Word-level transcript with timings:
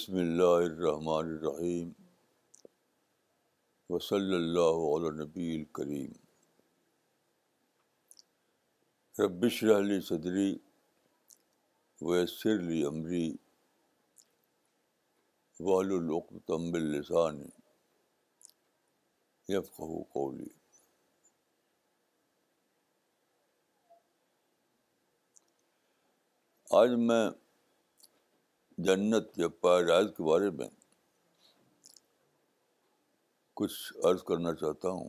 بسم 0.00 0.14
اللہ 0.16 0.52
الرحمٰن 0.66 1.26
الرحیم 1.30 1.88
و 3.94 3.98
صلی 4.04 4.34
اللہ 4.34 4.78
علیہ 4.96 5.10
نبی 5.22 5.48
الکریم 5.56 6.12
ربش 9.22 9.62
علی 9.76 10.00
صدری 10.06 10.48
ویسر 12.08 12.58
علی 12.58 12.82
عمری 12.92 13.30
و 15.68 15.76
السانی 15.76 17.48
یفقہ 19.54 20.02
قولی 20.14 20.48
آج 26.82 26.94
میں 27.06 27.22
جنت 28.84 29.26
یا 29.38 29.48
پیراز 29.62 30.06
کے 30.16 30.22
بارے 30.28 30.48
میں 30.58 30.66
کچھ 33.60 33.96
عرض 34.08 34.22
کرنا 34.28 34.52
چاہتا 34.60 34.88
ہوں 34.90 35.08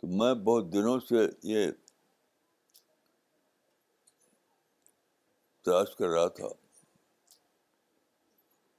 تو 0.00 0.06
میں 0.18 0.32
بہت 0.48 0.72
دنوں 0.72 1.00
سے 1.08 1.26
یہ 1.52 1.70
تلاش 5.64 5.94
کر 5.98 6.08
رہا 6.14 6.28
تھا 6.40 6.48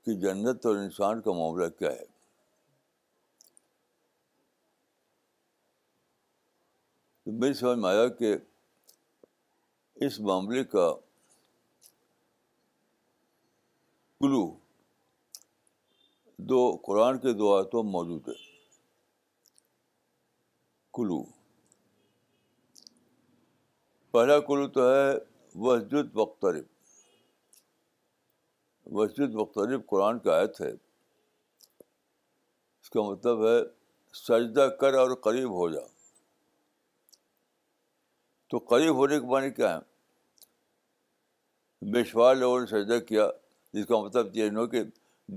کہ 0.05 0.19
جنت 0.25 0.65
اور 0.65 0.75
انسان 0.77 1.21
کا 1.27 1.31
معاملہ 1.39 1.67
کیا 1.79 1.91
ہے 1.91 2.11
تو 7.23 7.31
میری 7.39 7.53
سمجھ 7.53 7.77
میں 7.79 7.89
آیا 7.89 8.07
کہ 8.19 8.33
اس 10.05 10.19
معاملے 10.29 10.63
کا 10.71 10.87
کلو 14.19 14.41
دو 16.49 16.57
قرآن 16.85 17.19
کے 17.25 17.33
دو 17.41 17.47
آیتوں 17.55 17.81
میں 17.83 17.91
موجود 17.91 18.27
ہے 18.29 18.33
کلو 20.97 21.19
پہلا 24.11 24.37
کلو 24.47 24.65
تو 24.77 24.81
ہے 24.93 25.07
وسجد 25.67 26.07
بخت 26.15 26.43
وسجد 28.95 29.29
بخت 29.35 29.57
قرآن 29.89 30.15
کا 30.25 30.31
آیت 30.37 30.53
ہے 30.61 30.71
اس 30.71 32.89
کا 32.89 33.01
مطلب 33.11 33.37
ہے 33.47 33.57
سجدہ 34.27 34.65
کر 34.79 34.93
اور 35.03 35.11
قریب 35.27 35.49
ہو 35.59 35.65
جا 35.73 35.83
تو 38.53 38.59
قریب 38.69 38.95
ہونے 38.97 39.17
کے 39.19 39.25
معنی 39.27 39.49
کیا 39.51 39.69
ہے 39.75 41.91
بے 41.91 42.01
شوار 42.09 42.33
لوگوں 42.35 42.57
نے 42.59 42.65
سجدہ 42.71 42.97
کیا 43.07 43.23
جس 43.73 43.85
کا 43.87 43.95
مطلب 44.01 44.25
یہ 44.37 44.49
ہو 44.55 44.65
کہ 44.73 44.79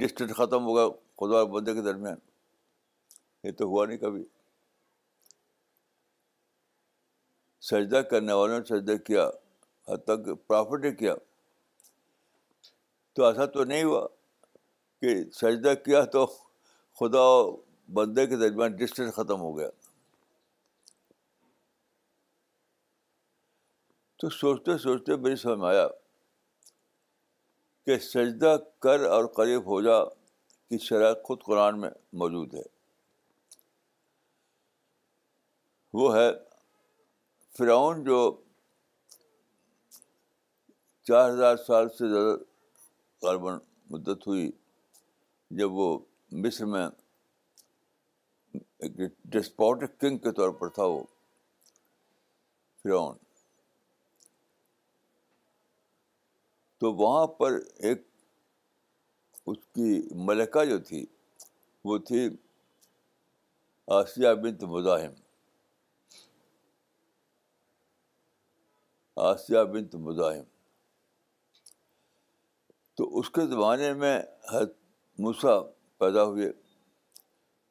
ڈسٹنس 0.00 0.30
ختم 0.36 0.64
ہو 0.66 0.72
گیا 0.76 0.84
خدا 1.20 1.36
اور 1.38 1.48
بندے 1.54 1.72
کے 1.74 1.82
درمیان 1.82 2.16
یہ 3.46 3.52
تو 3.58 3.64
ہوا 3.68 3.82
نہیں 3.86 3.98
کبھی 4.02 4.24
سجدہ 7.70 8.00
کرنے 8.10 8.32
والوں 8.40 8.58
نے 8.58 8.64
سجدہ 8.74 8.96
کیا 9.06 9.24
حد 9.88 10.00
تک 10.06 10.18
پرافٹ 10.46 10.78
نے 10.84 10.92
کیا 10.96 11.14
تو 13.14 13.18
ایسا 13.26 13.44
تو 13.56 13.60
نہیں 13.72 13.84
ہوا 13.84 14.04
کہ 15.00 15.10
سجدہ 15.40 15.72
کیا 15.84 16.00
تو 16.18 16.22
خدا 17.00 17.24
بندے 18.00 18.26
کے 18.26 18.36
درمیان 18.46 18.70
ڈسٹنس 18.84 19.10
ختم 19.14 19.40
ہو 19.40 19.52
گیا 19.58 19.68
تو 24.20 24.28
سوچتے 24.30 24.76
سوچتے 24.78 25.16
میری 25.24 25.36
سمجھ 25.36 25.64
آیا 25.70 25.86
کہ 27.86 27.96
سجدہ 28.04 28.56
کر 28.82 29.04
اور 29.16 29.24
قریب 29.36 29.66
ہو 29.70 29.80
جا 29.82 30.02
کی 30.68 30.78
شرح 30.84 31.12
خود 31.24 31.42
قرآن 31.46 31.80
میں 31.80 31.90
موجود 32.22 32.54
ہے 32.54 32.62
وہ 35.98 36.14
ہے 36.16 36.28
فرعون 37.58 38.02
جو 38.04 38.18
چار 41.08 41.28
ہزار 41.30 41.56
سال 41.66 41.88
سے 41.98 42.08
زیادہ 42.14 42.36
غرباً 43.26 43.58
مدت 43.90 44.26
ہوئی 44.26 44.50
جب 45.58 45.72
وہ 45.74 45.98
مصر 46.44 46.64
میں 46.72 46.86
ایک 48.54 48.96
ڈسپوٹک 49.34 49.98
کنگ 50.00 50.18
کے 50.26 50.32
طور 50.40 50.50
پر 50.60 50.68
تھا 50.78 50.84
وہ 50.94 51.02
فرعون 52.82 53.25
تو 56.78 56.92
وہاں 56.98 57.26
پر 57.38 57.52
ایک 57.88 58.02
اس 59.50 59.56
کی 59.74 59.88
ملکہ 60.26 60.64
جو 60.70 60.78
تھی 60.88 61.04
وہ 61.88 61.96
تھی 62.06 62.28
آسیہ 63.98 64.28
بنت 64.42 64.64
مزاحم 64.72 65.12
آسیہ 69.28 69.58
بنت 69.72 69.94
مزاحم 70.08 70.42
تو 72.96 73.08
اس 73.18 73.30
کے 73.30 73.46
زمانے 73.46 73.92
میں 74.02 74.18
حضرت 74.52 74.74
موسیٰ 75.24 75.56
پیدا 75.98 76.24
ہوئے 76.24 76.50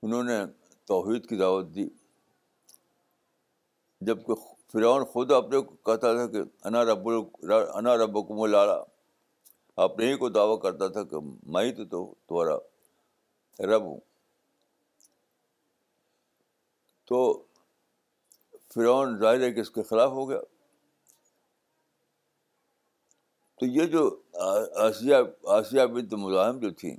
انہوں 0.06 0.24
نے 0.24 0.40
توحید 0.88 1.26
کی 1.30 1.38
دعوت 1.38 1.74
دی 1.76 1.88
جبکہ 4.10 4.36
فرعون 4.72 5.04
خود 5.12 5.32
اپنے 5.32 5.62
کہتا 5.86 6.14
تھا 6.16 6.28
کہ 6.32 6.42
انا 6.68 6.84
رب 6.92 7.08
انا 7.78 7.96
رب 8.04 8.14
کو 8.28 8.44
و 8.44 8.48
اپنے 9.84 10.08
ہی 10.12 10.16
کو 10.18 10.30
دعویٰ 10.30 10.60
کرتا 10.62 10.88
تھا 10.96 11.04
کہ 11.04 11.20
میں 11.54 11.64
ہی 11.64 11.86
تو 11.86 12.06
تمہارا 12.28 12.56
رب 13.76 13.84
ہوں 13.86 14.00
تو 17.10 17.24
فرعون 18.74 19.18
ظاہر 19.20 19.42
ہے 19.42 19.52
کہ 19.54 19.60
اس 19.60 19.70
کے 19.72 19.84
خلاف 19.90 20.12
ہو 20.12 20.30
گیا 20.30 20.40
تو 23.60 23.66
یہ 23.66 23.86
جو 23.92 24.04
آسیہ 24.86 25.16
آسیہ 25.58 25.86
بنت 25.94 26.14
مزاحم 26.24 26.58
جو 26.60 26.70
تھیں 26.80 26.96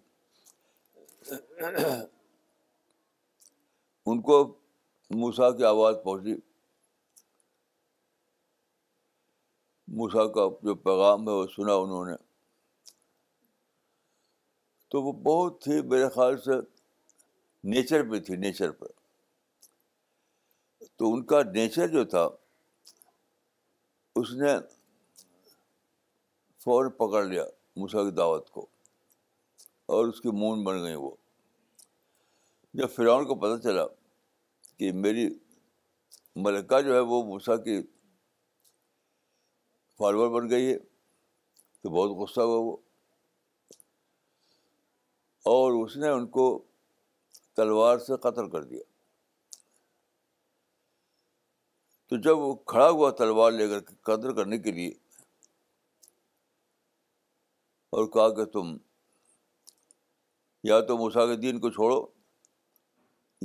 ان 4.07 4.21
کو 4.29 4.37
موسا 5.23 5.51
کی 5.57 5.65
آواز 5.65 5.97
پہنچی 6.05 6.35
موسا 9.97 10.27
کا 10.33 10.49
جو 10.63 10.75
پیغام 10.87 11.29
ہے 11.29 11.33
وہ 11.35 11.47
سنا 11.57 11.75
انہوں 11.83 12.05
نے 12.11 12.15
تو 14.91 15.03
وہ 15.03 15.13
بہت 15.25 15.67
ہی 15.69 15.81
میرے 15.89 16.09
خیال 16.15 16.37
سے 16.41 16.61
نیچر 17.73 18.03
پہ 18.11 18.19
تھی 18.27 18.37
نیچر 18.43 18.71
پہ 18.81 18.87
تو 20.99 21.13
ان 21.15 21.25
کا 21.31 21.43
نیچر 21.55 21.89
جو 21.95 22.05
تھا 22.15 22.29
اس 24.21 24.31
نے 24.43 24.55
فوراً 26.65 26.91
پکڑ 26.99 27.25
لیا 27.25 27.45
موسیٰ 27.81 28.05
کی 28.05 28.11
دعوت 28.17 28.51
کو 28.51 28.67
اور 29.97 30.07
اس 30.09 30.21
کی 30.21 30.29
مون 30.41 30.63
بن 30.65 30.83
گئی 30.85 30.95
وہ 31.01 31.11
جب 32.79 32.91
فرعون 32.95 33.27
کو 33.27 33.35
پتہ 33.43 33.61
چلا 33.63 33.87
کہ 34.79 34.93
میری 35.03 35.29
ملکہ 36.45 36.81
جو 36.87 36.95
ہے 36.95 36.99
وہ 37.13 37.23
موسیٰ 37.27 37.57
کی 37.65 37.81
فالوور 39.99 40.41
بن 40.41 40.49
گئی 40.51 40.73
ہے 40.73 40.79
تو 40.79 41.91
بہت 41.91 42.17
غصہ 42.21 42.41
ہوا 42.41 42.59
وہ 42.65 42.77
اور 45.53 45.73
اس 45.83 45.97
نے 46.03 46.09
ان 46.09 46.27
کو 46.37 46.45
تلوار 47.57 47.99
سے 48.07 48.17
قتل 48.23 48.49
کر 48.51 48.63
دیا 48.71 48.81
تو 52.11 52.17
جب 52.25 52.39
وہ 52.39 52.55
کھڑا 52.73 52.89
ہوا 52.89 53.11
تلوار 53.19 53.53
لے 53.53 53.69
کر 53.69 53.85
قدر 54.09 54.33
کرنے 54.37 54.59
کے 54.65 54.73
لیے 54.79 54.89
اور 57.97 58.07
کہا 58.17 58.29
کہ 58.39 58.45
تم 58.57 58.77
یا 60.73 60.81
تو 60.91 61.25
دین 61.45 61.61
کو 61.61 61.71
چھوڑو 61.79 62.05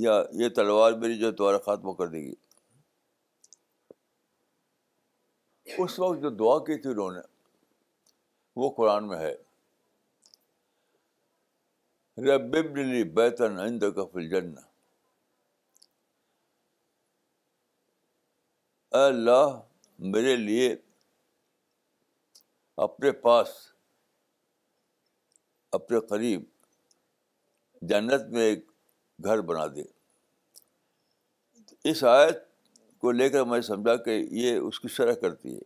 یا 0.06 0.20
یہ 0.42 0.48
تلوار 0.56 0.92
میری 1.04 1.18
جو 1.18 1.30
تمہارا 1.42 1.58
خاتمہ 1.66 1.92
کر 2.00 2.06
دے 2.16 2.24
گی 2.26 2.34
اس 5.84 5.98
وقت 6.00 6.20
جو 6.22 6.30
دعا 6.42 6.58
کی 6.70 6.78
تھی 6.82 6.90
انہوں 6.90 7.10
نے 7.18 7.26
وہ 8.62 8.70
قرآن 8.82 9.08
میں 9.08 9.18
ہے 9.18 9.34
بیتن 13.14 13.56
اے 18.90 19.02
اللہ 19.06 19.48
میرے 20.12 20.34
لیے 20.36 20.68
اپنے 22.86 23.12
پاس 23.26 23.48
اپنے 25.78 26.00
قریب 26.08 26.42
جنت 27.90 28.24
میں 28.32 28.42
ایک 28.48 28.62
گھر 29.24 29.38
بنا 29.50 29.66
دے 29.74 29.82
اس 31.90 31.98
آیت 32.10 32.38
کو 33.00 33.06
لے 33.12 33.26
کر 33.30 33.42
میں 33.52 33.60
سمجھا 33.68 33.94
کہ 34.04 34.12
یہ 34.40 34.50
اس 34.56 34.76
کی 34.80 34.88
شرح 34.96 35.14
کرتی 35.22 35.48
ہے 35.54 35.64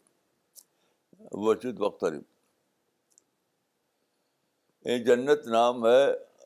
وجود 1.46 1.76
بختری 1.80 2.20
جنت 5.04 5.40
نام 5.52 5.76
ہے 5.86 6.04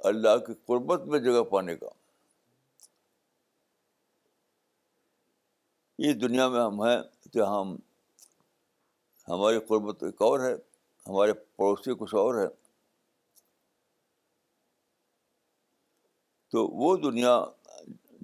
اللہ 0.08 0.37
کی 0.47 0.52
قربت 0.67 1.05
میں 1.12 1.19
جگہ 1.20 1.43
پانے 1.50 1.76
کا 1.76 1.88
یہ 6.02 6.12
دنیا 6.20 6.49
میں 6.49 6.61
ہم 6.61 6.81
ہیں 6.82 7.00
کہ 7.32 7.43
ہم 7.49 7.75
ہماری 9.29 9.58
قربت 9.69 10.02
ایک 10.05 10.23
اور 10.29 10.41
ہے 10.44 10.52
ہمارے 11.08 11.32
پڑوسی 11.56 11.94
کچھ 11.99 12.14
اور 12.23 12.35
ہے 12.43 12.47
تو 16.53 16.67
وہ 16.82 16.96
دنیا 17.03 17.37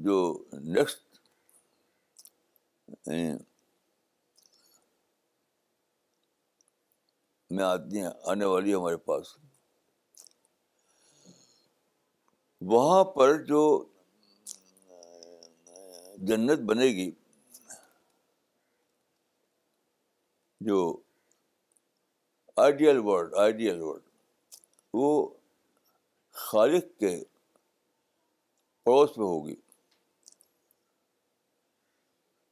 جو 0.06 0.16
نیکسٹ 0.62 1.04
یعنی 3.06 3.36
میں 7.56 7.64
آتی 7.64 8.00
ہیں 8.02 8.10
آنے 8.30 8.44
والی 8.44 8.74
ہمارے 8.74 8.96
پاس 9.10 9.28
وہاں 12.70 13.04
پر 13.14 13.34
جو 13.46 13.62
جنت 16.28 16.60
بنے 16.68 16.86
گی 16.96 17.10
جو 20.66 20.78
آئیڈیل 22.62 22.98
ورڈ 23.06 23.34
آئیڈیل 23.40 23.80
ورلڈ 23.80 24.02
وہ 24.94 25.28
خالق 26.48 26.84
کے 27.00 27.10
پڑوس 28.84 29.16
میں 29.18 29.26
ہوگی 29.26 29.54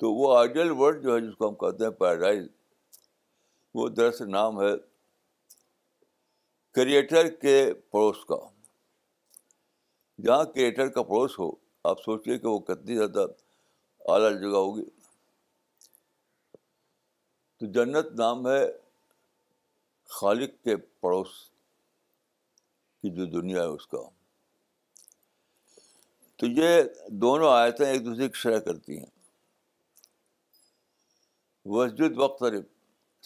تو 0.00 0.12
وہ 0.14 0.36
آئیڈیل 0.38 0.70
ورلڈ 0.78 1.02
جو 1.02 1.14
ہے 1.14 1.20
جس 1.26 1.34
کو 1.36 1.48
ہم 1.48 1.54
کہتے 1.54 1.84
ہیں 1.84 1.90
پیراڈائز 2.00 2.46
وہ 3.74 3.88
دراصل 3.88 4.30
نام 4.30 4.60
ہے 4.60 4.72
کریٹر 6.74 7.28
کے 7.40 7.62
پڑوس 7.90 8.24
کا 8.28 8.34
جہاں 10.22 10.44
کریٹر 10.54 10.88
کا 10.96 11.02
پڑوس 11.02 11.38
ہو 11.38 11.50
آپ 11.90 12.00
سوچیے 12.04 12.38
کہ 12.38 12.46
وہ 12.48 12.58
کتنی 12.68 12.96
زیادہ 12.96 13.26
اعلیٰ 14.12 14.30
جگہ 14.40 14.56
ہوگی 14.64 14.82
تو 17.58 17.66
جنت 17.72 18.12
نام 18.18 18.46
ہے 18.48 18.62
خالق 20.18 20.50
کے 20.64 20.76
پڑوس 21.00 21.28
کی 23.02 23.10
جو 23.16 23.24
دنیا 23.40 23.62
ہے 23.62 23.66
اس 23.66 23.86
کا 23.86 23.98
تو 26.38 26.46
یہ 26.46 26.80
دونوں 27.22 27.52
آیتیں 27.52 27.86
ایک 27.86 28.04
دوسرے 28.04 28.26
کی 28.28 28.38
شرح 28.40 28.58
کرتی 28.60 28.98
ہیں 28.98 29.10
وسجد 31.74 32.18
وقت 32.18 32.42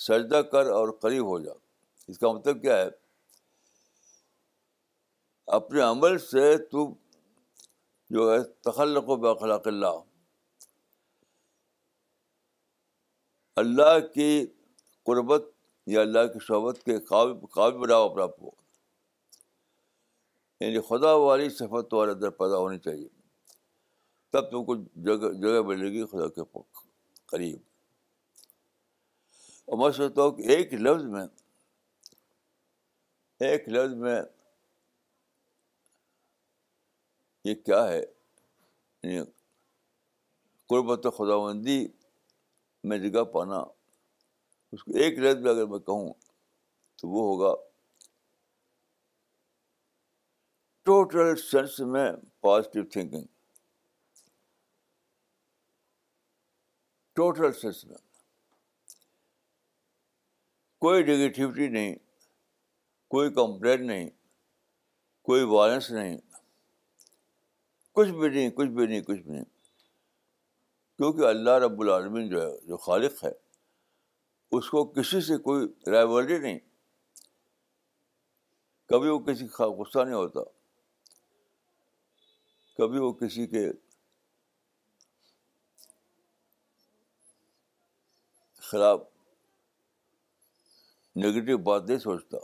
سجدہ 0.06 0.40
کر 0.50 0.66
اور 0.70 0.88
قریب 1.02 1.24
ہو 1.26 1.38
جا 1.44 1.52
اس 2.08 2.18
کا 2.18 2.32
مطلب 2.32 2.60
کیا 2.62 2.76
ہے 2.78 2.88
اپنے 5.56 5.80
عمل 5.80 6.16
سے 6.18 6.56
تو 6.70 6.88
جو 8.14 8.32
ہے 8.32 8.42
تخلق 8.70 9.08
و 9.10 9.16
باخلاق 9.22 9.66
اللہ 9.66 9.98
اللہ 13.62 13.98
کی 14.14 14.30
قربت 15.06 15.48
یا 15.92 16.00
اللہ 16.00 16.26
کی 16.32 16.38
صحبت 16.46 16.82
کے 16.84 16.98
قابل 17.08 17.46
قابل 17.54 17.78
بناؤ 17.78 18.08
آپ 18.22 18.36
کو 18.36 18.54
یعنی 20.60 20.80
خدا 20.88 21.12
والی 21.26 21.48
صفت 21.60 21.94
والے 21.94 22.12
اندر 22.12 22.30
پیدا 22.42 22.56
ہونی 22.58 22.78
چاہیے 22.88 23.08
تب 24.32 24.50
تم 24.50 24.64
کو 24.64 24.74
جگہ 25.06 25.32
جگہ 25.42 25.62
ملے 25.66 25.90
گی 25.92 26.04
خدا 26.10 26.28
کے 26.38 26.44
قریب 27.30 27.58
اور 29.70 29.78
میں 29.78 29.90
سوچتا 29.96 30.22
ہوں 30.22 30.30
کہ 30.36 30.42
ایک 30.54 30.72
لفظ 30.86 31.04
میں 31.14 31.26
ایک 33.48 33.68
لفظ 33.68 33.94
میں 34.02 34.20
یہ 37.44 37.54
کیا 37.54 37.86
ہے 37.88 37.98
یعنی 38.00 39.24
قربت 40.68 41.06
خدا 41.16 41.36
بندی 41.44 41.78
میں 42.88 42.98
جگہ 42.98 43.22
پانا 43.32 43.58
اس 44.72 44.82
کو 44.84 44.96
ایک 45.02 45.18
لفظ 45.18 45.40
میں 45.44 45.50
اگر 45.50 45.66
میں 45.66 45.78
کہوں 45.78 46.12
تو 47.00 47.08
وہ 47.08 47.22
ہوگا 47.28 47.54
ٹوٹل 50.84 51.34
سینس 51.36 51.78
میں 51.94 52.10
پازیٹیو 52.42 52.84
تھنکنگ 52.92 53.26
ٹوٹل 57.16 57.52
سینس 57.60 57.84
میں 57.84 57.96
کوئی 60.84 61.02
نگیٹیوٹی 61.02 61.68
نہیں 61.68 61.94
کوئی 63.14 63.30
کمپلین 63.34 63.86
نہیں 63.86 64.08
کوئی 65.28 65.42
وائلنس 65.52 65.90
نہیں 65.90 66.16
کچھ 67.98 68.10
بھی 68.16 68.28
نہیں 68.28 68.50
کچھ 68.56 68.68
بھی 68.70 68.86
نہیں 68.86 69.00
کچھ 69.02 69.20
بھی 69.20 69.32
نہیں 69.32 69.44
کیونکہ 70.96 71.24
اللہ 71.28 71.54
رب 71.64 71.80
العالمین 71.80 72.28
جو 72.28 72.40
ہے 72.40 72.50
جو 72.66 72.76
خالق 72.84 73.22
ہے 73.24 73.30
اس 74.56 74.68
کو 74.70 74.84
کسی 74.98 75.20
سے 75.28 75.36
کوئی 75.46 75.66
رائیولری 75.90 76.36
نہیں 76.38 76.58
کبھی 78.92 79.08
وہ 79.08 79.18
کسی 79.26 79.46
کا 79.56 79.66
غصہ 79.78 80.04
نہیں 80.04 80.14
ہوتا 80.14 80.40
کبھی 82.78 82.98
وہ 83.04 83.12
کسی 83.22 83.46
کے 83.56 83.64
خلاف 88.70 89.00
نگیٹو 91.24 91.58
بات 91.70 91.88
نہیں 91.88 91.98
سوچتا 91.98 92.38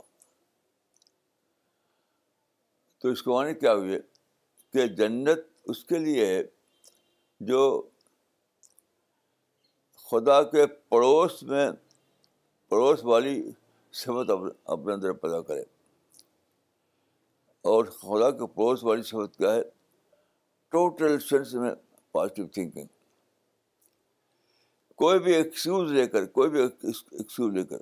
تو 3.01 3.09
اس 3.11 3.23
کو 3.23 3.33
معنی 3.39 3.53
کیا 3.63 3.73
ہوئے 3.81 3.99
کہ 4.75 4.85
جنت 4.99 5.43
اس 5.71 5.83
کے 5.89 5.97
لیے 6.05 6.25
ہے 6.25 6.41
جو 7.49 7.59
خدا 10.09 10.41
کے 10.53 10.65
پڑوس 10.93 11.41
میں 11.51 11.69
پڑوس 12.69 13.03
والی 13.11 13.33
سمت 14.03 14.29
اپنے 14.75 14.93
اندر 14.93 15.11
پیدا 15.23 15.39
کرے 15.49 15.61
اور 17.73 17.85
خدا 18.01 18.29
کے 18.39 18.47
پڑوس 18.57 18.83
والی 18.89 19.03
سمت 19.11 19.37
کیا 19.37 19.53
ہے 19.53 19.61
ٹوٹل 20.71 21.19
سینس 21.29 21.53
میں 21.63 21.73
پازیٹیو 22.17 22.47
تھنکنگ 22.57 22.87
کوئی 25.03 25.19
بھی 25.27 25.33
ایکسکیوز 25.35 25.91
لے 25.91 26.07
کر 26.15 26.25
کوئی 26.39 26.49
بھی 26.49 26.61
ایکسکیوز 26.61 27.53
لے 27.57 27.63
کر 27.73 27.81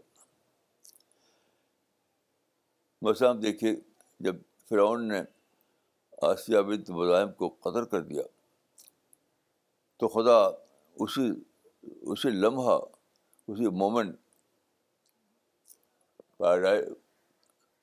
مسئلہ 3.08 3.34
دیکھیے 3.48 3.76
جب 4.28 4.36
فرعون 4.70 5.08
نے 5.08 5.22
آسیہ 6.30 6.60
بنت 6.68 6.90
ملائم 7.00 7.32
کو 7.38 7.48
قدر 7.64 7.84
کر 7.94 8.02
دیا 8.10 8.24
تو 10.00 10.08
خدا 10.14 10.38
اسی 11.04 11.30
اسی 12.12 12.30
لمحہ 12.30 12.78
اسی 13.52 13.70
مومنٹ 13.82 14.16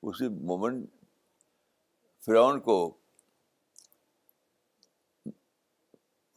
اسی 0.07 0.27
مومنٹ 0.51 0.89
فرعون 2.25 2.59
کو 2.69 2.77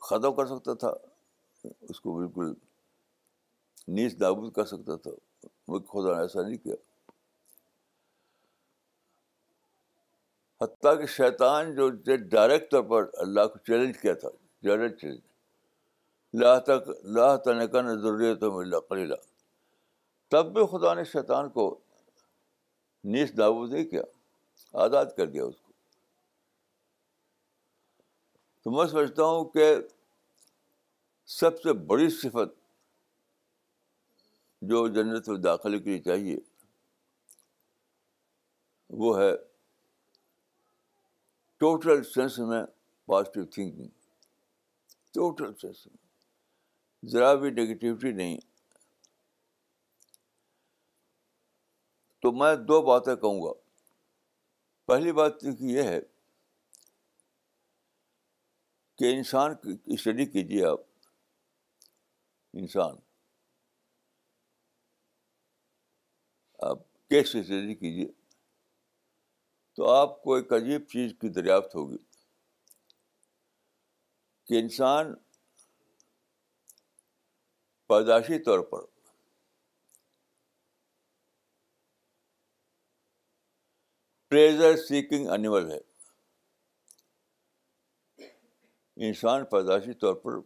ختم 0.09 0.35
کر 0.37 0.47
سکتا 0.47 0.75
تھا 0.85 0.93
اس 1.89 2.01
کو 2.01 2.15
بالکل 2.17 2.53
نیچ 3.95 4.15
نابود 4.21 4.53
کر 4.57 4.65
سکتا 4.75 4.97
تھا 5.07 5.11
خدا 5.93 6.15
نے 6.15 6.21
ایسا 6.23 6.47
نہیں 6.49 6.59
کیا 6.65 6.75
حتیٰ 10.63 10.99
کہ 10.99 11.07
شیطان 11.17 11.75
جو 11.75 11.89
ڈائریکٹ 12.31 12.71
طور 12.71 12.83
پر 12.91 13.07
اللہ 13.23 13.47
کو 13.53 13.59
چیلنج 13.67 13.99
کیا 14.01 14.13
تھا 14.23 14.29
ڈائریکٹ 14.67 15.01
چیلنج 15.01 15.21
اللہ 16.35 16.59
تک 16.67 16.89
اللہ 17.03 17.37
تعالی 17.45 17.67
ضروریت 17.69 18.43
اللہ 18.43 18.77
تمّلہ 18.89 19.15
تب 20.31 20.53
بھی 20.53 20.67
خدا 20.71 20.95
نے 20.95 21.05
شیطان 21.13 21.49
کو 21.59 21.67
نیس 23.15 23.35
نابود 23.39 23.73
نہیں 23.73 23.85
کیا 23.89 24.03
آزاد 24.85 25.07
کر 25.17 25.27
دیا 25.31 25.45
اس 25.45 25.57
کو 25.57 25.63
تو 28.65 28.71
میں 28.77 28.87
سمجھتا 28.91 29.25
ہوں 29.25 29.45
کہ 29.55 29.75
سب 31.39 31.61
سے 31.63 31.73
بڑی 31.91 32.09
صفت 32.21 32.55
جو 34.71 34.87
جنت 34.95 35.29
میں 35.29 35.37
داخلے 35.51 35.79
کے 35.79 35.91
لیے 35.91 36.01
چاہیے 36.03 36.37
وہ 39.05 39.19
ہے 39.21 39.31
ٹوٹل 41.65 42.03
سینس 42.05 42.39
میں 42.49 42.63
پازیٹیو 43.09 43.45
تھنکنگ 43.53 43.87
ٹوٹل 45.15 45.53
سینس 45.61 45.87
میں 45.87 47.09
ذرا 47.13 47.33
بھی 47.43 47.51
نگیٹیوٹی 47.51 48.11
نہیں 48.19 48.37
تو 52.23 52.33
میں 52.41 52.55
دو 52.69 52.81
باتیں 52.89 53.15
کہوں 53.23 53.41
گا 53.43 53.53
پہلی 54.93 55.13
بات 55.21 55.41
کیونکہ 55.41 55.65
یہ 55.79 55.83
ہے 55.93 55.99
کہ 58.99 59.13
انسان 59.17 59.55
کی 59.63 59.77
اسٹڈی 59.95 60.27
کیجیے 60.37 60.65
آپ 60.73 60.81
انسان 62.63 62.97
آپ 66.71 66.87
کیسے 67.11 67.41
اسٹڈی 67.41 67.75
کیجیے 67.75 68.09
تو 69.77 69.89
آپ 69.91 70.21
کو 70.23 70.35
ایک 70.35 70.53
عجیب 70.53 70.83
چیز 70.89 71.13
کی 71.21 71.29
دریافت 71.37 71.75
ہوگی 71.75 71.97
کہ 74.49 74.59
انسان 74.59 75.15
پیدائشی 77.89 78.39
طور 78.43 78.61
پر 78.71 78.85
سیکنگ 84.89 85.29
انیمل 85.33 85.71
ہے 85.71 85.79
انسان 89.09 89.45
پیدائشی 89.51 89.93
طور 90.01 90.15
پر 90.23 90.41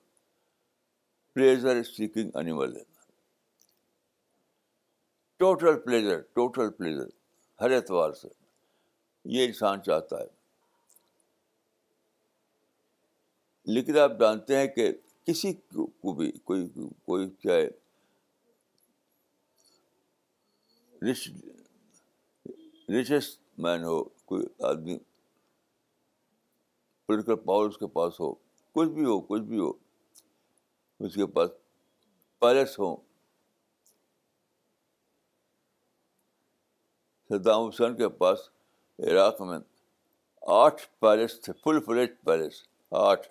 پلیزر 1.35 1.83
سیکنگ 1.83 2.35
اینیمل 2.37 2.77
ہے 2.77 2.83
ٹوٹل 5.39 5.81
پلیزر 5.85 6.21
ٹوٹل 6.35 6.71
پلیزر 6.79 7.07
ہر 7.61 7.71
اعتبار 7.77 8.13
سے 8.23 8.29
یہ 9.33 9.45
انسان 9.47 9.83
چاہتا 9.87 10.19
ہے 10.21 10.27
لیکن 13.75 13.99
آپ 13.99 14.11
جانتے 14.21 14.57
ہیں 14.59 14.67
کہ 14.77 14.91
کسی 15.27 15.53
کو 15.75 16.13
بھی 16.21 16.31
کوئی 16.51 16.69
کوئی 17.07 17.29
چاہے 17.43 17.67
رچسٹ 22.99 23.39
مین 23.65 23.85
ہو 23.85 24.03
کوئی 24.31 24.45
آدمی 24.69 24.97
پولیٹیکل 27.07 27.37
پاور 27.45 27.69
اس 27.69 27.77
کے 27.79 27.87
پاس 27.99 28.21
ہو 28.21 28.33
کچھ 28.79 28.89
بھی 28.99 29.05
ہو 29.05 29.21
کچھ 29.31 29.43
بھی 29.53 29.59
ہو 29.59 29.73
اس 31.07 31.15
کے 31.15 31.27
پاس 31.37 31.51
پیلس 32.41 32.79
ہوں 32.79 32.97
سدام 37.35 37.67
حسین 37.67 37.97
کے 37.97 38.09
پاس 38.23 38.49
عراق 39.07 39.41
میں 39.49 39.59
آٹھ 40.55 40.81
پیلس 41.01 41.41
تھے 41.41 41.53
فل 41.65 41.79
فلیٹ 41.87 42.21
پیلس 42.27 42.55
آٹھ 43.05 43.27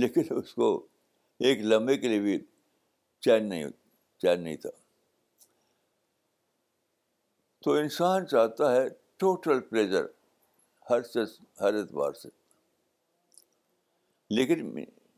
لیکن 0.00 0.24
اس 0.36 0.52
کو 0.54 0.68
ایک 1.46 1.60
لمبے 1.72 1.96
کے 1.98 2.08
لیے 2.08 2.20
بھی 2.20 2.38
چین 3.24 3.48
نہیں 3.48 3.70
چین 4.22 4.42
نہیں 4.44 4.56
تھا 4.64 4.70
تو 7.64 7.72
انسان 7.74 8.26
چاہتا 8.26 8.74
ہے 8.74 8.86
ٹوٹل 9.22 9.60
پلیزر 9.70 10.04
ہر 10.90 11.00
ہر 11.60 11.74
اعتبار 11.80 12.12
سے 12.22 12.28
لیکن 14.34 14.68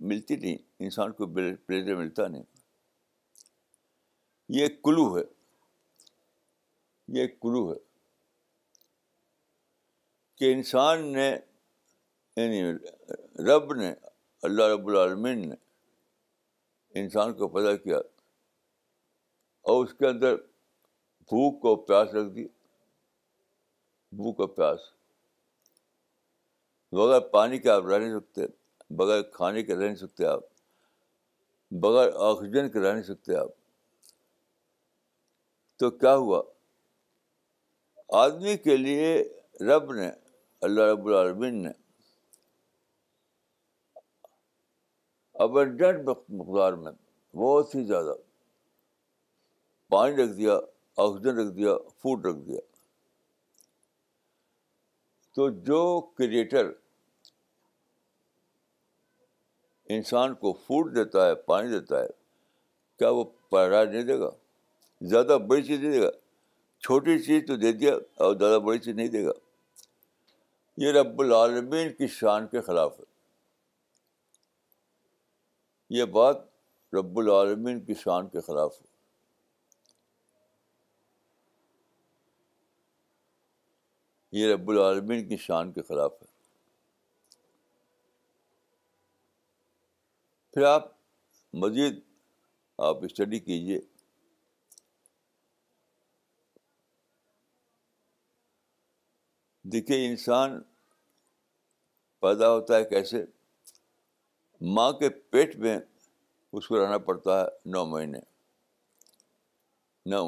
ملتی 0.09 0.37
نہیں 0.37 0.57
انسان 0.87 1.13
کو 1.13 1.27
پلیزر 1.35 1.95
ملتا 1.97 2.27
نہیں 2.29 2.43
یہ 4.59 4.67
کلو 4.85 5.17
ہے 5.17 5.23
یہ 7.19 7.27
کلو 7.43 7.71
ہے 7.73 7.79
کہ 10.41 10.53
انسان 10.53 11.03
نے 11.13 11.29
یعنی 12.37 12.63
رب 13.47 13.73
نے 13.81 13.93
اللہ 14.49 14.69
رب 14.75 14.87
العالمین 14.89 15.41
نے 15.49 15.55
انسان 17.01 17.33
کو 17.41 17.49
پیدا 17.57 17.75
کیا 17.77 17.97
اور 19.73 19.85
اس 19.85 19.93
کے 19.99 20.07
اندر 20.07 20.37
بھوک 21.33 21.61
کو 21.63 21.75
پیاس 21.91 22.15
رکھ 22.15 22.29
دی 22.37 22.45
بھوک 24.21 24.41
اور 24.41 24.49
پیاس 24.61 24.87
بغیر 27.01 27.21
پانی 27.35 27.59
کے 27.67 27.71
آپ 27.71 27.87
رہ 27.89 27.99
نہیں 27.99 28.19
سکتے 28.19 28.47
بغیر 29.03 29.23
کھانے 29.37 29.63
کے 29.63 29.75
رہ 29.75 29.85
نہیں 29.85 30.01
سکتے 30.07 30.27
آپ 30.27 30.41
بغیر 31.83 32.09
آکسیجن 32.31 32.69
کے 32.71 32.81
رہ 32.87 32.93
نہیں 32.93 33.07
سکتے 33.13 33.37
آپ 33.41 33.51
تو 35.79 35.91
کیا 35.99 36.15
ہوا 36.25 36.43
آدمی 38.25 38.57
کے 38.65 38.77
لیے 38.77 39.13
رب 39.73 39.93
نے 40.01 40.11
اللہ 40.67 40.91
رب 40.93 41.07
العالمین 41.07 41.63
نے 41.63 41.71
ابنڈنٹ 45.45 46.01
مقدار 46.09 46.73
میں 46.83 46.93
بہت 47.37 47.75
ہی 47.75 47.83
زیادہ 47.87 48.15
پانی 49.93 50.17
رکھ 50.17 50.33
دیا 50.39 50.55
آکسیجن 51.05 51.39
رکھ 51.39 51.55
دیا 51.57 51.77
فوڈ 52.03 52.27
رکھ 52.27 52.37
دیا 52.49 52.61
تو 55.35 55.49
جو 55.71 55.81
کریٹر 56.19 56.71
انسان 59.97 60.35
کو 60.45 60.53
فوڈ 60.67 60.95
دیتا 60.97 61.27
ہے 61.27 61.35
پانی 61.47 61.71
دیتا 61.79 62.03
ہے 62.03 62.09
کیا 62.99 63.09
وہ 63.21 63.25
پہراج 63.51 63.95
نہیں 63.95 64.03
دے 64.13 64.19
گا 64.19 64.31
زیادہ 65.11 65.39
بڑی 65.49 65.63
چیز 65.63 65.81
نہیں 65.81 65.93
دے 65.93 66.01
گا 66.03 66.11
چھوٹی 66.87 67.19
چیز 67.23 67.43
تو 67.47 67.57
دے 67.65 67.73
دیا 67.79 67.95
اور 68.25 68.37
زیادہ 68.39 68.59
بڑی 68.65 68.79
چیز 68.79 68.95
نہیں 68.95 69.09
دے 69.17 69.25
گا 69.27 69.33
یہ 70.83 70.93
رب 70.93 71.19
العالمین 71.21 71.93
کی 71.95 72.07
شان 72.09 72.47
کے 72.49 72.61
خلاف 72.67 72.99
ہے 72.99 73.05
یہ 75.97 76.05
بات 76.13 76.37
رب 76.95 77.19
العالمین 77.19 77.81
کی 77.85 77.95
شان 78.03 78.29
کے 78.37 78.41
خلاف 78.47 78.81
ہے 78.81 78.87
یہ 84.39 84.53
رب 84.53 84.71
العالمین 84.71 85.29
کی 85.29 85.37
شان 85.45 85.73
کے 85.73 85.83
خلاف 85.89 86.13
ہے 86.23 86.27
پھر 90.55 90.65
آپ 90.71 90.87
مزید 91.65 92.01
آپ 92.91 93.05
اسٹڈی 93.11 93.39
کیجیے 93.51 93.81
دیکھیے 99.73 100.05
انسان 100.07 100.61
پیدا 102.23 102.49
ہوتا 102.55 102.77
ہے 102.77 102.85
کیسے 102.85 103.25
ماں 104.75 104.91
کے 104.99 105.09
پیٹ 105.33 105.57
میں 105.59 105.79
اس 106.59 106.67
کو 106.69 106.83
رہنا 106.85 106.99
پڑتا 107.07 107.41
ہے 107.41 107.45
نو 107.71 107.85
مہینے 107.91 108.19
نو 110.11 110.25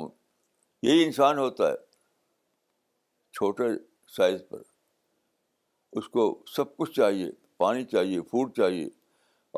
یہی 0.82 1.02
انسان 1.04 1.38
ہوتا 1.38 1.68
ہے 1.70 1.74
چھوٹے 3.36 3.64
سائز 4.16 4.40
پر 4.50 4.62
اس 5.98 6.08
کو 6.08 6.24
سب 6.56 6.76
کچھ 6.76 6.90
چاہیے 6.96 7.30
پانی 7.62 7.84
چاہیے 7.92 8.20
فوڈ 8.30 8.54
چاہیے 8.56 8.88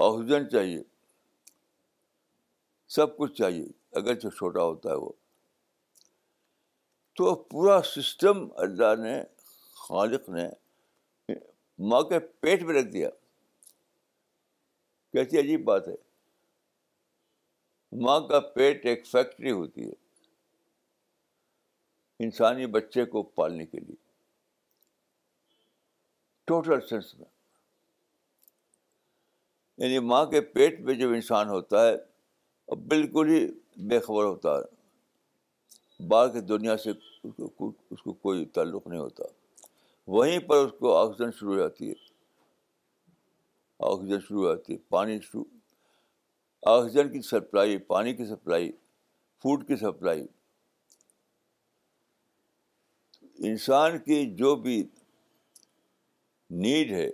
آکسیجن 0.05 0.49
چاہیے 0.53 0.83
سب 2.97 3.17
کچھ 3.17 3.33
چاہیے 3.39 3.67
اگر 3.99 4.15
جو 4.21 4.31
چھوٹا 4.31 4.65
ہوتا 4.65 4.91
ہے 4.91 4.95
وہ 5.05 5.11
تو 7.17 7.35
پورا 7.51 7.81
سسٹم 7.95 8.47
اللہ 8.67 8.95
نے 9.03 9.19
خالق 9.89 10.29
نے 10.29 10.49
ماں 11.91 12.01
کے 12.09 12.19
پیٹ 12.41 12.63
میں 12.63 12.75
رکھ 12.75 12.89
دیا 12.93 13.09
کیسی 15.13 15.39
عجیب 15.41 15.65
بات 15.65 15.89
ہے 15.89 15.95
ماں 18.05 18.19
کا 18.29 18.41
پیٹ 18.55 18.87
ایک 18.87 19.07
فیکٹری 19.07 19.51
ہوتی 19.51 19.85
ہے 19.89 19.93
انسانی 22.25 22.67
بچے 22.77 23.05
کو 23.13 23.23
پالنے 23.39 23.67
کے 23.67 23.81
لیے 23.81 23.95
ٹوٹل 26.47 26.81
سینس 26.89 27.15
میں 27.19 27.27
یعنی 29.79 29.99
ماں 30.07 30.25
کے 30.31 30.41
پیٹ 30.55 30.81
میں 30.85 30.95
جب 30.95 31.13
انسان 31.15 31.49
ہوتا 31.49 31.87
ہے 31.87 31.95
اب 32.73 32.85
بالکل 32.89 33.29
ہی 33.29 33.47
بے 33.89 33.99
خبر 34.01 34.25
ہوتا 34.25 34.57
ہے 34.59 36.05
باہر 36.09 36.29
کی 36.33 36.41
دنیا 36.47 36.77
سے 36.85 36.91
اس 36.91 38.03
کو 38.05 38.13
کوئی 38.13 38.45
تعلق 38.55 38.87
نہیں 38.87 39.01
ہوتا 39.01 39.25
وہیں 40.13 40.39
پر 40.49 40.65
اس 40.65 40.73
کو 40.79 40.95
آکسیجن 40.97 41.31
شروع 41.39 41.55
ہو 41.55 41.59
جاتی 41.59 41.89
ہے 41.89 41.95
آکسیجن 43.93 44.21
شروع 44.29 44.45
ہو 44.47 44.55
جاتی 44.55 44.73
ہے 44.73 44.79
پانی 44.89 45.19
شروع 45.23 45.45
آکسیجن 46.73 47.13
کی 47.13 47.21
سپلائی 47.29 47.79
پانی 47.93 48.13
کی 48.17 48.27
سپلائی 48.27 48.71
فوڈ 49.43 49.67
کی 49.69 49.77
سپلائی 49.77 50.27
انسان 53.49 53.99
کی 54.03 54.25
جو 54.37 54.55
بھی 54.67 54.83
نیڈ 56.65 56.91
ہے 56.93 57.09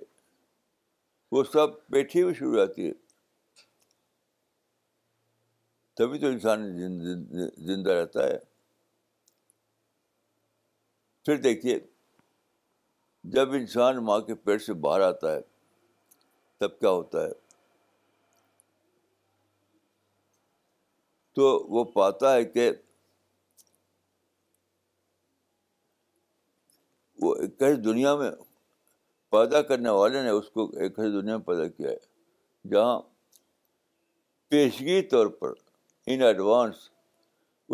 وہ 1.32 1.42
سب 1.52 1.85
پیٹھی 1.92 2.25
میں 2.25 2.35
شروع 2.35 2.50
ہو 2.50 2.56
جاتی 2.66 2.87
ہے 2.88 2.92
تبھی 5.97 6.18
تو 6.20 6.26
انسان 6.26 6.66
زندہ 7.66 7.90
رہتا 7.90 8.26
ہے 8.26 8.38
پھر 11.26 11.37
دیکھیے 11.42 11.78
جب 13.25 13.53
انسان 13.55 13.99
ماں 14.05 14.21
کے 14.27 14.35
پیٹ 14.35 14.62
سے 14.62 14.73
باہر 14.85 15.00
آتا 15.00 15.35
ہے 15.35 15.41
تب 16.59 16.79
کیا 16.81 16.91
ہوتا 16.91 17.25
ہے 17.25 17.33
تو 21.35 21.47
وہ 21.75 21.85
پاتا 21.93 22.35
ہے 22.35 22.45
کہ 22.45 22.71
وہ 27.23 27.35
ایک 27.37 27.85
دنیا 27.85 28.15
میں 28.17 28.31
پیدا 29.31 29.61
کرنے 29.62 29.91
والے 29.91 30.23
نے 30.23 30.31
اس 30.31 30.49
کو 30.50 30.65
ایک 30.83 30.97
دنیا 30.97 31.37
میں 31.37 31.45
پیدا 31.47 31.67
کیا 31.69 31.91
ہے 31.91 32.69
جہاں 32.71 32.99
پیشگی 34.50 35.00
طور 35.09 35.27
پر 35.41 35.53
ان 36.12 36.23
ایڈوانس 36.23 36.89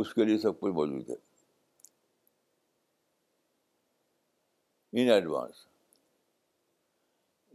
اس 0.01 0.13
کے 0.15 0.25
لیے 0.25 0.39
سب 0.39 0.61
کچھ 0.61 0.73
موجود 0.73 1.09
ہے 1.11 1.25
ان 5.01 5.09
ایڈوانس 5.11 5.57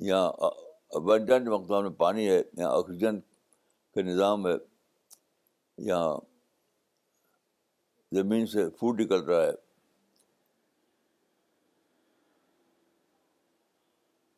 یہاں 0.07 0.49
ابنڈنٹ 0.97 1.47
مقدار 1.49 1.83
میں 1.83 1.89
پانی 2.01 2.27
ہے 2.29 2.41
یا 2.57 2.67
آکسیجن 2.71 3.19
کا 3.93 4.01
نظام 4.01 4.45
ہے 4.47 4.51
یا 5.87 5.97
زمین 8.17 8.45
سے 8.51 8.69
فوڈ 8.79 9.01
نکل 9.01 9.23
رہا 9.29 9.41
ہے 9.45 9.55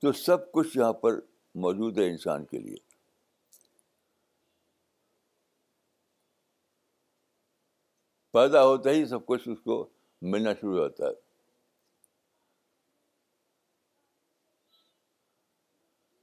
تو 0.02 0.12
سب 0.22 0.52
کچھ 0.52 0.78
یہاں 0.78 0.94
پر 1.04 1.20
موجود 1.66 1.98
ہے 2.00 2.08
انسان 2.10 2.46
کے 2.52 2.60
لیے 2.60 2.78
پیدا 8.34 8.64
ہوتا 8.68 8.92
ہی 8.92 9.06
سب 9.14 9.26
کچھ 9.26 9.48
اس 9.50 9.60
کو 9.66 9.86
ملنا 10.36 10.54
شروع 10.62 10.78
ہو 10.78 10.88
جاتا 10.88 11.08
ہے 11.10 11.22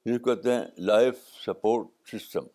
جس 0.07 0.19
کو 0.21 0.35
کہتے 0.35 0.55
ہیں 0.55 0.65
لائف 0.89 1.19
سپورٹ 1.45 1.87
سسٹم 2.13 2.47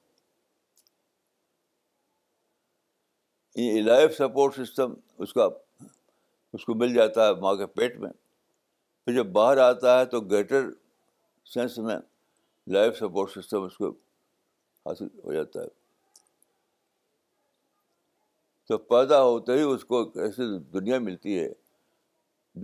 یہ 3.61 3.81
لائف 3.81 4.15
سپورٹ 4.17 4.55
سسٹم 4.55 4.93
اس 5.23 5.33
کا 5.33 5.47
اس 6.55 6.65
کو 6.65 6.73
مل 6.75 6.93
جاتا 6.93 7.27
ہے 7.27 7.33
ماں 7.41 7.53
کے 7.55 7.65
پیٹ 7.75 7.97
میں 7.99 8.09
پھر 9.05 9.13
جب 9.15 9.25
باہر 9.31 9.57
آتا 9.67 9.99
ہے 9.99 10.05
تو 10.15 10.21
گریٹر 10.21 10.69
سینس 11.53 11.77
میں 11.87 11.97
لائف 12.75 12.97
سپورٹ 12.99 13.31
سسٹم 13.31 13.63
اس 13.63 13.77
کو 13.77 13.89
حاصل 14.85 15.07
ہو 15.23 15.33
جاتا 15.33 15.61
ہے 15.63 15.67
تو 18.67 18.77
پیدا 18.93 19.21
ہوتے 19.23 19.57
ہی 19.57 19.61
اس 19.63 19.85
کو 19.85 19.99
ایک 20.03 20.17
ایسی 20.25 20.57
دنیا 20.79 20.99
ملتی 21.07 21.39
ہے 21.39 21.47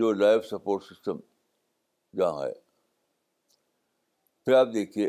جو 0.01 0.11
لائف 0.13 0.45
سپورٹ 0.49 0.83
سسٹم 0.83 1.17
جہاں 2.17 2.43
ہے 2.45 2.51
پھر 4.45 4.53
آپ 4.55 4.67
دیکھیے 4.73 5.07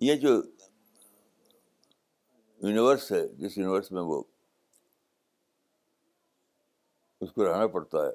یہ 0.00 0.14
جو 0.20 0.34
یونیورس 2.68 3.10
ہے 3.12 3.26
جس 3.38 3.56
یونیورس 3.58 3.90
میں 3.92 4.02
وہ 4.02 4.22
اس 7.20 7.30
کو 7.32 7.44
رہنا 7.50 7.66
پڑتا 7.74 7.98
ہے 8.06 8.12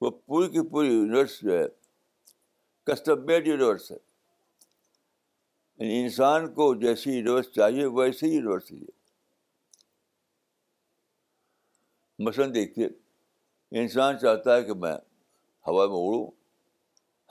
وہ 0.00 0.10
پوری 0.26 0.46
کی 0.52 0.60
پوری 0.70 0.88
یونیورس 0.88 1.32
جو 1.42 1.50
ہے 1.58 1.64
کسٹم 2.92 3.24
میڈ 3.26 3.46
یونیورس 3.48 3.90
ہے 3.92 3.96
یعنی 5.78 6.00
انسان 6.02 6.52
کو 6.54 6.64
جیسی 6.82 7.10
یونیورس 7.16 7.46
چاہیے 7.54 7.86
ویسے 8.00 8.26
ہی 8.26 8.32
یونیورس 8.34 8.66
چاہیے 8.68 8.92
مثلاً 12.26 12.50
دیکھیے 12.54 12.86
انسان 13.82 14.18
چاہتا 14.18 14.56
ہے 14.56 14.62
کہ 14.64 14.74
میں 14.84 14.96
ہوا 15.66 15.86
میں 15.86 15.96
اڑوں 15.96 16.26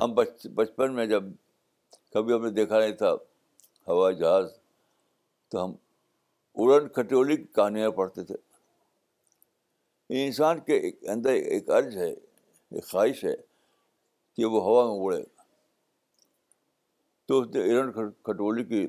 ہم 0.02 0.14
بچ 0.14 0.46
بچپن 0.56 0.94
میں 0.96 1.06
جب 1.08 1.24
کبھی 2.14 2.34
ہم 2.34 2.46
نے 2.46 2.50
دیکھا 2.54 2.80
نہیں 2.80 2.96
تھا 3.04 3.14
ہوائی 3.88 4.16
جہاز 4.18 4.46
تو 5.52 5.64
ہم 5.64 5.74
اڑن 6.64 6.88
کھٹولی 6.94 7.38
کی 7.38 7.44
کہانیاں 7.56 7.90
پڑھتے 8.00 8.24
تھے 8.24 8.36
انسان 10.26 10.60
کے 10.66 10.76
اندر 11.12 11.30
ایک 11.34 11.70
عرض 11.78 11.96
ہے 11.98 12.10
ایک 12.10 12.86
خواہش 12.90 13.24
ہے 13.26 13.36
کہ 14.36 14.46
وہ 14.54 14.62
ہوا 14.64 14.86
میں 14.86 15.00
اڑے 15.04 15.24
تو 17.28 17.40
اس 17.42 17.48
نے 17.56 17.62
ارن 17.80 17.92
کھٹولی 18.24 18.64
کی 18.64 18.86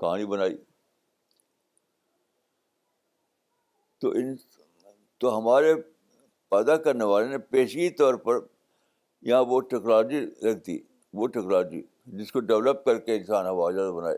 کہانی 0.00 0.26
بنائی 0.34 0.56
تو 4.00 4.10
ان 4.18 4.34
تو 5.20 5.36
ہمارے 5.38 5.74
پیدا 6.50 6.76
کرنے 6.86 7.04
والے 7.10 7.26
نے 7.28 7.38
پیشگی 7.52 7.88
طور 8.00 8.14
پر 8.24 8.38
یہاں 9.30 9.42
وہ 9.48 9.60
ٹیکنالوجی 9.70 10.20
لگتی 10.46 10.78
وہ 11.18 11.26
ٹیکنالوجی 11.34 11.82
جس 12.18 12.32
کو 12.32 12.40
ڈیولپ 12.46 12.84
کر 12.84 12.98
کے 13.00 13.16
انسان 13.16 13.46
ہوا 13.46 13.70
جہاز 13.72 13.90
بنائے 13.96 14.16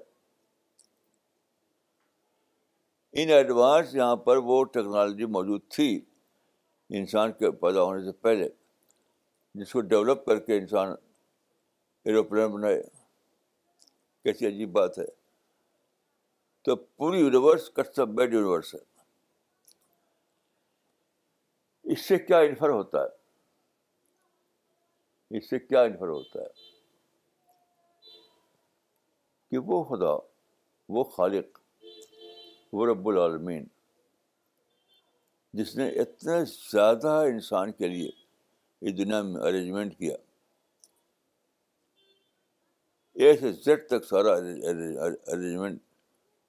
ان 3.22 3.30
ایڈوانس 3.30 3.94
یہاں 3.94 4.16
پر 4.26 4.36
وہ 4.50 4.62
ٹیکنالوجی 4.74 5.26
موجود 5.36 5.62
تھی 5.74 5.88
انسان 6.98 7.32
کے 7.38 7.50
پیدا 7.60 7.82
ہونے 7.82 8.04
سے 8.04 8.12
پہلے 8.22 8.48
جس 9.58 9.72
کو 9.72 9.80
ڈیولپ 9.92 10.24
کر 10.26 10.38
کے 10.46 10.56
انسان 10.58 10.92
ایروپلین 12.04 12.48
بنائے 12.54 12.80
کیسی 14.24 14.46
عجیب 14.46 14.72
بات 14.72 14.98
ہے 14.98 15.04
تو 16.64 16.76
پوری 16.76 17.18
یونیورس 17.20 17.70
کٹ 17.76 17.98
میڈ 17.98 18.14
بیڈ 18.16 18.32
یونیورس 18.34 18.74
ہے 18.74 18.78
اس 21.92 22.04
سے 22.08 22.18
کیا 22.18 22.38
انفر 22.48 22.68
ہوتا 22.70 23.02
ہے 23.02 23.22
اس 25.36 25.48
سے 25.50 25.58
کیا 25.58 25.80
ہوتا 26.00 26.40
ہے 26.40 26.48
کہ 29.50 29.58
وہ 29.70 29.82
خدا 29.84 30.12
وہ 30.96 31.04
خالق 31.14 31.58
وہ 32.78 32.86
رب 32.90 33.08
العالمین 33.08 33.64
جس 35.60 35.74
نے 35.76 35.88
اتنے 36.02 36.36
زیادہ 36.52 37.14
انسان 37.32 37.72
کے 37.80 37.88
لیے 37.88 38.08
اس 38.86 38.96
دنیا 38.98 39.20
میں 39.30 39.40
ارینجمنٹ 39.48 39.96
کیا 39.98 40.14
اے 43.24 43.36
سے 43.40 43.52
زیڈ 43.64 43.86
تک 43.90 44.06
سارا 44.08 44.32
ارینجمنٹ 44.38 45.82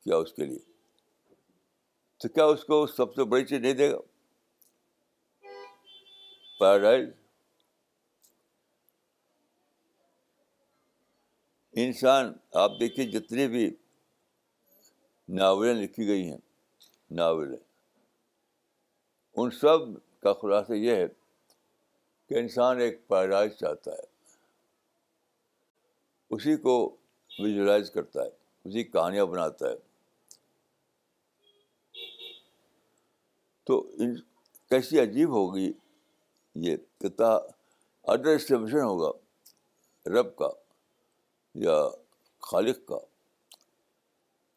کیا 0.04 0.18
اس 0.24 0.34
کے 0.34 0.46
لیے 0.46 0.60
تو 2.22 2.30
کیا 2.38 2.46
اس 2.54 2.64
کو 2.72 2.86
سب 2.96 3.14
سے 3.16 3.24
بڑی 3.36 3.46
چیز 3.46 3.62
نہیں 3.62 3.78
دے 3.84 3.92
گا 3.92 4.00
پیراڈائز 6.60 7.10
انسان 11.84 12.32
آپ 12.64 12.72
دیکھیے 12.80 13.06
جتنی 13.12 13.48
بھی 13.54 13.66
ناولیں 15.38 15.74
لکھی 15.74 16.08
گئی 16.08 16.30
ہیں 16.30 16.38
ناولیں 17.16 17.58
ان 19.40 19.50
سب 19.60 19.82
کا 20.24 20.34
خلاصہ 20.42 20.74
یہ 20.74 20.96
ہے 20.96 21.08
کہ 22.30 22.38
انسان 22.40 22.80
ایک 22.82 23.08
پیرائش 23.08 23.58
چاہتا 23.60 23.92
ہے 23.94 24.14
اسی 26.36 26.56
کو 26.64 26.76
ویژلائز 27.40 27.92
کرتا 27.92 28.24
ہے 28.24 28.30
اسی 28.68 28.84
کہانیاں 28.84 29.26
بناتا 29.36 29.70
ہے 29.70 29.76
تو 33.68 33.82
کیسی 34.70 35.00
عجیب 35.00 35.30
ہوگی 35.36 35.72
یہ 36.66 36.78
ہوگا 38.06 39.12
رب 40.20 40.36
کا 40.38 40.50
یا 41.64 41.76
خالق 42.50 42.78
کا 42.88 42.98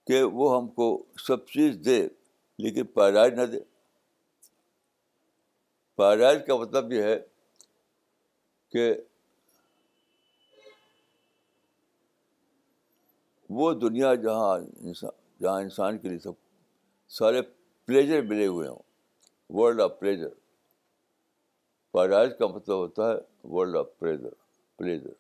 کہ 0.06 0.22
وہ 0.38 0.54
ہم 0.56 0.68
کو 0.78 0.86
سب 1.26 1.46
چیز 1.46 1.76
دے 1.84 2.00
لیکن 2.62 2.84
پیرائج 2.94 3.34
نہ 3.40 3.44
دے 3.52 3.58
پیرائج 5.96 6.38
کا 6.46 6.56
مطلب 6.56 6.92
یہ 6.92 7.02
ہے 7.02 7.18
کہ 8.72 8.92
وہ 13.58 13.72
دنیا 13.80 14.14
جہاں 14.24 14.56
انسان 14.80 15.10
جہاں 15.42 15.60
انسان 15.60 15.98
کے 15.98 16.08
لیے 16.08 16.18
سب 16.24 16.32
سارے 17.18 17.42
پلیجر 17.86 18.22
ملے 18.30 18.46
ہوئے 18.46 18.68
ہوں 18.68 18.78
ورلڈ 19.58 19.80
آف 19.80 19.98
پلیجر 20.00 20.28
پیرائج 21.92 22.36
کا 22.38 22.46
مطلب 22.46 22.76
ہوتا 22.76 23.10
ہے 23.10 23.16
world 23.54 23.76
of 23.76 23.86
pleasure 23.98 24.34
pleasure 24.78 25.12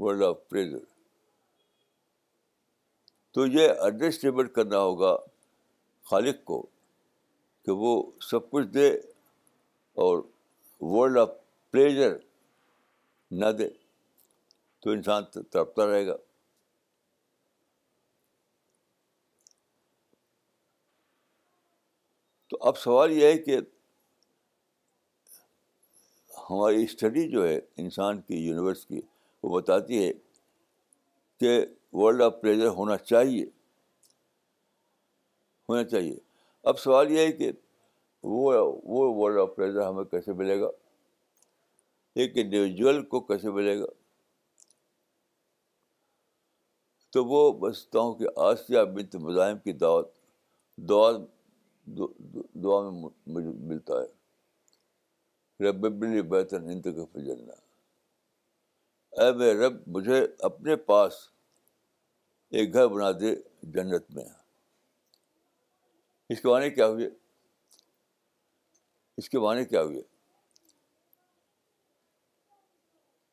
world 0.00 0.22
of 0.24 0.36
pleasure 0.48 0.78
تو 3.34 3.46
یہ 3.46 3.68
ایڈسٹیبل 3.86 4.46
کرنا 4.58 4.78
ہوگا 4.78 5.14
خالق 6.10 6.44
کو 6.50 6.60
کہ 7.64 7.72
وہ 7.82 7.90
سب 8.28 8.50
کچھ 8.50 8.66
دے 8.74 8.88
اور 10.04 10.22
ورلڈ 10.92 11.18
آف 11.18 11.30
پلیجر 11.70 12.16
نہ 13.40 13.50
دے 13.58 13.68
تو 14.82 14.90
انسان 14.90 15.24
تڑپتا 15.32 15.86
رہے 15.90 16.06
گا 16.06 16.16
تو 22.50 22.58
اب 22.68 22.78
سوال 22.78 23.12
یہ 23.12 23.26
ہے 23.32 23.38
کہ 23.42 23.58
ہماری 26.50 26.82
اسٹڈی 26.84 27.28
جو 27.30 27.46
ہے 27.48 27.58
انسان 27.84 28.20
کی 28.20 28.36
یونیورس 28.46 28.84
کی 28.86 29.00
وہ 29.42 29.60
بتاتی 29.60 30.04
ہے 30.06 30.12
کہ 31.40 31.60
ورلڈ 31.98 32.22
آف 32.22 32.32
پریجر 32.40 32.66
ہونا 32.78 32.96
چاہیے 32.96 33.44
ہونا 35.68 35.84
چاہیے 35.84 36.16
اب 36.70 36.78
سوال 36.78 37.10
یہ 37.12 37.26
ہے 37.26 37.32
کہ 37.32 37.50
وہ 38.22 38.52
وہ 38.94 39.06
ورلڈ 39.16 39.54
پلیزر 39.56 39.86
ہمیں 39.88 40.04
کیسے 40.04 40.32
ملے 40.40 40.60
گا 40.60 40.66
ایک 42.20 42.36
انڈیویجول 42.38 43.02
کو 43.08 43.20
کیسے 43.28 43.50
ملے 43.50 43.78
گا 43.80 43.84
تو 47.12 47.24
وہ 47.26 47.50
بچتا 47.60 47.98
ہوں 47.98 48.14
کہ 48.18 48.26
آسیہ 48.48 48.80
بنت 48.94 49.16
مزاحم 49.26 49.58
کی 49.64 49.72
دعوت 49.84 50.10
دعا 50.88 51.10
دعا 52.64 52.80
میں 52.90 53.42
ملتا 53.68 54.00
ہے 54.02 55.68
رب 55.68 55.86
بلی 56.00 56.20
بہتر 56.34 56.70
کے 56.82 57.04
فجلنا 57.12 57.54
اے 59.18 59.30
میرے 59.38 59.54
رب 59.66 59.76
مجھے 59.94 60.24
اپنے 60.48 60.74
پاس 60.90 61.12
ایک 62.56 62.72
گھر 62.74 62.86
بنا 62.88 63.10
دے 63.20 63.34
جنت 63.72 64.10
میں 64.14 64.24
اس 66.32 66.40
کے 66.40 66.48
معنی 66.48 66.70
کیا 66.70 66.86
ہوئے 66.88 67.08
اس 69.18 69.28
کے 69.30 69.38
معنی 69.38 69.64
کیا 69.64 69.82
ہوئے 69.82 70.02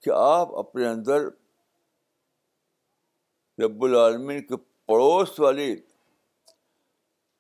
کہ 0.03 0.11
آپ 0.21 0.55
اپنے 0.59 0.87
اندر 0.87 1.27
رب 3.65 3.83
العالمین 3.83 4.41
کے 4.47 4.57
پڑوس 4.87 5.39
والی 5.39 5.73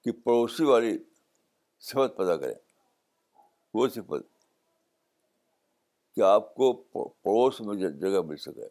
کی 0.03 0.11
پڑوسی 0.21 0.63
والی 0.65 0.97
صفت 1.89 2.17
پیدا 2.17 2.35
کریں 2.37 2.55
وہ 3.73 3.87
صفت 3.95 4.31
کہ 6.17 6.21
آپ 6.25 6.53
کو 6.55 6.71
پڑوس 6.93 7.59
میں 7.61 7.73
جگہ 7.77 8.21
مل 8.27 8.37
سکے 8.43 8.67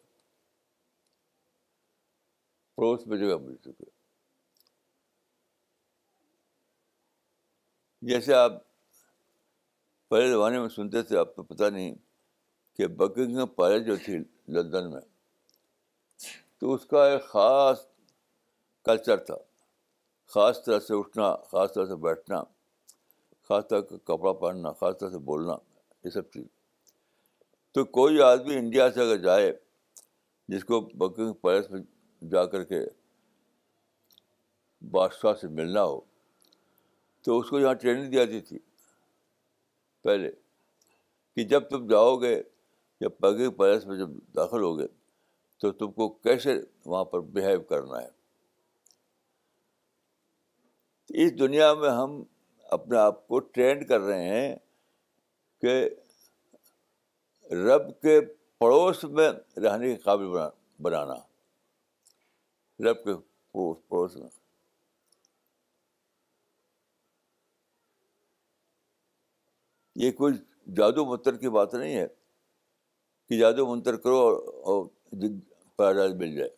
پڑوس 2.77 3.05
میں 3.07 3.17
جگہ 3.17 3.35
مل 3.43 3.55
سکے 3.65 3.85
جیسے 8.09 8.33
آپ 8.33 8.51
پہلے 10.09 10.29
زمانے 10.31 10.59
میں 10.61 10.69
سنتے 10.73 11.01
تھے 11.11 11.17
آپ 11.19 11.33
کو 11.35 11.43
پتہ 11.53 11.69
نہیں 11.75 11.95
کہ 12.77 12.87
بکنگ 13.03 13.45
پیلس 13.57 13.85
جو 13.87 13.95
تھی 14.05 14.17
لندن 14.57 14.91
میں 14.93 15.01
تو 16.59 16.73
اس 16.73 16.85
کا 16.91 17.05
ایک 17.11 17.25
خاص 17.29 17.85
کلچر 18.91 19.23
تھا 19.29 19.35
خاص 20.33 20.63
طرح 20.65 20.79
سے 20.87 20.97
اٹھنا 20.99 21.33
خاص 21.51 21.73
طرح 21.73 21.85
سے 21.85 21.95
بیٹھنا 22.09 22.43
خاص 23.49 23.67
طرح 23.69 23.81
کا 23.89 23.97
کپڑا 24.13 24.33
پہننا 24.45 24.71
خاص 24.85 24.99
طرح 24.99 25.09
سے 25.11 25.23
بولنا 25.31 25.55
یہ 26.05 26.09
سب 26.19 26.29
چیز 26.33 26.45
تو 27.77 27.83
کوئی 27.95 28.19
آدمی 28.23 28.55
انڈیا 28.57 28.89
سے 28.91 29.01
اگر 29.01 29.17
جائے 29.21 29.51
جس 30.49 30.63
کو 30.65 30.79
بکنگ 30.99 31.33
پیلس 31.41 31.69
میں 31.71 31.81
جا 32.29 32.43
کر 32.53 32.63
کے 32.71 32.79
بادشاہ 34.91 35.33
سے 35.41 35.47
ملنا 35.57 35.83
ہو 35.83 35.99
تو 37.25 37.37
اس 37.39 37.49
کو 37.49 37.59
یہاں 37.59 37.73
ٹریننگ 37.83 38.09
دی 38.11 38.15
جاتی 38.17 38.39
تھی 38.47 38.57
پہلے 40.03 40.31
کہ 41.35 41.43
جب 41.51 41.67
تم 41.69 41.85
جاؤ 41.91 42.15
گے 42.21 42.33
یا 43.01 43.09
پگی 43.19 43.49
پیلس 43.57 43.85
میں 43.87 43.97
جب 43.97 44.17
داخل 44.35 44.61
ہو 44.63 44.77
گے 44.79 44.87
تو 45.61 45.71
تم 45.83 45.91
کو 45.99 46.09
کیسے 46.13 46.59
وہاں 46.85 47.03
پر 47.11 47.21
بیہیو 47.37 47.61
کرنا 47.73 48.01
ہے 48.01 48.09
اس 51.25 51.39
دنیا 51.39 51.73
میں 51.81 51.89
ہم 52.01 52.21
اپنے 52.79 52.97
آپ 53.05 53.25
کو 53.27 53.39
ٹرینڈ 53.39 53.87
کر 53.89 53.99
رہے 54.09 54.27
ہیں 54.35 54.55
کہ 55.61 55.79
رب 57.51 57.89
کے 58.01 58.19
پڑوس 58.59 59.03
میں 59.17 59.29
رہنے 59.63 59.93
کے 59.95 60.01
قابل 60.03 60.37
بنانا 60.83 61.13
رب 62.89 63.03
کے 63.03 63.13
پڑوس 63.51 63.77
پڑوس 63.89 64.15
میں 64.17 64.29
یہ 70.03 70.11
کوئی 70.17 70.33
جادو 70.77 71.05
منتر 71.11 71.35
کی 71.43 71.49
بات 71.49 71.73
نہیں 71.73 71.95
ہے 71.97 72.07
کہ 73.29 73.37
جادو 73.39 73.65
منتر 73.67 73.95
کرو 74.01 74.17
اور 74.71 74.85
پیراڈائز 75.77 76.13
مل 76.15 76.35
جائے 76.35 76.49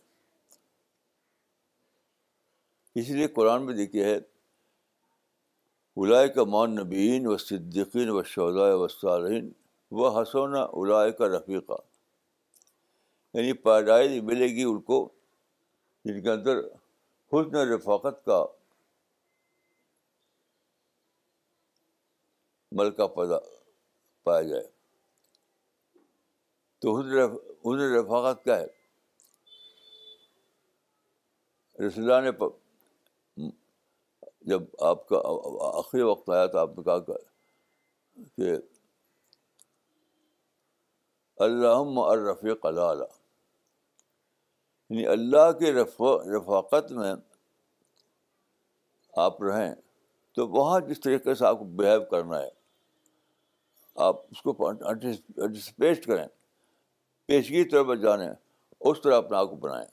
اس 2.99 3.09
لیے 3.09 3.27
قرآن 3.35 3.65
میں 3.65 3.73
دیکھیے 3.75 4.03
ہے 4.05 4.17
الائے 6.03 6.27
کا 6.33 6.43
مان 6.51 6.75
نبین 6.75 7.25
و 7.27 7.37
صدیقین 7.37 8.09
و 8.09 8.21
شہدائے 8.23 8.73
و 8.73 8.87
صارحین 8.87 9.49
وہ 9.97 10.09
حسونا 10.21 10.61
الائے 10.79 11.11
کا 11.19 11.27
رفیقہ 11.37 11.77
یعنی 13.33 13.53
پیدائش 13.63 14.21
ملے 14.23 14.47
گی 14.55 14.63
ان 14.63 14.79
کو 14.89 15.07
جن 16.05 16.21
کے 16.23 16.29
اندر 16.31 16.59
حسن 17.33 17.55
رفاقت 17.73 18.23
کا 18.25 18.43
ملکہ 22.77 23.07
پیدا 23.15 23.37
پایا 24.23 24.41
جائے 24.47 24.63
تو 26.81 26.95
حسن 26.97 27.17
حسن 27.65 27.93
رفاقت 27.95 28.43
کیا 28.43 28.59
ہے 28.59 28.77
اللہ 31.97 32.21
نے 32.21 32.31
جب 34.51 34.63
آپ 34.85 35.07
کا 35.07 35.21
آخری 35.77 36.01
وقت 36.01 36.29
آیا 36.35 36.45
تو 36.53 36.57
آپ 36.57 36.77
نے 36.77 36.83
کہا 36.83 36.99
کہ 38.37 38.55
اللہ 41.45 41.99
الرفیق 42.11 42.65
علیہ 42.65 42.93
یعنی 44.89 45.05
اللہ 45.07 45.51
کے 45.59 45.71
رفاقت 45.73 46.91
میں 46.91 47.13
آپ 49.25 49.41
رہیں 49.43 49.73
تو 50.35 50.47
وہاں 50.55 50.79
جس 50.87 50.99
طریقے 51.01 51.35
سے 51.35 51.45
آپ 51.45 51.57
کو 51.59 51.65
بیہیو 51.81 52.03
کرنا 52.11 52.39
ہے 52.39 52.49
آپ 54.07 54.19
اس 54.31 54.41
کو 54.41 54.53
کریں 55.93 56.25
پیشگی 57.27 57.63
طور 57.69 57.85
پر 57.85 57.95
جانیں 58.03 58.29
اس 58.29 59.01
طرح 59.01 59.17
اپنے 59.17 59.37
آپ 59.37 59.49
کو 59.49 59.55
بنائیں 59.67 59.87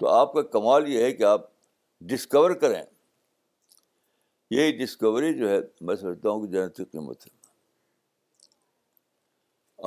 تو 0.00 0.08
آپ 0.12 0.32
کا 0.32 0.42
کمال 0.58 0.88
یہ 0.92 1.04
ہے 1.04 1.12
کہ 1.12 1.22
آپ 1.36 1.46
ڈسکور 2.12 2.50
کریں 2.64 2.82
یہی 4.56 4.76
ڈسکوری 4.84 5.32
جو 5.38 5.48
ہے 5.48 5.58
میں 5.86 5.96
سمجھتا 5.96 6.28
ہوں 6.30 6.46
کہ 6.52 6.84
قیمت 6.84 7.26
ہے 7.26 7.34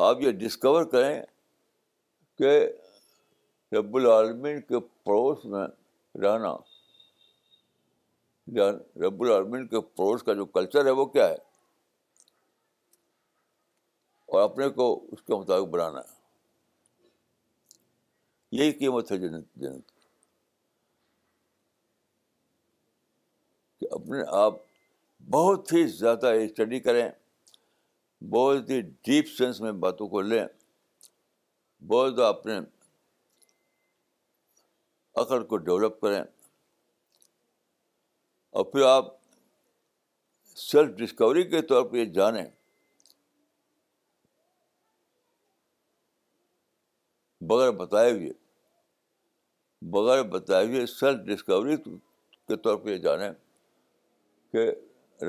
آپ 0.07 0.17
یہ 0.21 0.31
ڈسکور 0.39 0.83
کریں 0.91 1.21
کہ 2.37 2.59
رب 3.75 3.95
العالمین 3.97 4.59
کے 4.61 4.79
پڑوس 5.03 5.45
میں 5.45 5.65
رہنا 6.23 6.53
رب 9.05 9.21
العالمین 9.23 9.65
کے 9.67 9.79
پڑوس 9.95 10.23
کا 10.23 10.33
جو 10.33 10.45
کلچر 10.45 10.85
ہے 10.85 10.91
وہ 10.99 11.05
کیا 11.05 11.27
ہے 11.29 11.35
اور 14.31 14.41
اپنے 14.41 14.69
کو 14.69 14.93
اس 15.11 15.21
کے 15.27 15.33
مطابق 15.33 15.67
بنانا 15.69 15.99
ہے 15.99 16.17
یہی 18.57 18.71
قیمت 18.77 19.11
ہے 19.11 19.17
جنت 19.17 19.45
جنت 19.61 19.91
کہ 23.79 23.87
اپنے 23.95 24.23
آپ 24.37 24.53
بہت 25.31 25.73
ہی 25.73 25.85
زیادہ 25.87 26.31
اسٹڈی 26.43 26.79
کریں 26.79 27.09
بہت 28.29 28.69
ہی 28.69 28.79
ڈیپ 29.05 29.27
سینس 29.37 29.59
میں 29.61 29.71
باتوں 29.85 30.07
کو 30.09 30.21
لیں 30.21 30.45
بہت 31.87 32.15
زیادہ 32.15 32.29
اپنے 32.35 32.57
عقل 35.21 35.43
کو 35.47 35.57
ڈیولپ 35.57 35.99
کریں 36.01 36.19
اور 38.49 38.65
پھر 38.71 38.85
آپ 38.87 39.13
سیلف 40.55 40.95
ڈسکوری 40.97 41.43
کے 41.49 41.61
طور 41.69 41.83
پہ 41.89 41.97
یہ 41.97 42.05
جانیں 42.13 42.43
بغیر 47.49 47.71
بتائے 47.71 48.11
ہوئے 48.11 48.31
بغیر 49.91 50.23
بتائے 50.31 50.65
ہوئے 50.65 50.85
سیلف 50.85 51.19
ڈسکوری 51.27 51.77
کے 51.87 52.55
طور 52.63 52.77
پہ 52.83 52.89
یہ 52.93 52.97
جانیں 53.03 53.31
کہ 54.51 54.69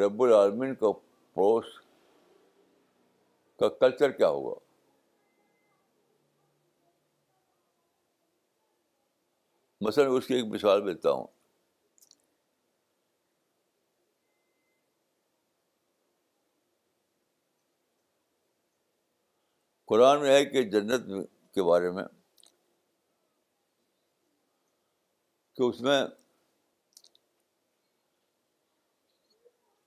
رب 0.04 0.22
العالمین 0.22 0.74
کا 0.80 0.92
پڑوس 1.34 1.78
کا 3.60 3.68
کلچر 3.80 4.10
کیا 4.18 4.28
ہوگا 4.28 4.54
مثلاً 9.86 10.06
اس 10.16 10.26
کی 10.26 10.34
ایک 10.34 10.44
مثال 10.54 10.86
دیتا 10.86 11.10
ہوں 11.16 11.26
قرآن 19.92 20.20
میں 20.20 20.34
ہے 20.36 20.44
کہ 20.46 20.62
جنت 20.72 21.06
کے 21.54 21.62
بارے 21.68 21.90
میں 21.92 22.04
کہ 25.56 25.62
اس 25.68 25.80
میں 25.86 26.02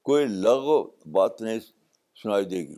کوئی 0.09 0.25
لغو 0.27 0.81
بات 1.17 1.41
نہیں 1.41 1.59
سنائی 2.21 2.45
دے 2.53 2.67
گی 2.67 2.77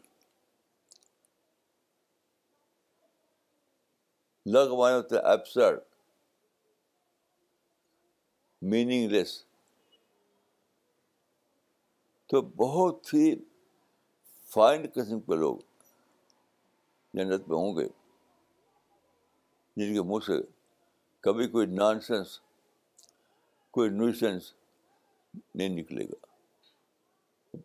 ہوتے 4.53 5.19
ایپسر 5.29 5.75
میننگ 8.71 9.09
لیس 9.11 9.41
تو 12.29 12.41
بہت 12.57 13.13
ہی 13.13 13.33
فائن 14.53 14.85
قسم 14.93 15.19
کے 15.21 15.35
لوگ 15.39 15.57
جنت 17.17 17.47
میں 17.47 17.57
ہوں 17.57 17.75
گے 17.77 17.87
جن 19.77 19.93
کے 19.93 20.01
منہ 20.09 20.25
سے 20.25 20.41
کبھی 21.23 21.47
کوئی 21.49 21.67
نان 21.67 21.99
سینس 22.07 22.39
کوئی 23.75 23.89
نیوسنس 23.89 24.51
نہیں 25.55 25.69
نکلے 25.79 26.03
گا 26.09 26.25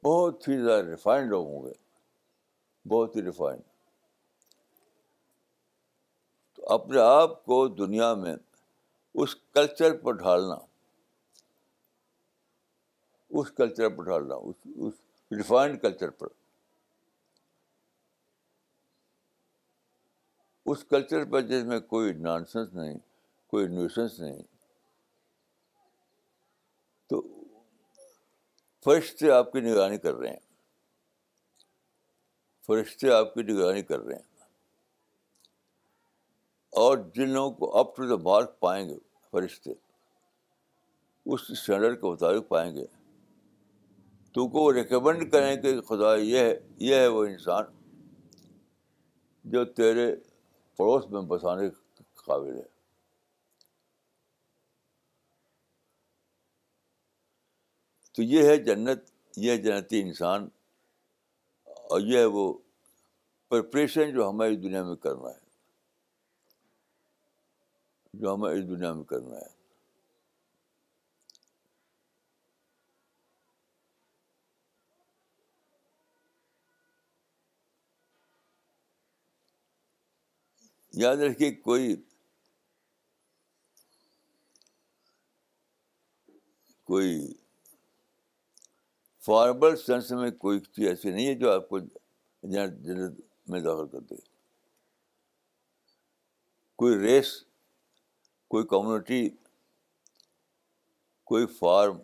بہت 0.04 0.48
ہی 0.48 0.58
زیادہ 0.62 0.84
ریفائنڈ 0.86 1.28
لوگ 1.30 1.46
ہوں 1.46 1.64
گے 1.64 1.72
بہت 2.90 3.16
ہی 3.16 3.22
ریفائنڈ 3.22 3.62
اپنے 6.72 6.98
آپ 7.00 7.44
کو 7.44 7.56
دنیا 7.68 8.12
میں 8.14 8.35
اس 9.22 9.35
کلچر 9.54 9.96
پر 10.02 10.12
ڈھالنا 10.18 10.54
اس 13.40 13.50
کلچر 13.56 13.88
پر 13.96 14.04
ڈھالنا 14.09 14.35
اس 14.48 14.54
اس 14.87 15.33
ریفائنڈ 15.38 15.80
کلچر 15.83 16.11
پر 16.20 16.28
اس 20.72 20.85
کلچر 20.90 21.24
پر 21.30 21.40
جس 21.52 21.64
میں 21.72 21.80
کوئی 21.94 22.12
نانسنس 22.28 22.72
نہیں 22.74 22.98
کوئی 23.50 23.66
نیوسنس 23.74 24.18
نہیں 24.20 24.42
تو 27.11 27.22
فرشتے 28.85 29.30
آپ 29.40 29.52
کی 29.52 29.61
نگرانی 29.61 29.98
کر 30.06 30.14
رہے 30.14 30.30
ہیں 30.30 30.46
فرشتے 32.66 33.11
آپ 33.12 33.35
کی 33.35 33.42
نگرانی 33.52 33.83
کر 33.92 34.00
رہے 34.00 34.16
ہیں 34.16 34.28
اور 36.78 36.96
جن 37.14 37.28
لوگوں 37.33 37.50
کو 37.59 37.76
اپ 37.78 37.94
ٹو 37.96 38.04
دا 38.09 38.16
مارک 38.30 38.59
پائیں 38.61 38.88
گے 38.88 38.96
فرشتے 39.30 39.72
اس 41.33 41.40
اسٹینڈرڈ 41.50 42.00
کے 42.00 42.06
مطابق 42.06 42.48
پائیں 42.48 42.74
گے 42.76 42.85
تو 44.35 44.46
کو 44.48 44.62
وہ 44.62 44.72
ریکمنڈ 44.72 45.30
کریں 45.33 45.54
کہ 45.62 45.80
خدا 45.88 46.14
یہ 46.16 46.38
ہے 46.38 46.52
یہ 46.88 46.94
ہے 47.00 47.06
وہ 47.14 47.24
انسان 47.24 47.64
جو 49.54 49.64
تیرے 49.80 50.11
پڑوس 50.76 51.06
میں 51.11 51.20
بسانے 51.33 51.68
کے 51.70 52.02
قابل 52.26 52.56
ہے 52.56 52.68
تو 58.14 58.22
یہ 58.22 58.48
ہے 58.48 58.56
جنت 58.64 59.11
یہ 59.40 59.56
جنتی 59.66 60.00
انسان 60.02 60.48
اور 61.90 62.00
یہ 62.00 62.18
ہے 62.18 62.24
وہ 62.38 62.52
پریپریشن 63.48 64.12
جو 64.14 64.28
ہماری 64.30 64.56
دنیا 64.56 64.83
میں 64.85 64.96
کرنا 65.04 65.28
ہے 65.35 65.39
جو 68.14 68.34
ہمیں 68.34 68.50
اس 68.52 68.64
دنیا 68.68 68.92
میں 68.92 69.04
کرنا 69.04 69.36
ہے 69.36 69.58
یاد 81.02 81.16
رکھیے 81.16 81.50
کوئی 81.54 81.94
کوئی 86.86 87.20
فارمل 89.24 89.76
سینس 89.76 90.10
میں 90.20 90.30
کوئی 90.38 90.58
چیز 90.60 90.88
ایسی 90.88 91.10
نہیں 91.10 91.26
ہے 91.26 91.34
جو 91.38 91.50
آپ 91.52 91.68
کو 91.68 91.78
جنت 91.78 93.20
میں 93.50 93.60
داخل 93.60 93.88
کر 93.92 94.00
دے 94.10 94.16
کوئی 96.78 96.98
ریس 96.98 97.32
کوئی 98.50 98.64
کمیونٹی 98.66 99.28
کوئی 101.30 101.46
فارم 101.58 101.98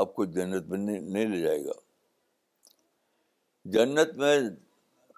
آپ 0.00 0.14
کو 0.14 0.24
جنت 0.36 0.66
میں 0.70 0.78
نہیں 0.78 1.26
لے 1.28 1.40
جائے 1.40 1.64
گا 1.64 1.72
جنت 3.76 4.14
میں 4.18 4.38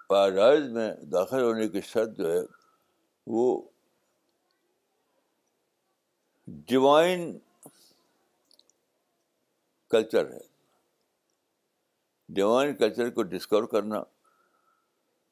پیراڈائز 0.09 0.63
میں 0.77 0.89
داخل 1.15 1.41
ہونے 1.43 1.67
کی 1.75 1.81
شرط 1.89 2.17
جو 2.17 2.31
ہے 2.31 2.39
وہ 3.35 3.45
ڈیوائن 6.73 7.31
کلچر 9.91 10.31
ہے 10.31 10.41
ڈیوائن 12.35 12.75
کلچر 12.77 13.09
کو 13.19 13.23
ڈسکور 13.37 13.63
کرنا 13.75 14.01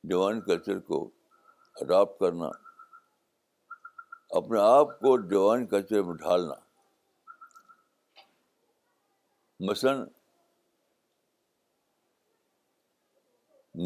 ڈیوائن 0.10 0.42
کلچر 0.46 0.80
کو 0.88 1.00
اڈاپٹ 1.82 2.20
کرنا 2.20 2.50
اپنے 4.38 4.60
آپ 4.62 5.00
کو 5.00 5.16
ڈیوائن 5.32 5.66
کلچر 5.72 6.02
میں 6.04 6.16
ڈھالنا 6.24 6.54
مثلاً 9.70 10.06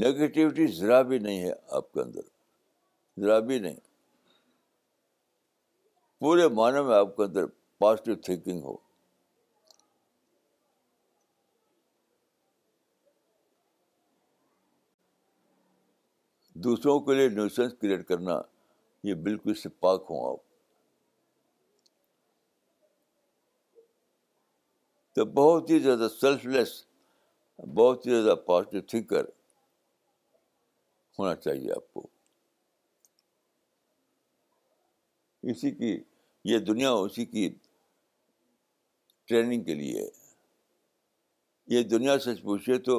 نگیٹیوٹی 0.04 0.66
ذرا 0.76 1.02
بھی 1.10 1.18
نہیں 1.26 1.42
ہے 1.44 1.52
آپ 1.78 1.92
کے 1.94 2.02
اندر 2.02 2.22
ذرا 3.22 3.40
بھی 3.50 3.58
نہیں 3.66 3.76
پورے 6.20 6.48
معنی 6.60 6.82
میں 6.88 6.96
آپ 6.98 7.16
کے 7.16 7.24
اندر 7.24 7.46
پازیٹیو 7.80 8.16
تھینکنگ 8.26 8.62
ہو 8.64 8.76
دوسروں 16.66 17.00
کے 17.08 17.14
لیے 17.16 17.28
نیوسنس 17.36 17.74
کریٹ 17.82 18.08
کرنا 18.08 18.40
یہ 19.08 19.14
بالکل 19.26 19.54
سے 19.64 19.70
پاک 19.86 20.06
ہوں 20.10 20.28
آپ 20.30 20.44
تو 25.16 25.26
بہت 25.40 25.70
ہی 25.70 25.78
زیادہ 25.80 26.08
سیلف 26.20 26.46
لیس 26.56 26.72
بہت 27.80 28.06
ہی 28.06 28.12
زیادہ 28.12 28.36
پازیٹیو 28.48 28.82
تھنکر 28.94 29.26
ہونا 31.20 31.36
چاہیے 31.46 31.72
آپ 31.76 31.94
کو 31.94 32.08
اسی 35.52 35.72
کی 35.82 35.92
یہ 36.52 36.60
دنیا 36.72 36.92
اسی 37.08 37.26
کی 37.36 37.48
ٹریننگ 39.28 39.64
کے 39.70 39.74
لیے 39.84 40.08
یہ 41.76 41.84
دنیا 41.94 42.18
سچ 42.26 42.42
پوچھے 42.52 42.78
تو 42.90 42.98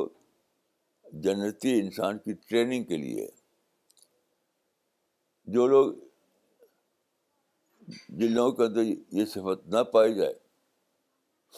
جنتی 1.27 1.79
انسان 1.81 2.19
کی 2.25 2.33
ٹریننگ 2.49 2.85
کے 2.93 2.97
لیے 3.07 3.27
جو 5.55 5.67
لوگ 5.67 5.93
جن 8.19 8.33
لوگوں 8.35 8.53
کے 8.57 8.63
اندر 8.65 8.83
یہ 9.17 9.25
صفت 9.35 9.67
نہ 9.75 9.83
پائی 9.93 10.15
جائے 10.15 10.33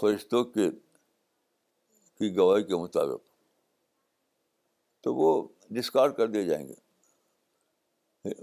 فرشتوں 0.00 0.42
کے 0.54 0.68
کی 0.70 2.34
گواہی 2.36 2.62
کے 2.64 2.76
مطابق 2.82 3.22
تو 5.04 5.14
وہ 5.14 5.30
ڈسکار 5.74 6.10
کر 6.18 6.26
دیے 6.34 6.42
جائیں 6.46 6.66
گے 6.68 6.74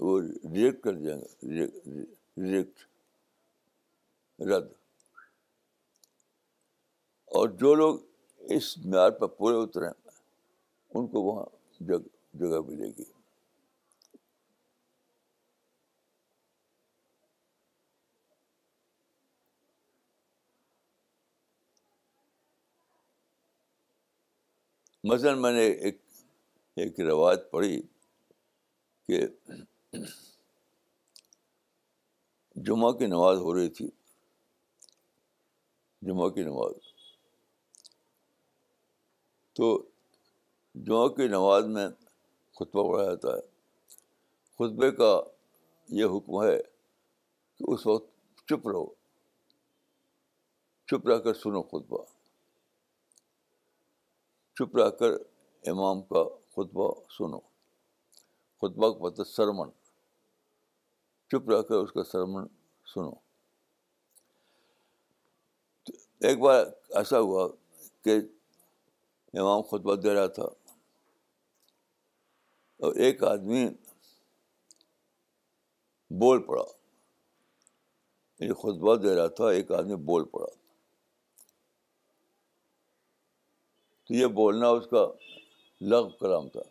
وہ 0.05 0.19
ریجیکٹ 0.21 0.83
کر 0.83 0.93
دیا 0.95 1.15
جائیں 1.15 1.53
گے 1.55 2.01
ریجیکٹ 2.43 2.85
رد 4.51 4.71
اور 7.39 7.49
جو 7.61 7.73
لوگ 7.75 7.97
اس 8.55 8.77
معیار 8.85 9.11
پر 9.19 9.27
پورے 9.37 9.61
اتریں 9.63 9.89
ان 9.89 11.07
کو 11.07 11.21
وہاں 11.31 11.45
جگہ 12.39 12.61
ملے 12.69 12.89
گی 12.97 13.13
مثلاً 25.09 25.33
میں 25.41 25.51
نے 25.51 25.61
ایک 25.67 25.97
ایک 26.83 26.99
روایت 27.07 27.49
پڑھی 27.49 27.81
کہ 29.07 29.19
جمعہ 32.69 32.91
کی 32.99 33.07
نماز 33.11 33.37
ہو 33.47 33.53
رہی 33.57 33.69
تھی 33.79 33.87
جمعہ 36.07 36.29
کی 36.37 36.43
نماز 36.43 36.71
تو 39.59 39.69
جمعہ 40.87 41.07
کی 41.19 41.27
نماز 41.37 41.65
میں 41.77 41.87
خطبہ 42.59 42.87
پڑھا 42.91 43.03
جاتا 43.09 43.35
ہے 43.37 43.45
خطبے 44.63 44.91
کا 45.03 45.11
یہ 45.99 46.17
حکم 46.17 46.41
ہے 46.43 46.57
کہ 46.57 47.71
اس 47.73 47.85
وقت 47.87 48.09
چپ 48.49 48.67
رہو 48.67 48.85
چپ 50.91 51.07
رہ 51.09 51.19
کر 51.27 51.33
سنو 51.45 51.61
خطبہ 51.77 52.03
چپ 54.57 54.75
رہ 54.77 54.89
کر 54.99 55.13
امام 55.69 56.01
کا 56.11 56.23
خطبہ 56.55 56.91
سنو 57.17 57.39
خطبہ 58.61 58.89
کو 58.91 59.05
مطلب 59.05 59.27
سرمن 59.27 59.69
چپ 61.29 61.49
رہ 61.49 61.61
کر 61.69 61.75
اس 61.77 61.91
کا 61.95 62.03
سرمن 62.11 62.45
سنو 62.93 63.09
ایک 66.27 66.39
بار 66.43 66.65
ایسا 66.97 67.19
ہوا 67.19 67.47
کہ 68.03 68.17
امام 69.39 69.61
خطبہ 69.71 69.95
دے 70.03 70.13
رہا 70.15 70.27
تھا 70.37 70.47
اور 72.83 72.95
ایک 73.05 73.23
آدمی 73.33 73.67
بول 76.21 76.41
پڑا 76.47 76.63
یعنی 78.39 78.53
خطبہ 78.61 78.95
دے 79.03 79.15
رہا 79.15 79.27
تھا 79.39 79.49
ایک 79.57 79.71
آدمی 79.79 79.95
بول 80.11 80.23
پڑا 80.31 80.45
تو 84.07 84.13
یہ 84.13 84.27
بولنا 84.39 84.67
اس 84.77 84.87
کا 84.89 85.05
لغ 85.91 86.09
کلام 86.19 86.47
تھا 86.55 86.61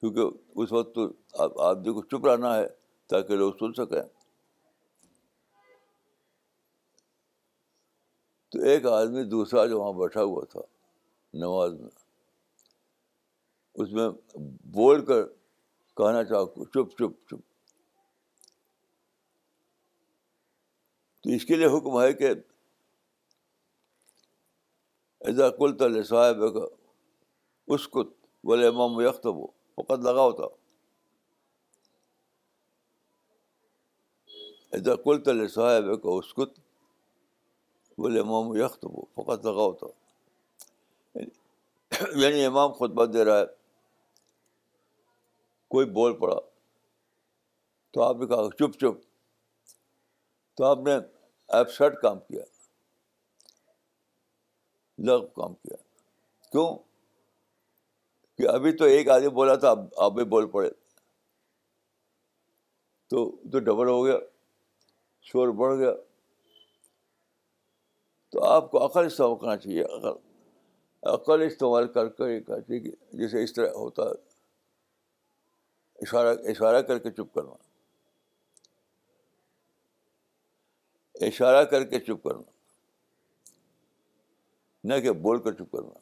کیونکہ 0.00 0.60
اس 0.62 0.72
وقت 0.72 0.94
تو 0.94 1.52
آدمی 1.68 1.92
کو 1.94 2.02
چپ 2.12 2.26
رہنا 2.28 2.54
ہے 2.56 2.66
تاکہ 3.10 3.36
لوگ 3.36 3.52
سن 3.60 3.72
سکیں 3.84 4.00
تو 8.52 8.60
ایک 8.70 8.86
آدمی 8.86 9.22
دوسرا 9.30 9.64
جو 9.72 9.80
وہاں 9.80 9.92
بیٹھا 10.00 10.22
ہوا 10.22 10.44
تھا 10.52 10.60
نماز 11.44 11.72
میں 11.80 11.90
اس 13.82 13.92
میں 13.92 14.08
بول 14.76 15.04
کر 15.06 15.24
کہنا 15.96 16.22
چاہو 16.24 16.64
چپ 16.64 16.98
چپ 16.98 17.20
چپ 17.30 17.40
تو 21.22 21.30
اس 21.34 21.44
کے 21.46 21.56
لیے 21.56 21.66
حکم 21.76 22.00
ہے 22.00 22.12
کہ 22.22 22.32
ادھر 25.26 25.50
کل 25.58 25.76
تلے 25.76 26.02
صاحب 26.08 26.42
کو 26.54 27.74
اسکوت 27.74 28.12
بولے 28.46 28.66
امام 28.66 28.94
و 28.96 29.02
یکت 29.02 29.26
فقط 29.76 30.04
لگا 30.04 30.20
ہوتا 30.22 30.44
ادھر 34.76 34.96
کل 35.04 35.22
تلے 35.24 35.46
صاحب 35.54 35.90
اسکت 36.12 36.60
بولے 38.00 38.20
امام 38.20 38.48
و 38.50 38.56
یکت 38.56 38.84
فقط 39.14 39.46
لگا 39.46 39.62
ہوتا 39.70 39.86
یعنی 42.22 42.44
امام 42.44 42.72
خطبہ 42.72 43.04
دے 43.12 43.24
رہا 43.24 43.38
ہے 43.38 43.44
کوئی 45.74 45.86
بول 45.96 46.16
پڑا 46.18 46.36
تو 47.92 48.02
آپ 48.02 48.16
نے 48.20 48.26
کہا 48.26 48.48
چپ 48.58 48.78
چپ 48.80 49.02
تو 50.56 50.64
آپ 50.64 50.78
نے 50.86 50.94
ایپ 51.52 51.76
کام 52.02 52.18
کیا 52.20 52.42
کام 55.06 55.54
کیا 55.54 55.76
کیوں 56.52 56.68
کہ 58.38 58.46
ابھی 58.48 58.72
تو 58.76 58.84
ایک 58.84 59.08
آدمی 59.10 59.28
بولا 59.38 59.54
تھا 59.64 59.70
اب 59.70 59.78
آپ 60.04 60.12
بھی 60.14 60.24
بول 60.34 60.46
پڑے 60.50 60.70
تو 63.10 63.18
تو 63.52 63.58
ڈبل 63.58 63.88
ہو 63.88 64.04
گیا 64.04 64.16
شور 65.30 65.48
بڑھ 65.60 65.76
گیا 65.78 65.92
تو 68.32 68.44
آپ 68.44 68.70
کو 68.70 68.84
عقل 68.86 69.04
استعمال 69.06 69.36
کرنا 69.40 69.56
چاہیے 69.56 69.82
عقل 69.82 70.08
عقل 71.12 71.42
استعمال 71.42 71.86
کر 71.92 72.08
کر 72.18 72.28
یہ 72.30 72.40
چاہیے 72.48 72.80
جیسے 73.20 73.42
اس 73.44 73.52
طرح 73.54 73.70
ہوتا 73.76 74.02
ہے 74.08 74.28
اشارہ 76.06 76.34
اشارہ 76.50 76.80
کر 76.88 76.98
کے 77.06 77.10
چپ 77.10 77.34
کرنا 77.34 77.52
اشارہ 81.26 81.64
کر 81.70 81.82
کے 81.90 82.00
چپ 82.00 82.22
کرنا 82.28 82.56
نہ 84.86 84.98
کہ 85.02 85.12
بول 85.22 85.42
کر 85.42 85.52
چپ 85.52 85.70
کرنا 85.76 85.98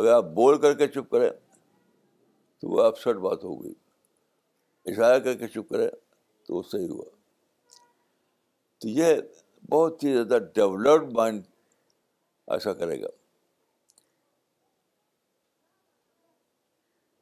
اگر 0.00 0.12
آپ 0.12 0.24
بول 0.34 0.60
کر 0.60 0.74
کے 0.78 0.86
چپ 0.88 1.10
کریں 1.10 1.30
تو 2.60 2.68
وہ 2.70 2.82
افسر 2.84 3.18
بات 3.18 3.44
ہو 3.44 3.54
گئی 3.62 3.72
اشارہ 4.92 5.18
کر 5.24 5.34
کے 5.38 5.46
چپ 5.54 5.68
کریں 5.68 5.88
تو 6.46 6.56
وہ 6.56 6.62
صحیح 6.70 6.88
ہوا 6.90 7.04
تو 8.80 8.88
یہ 8.88 9.14
بہت 9.70 10.02
ہی 10.04 10.12
زیادہ 10.14 10.38
ڈیولپڈ 10.54 11.12
مائنڈ 11.16 11.42
ایسا 12.56 12.72
کرے 12.72 13.00
گا 13.02 13.08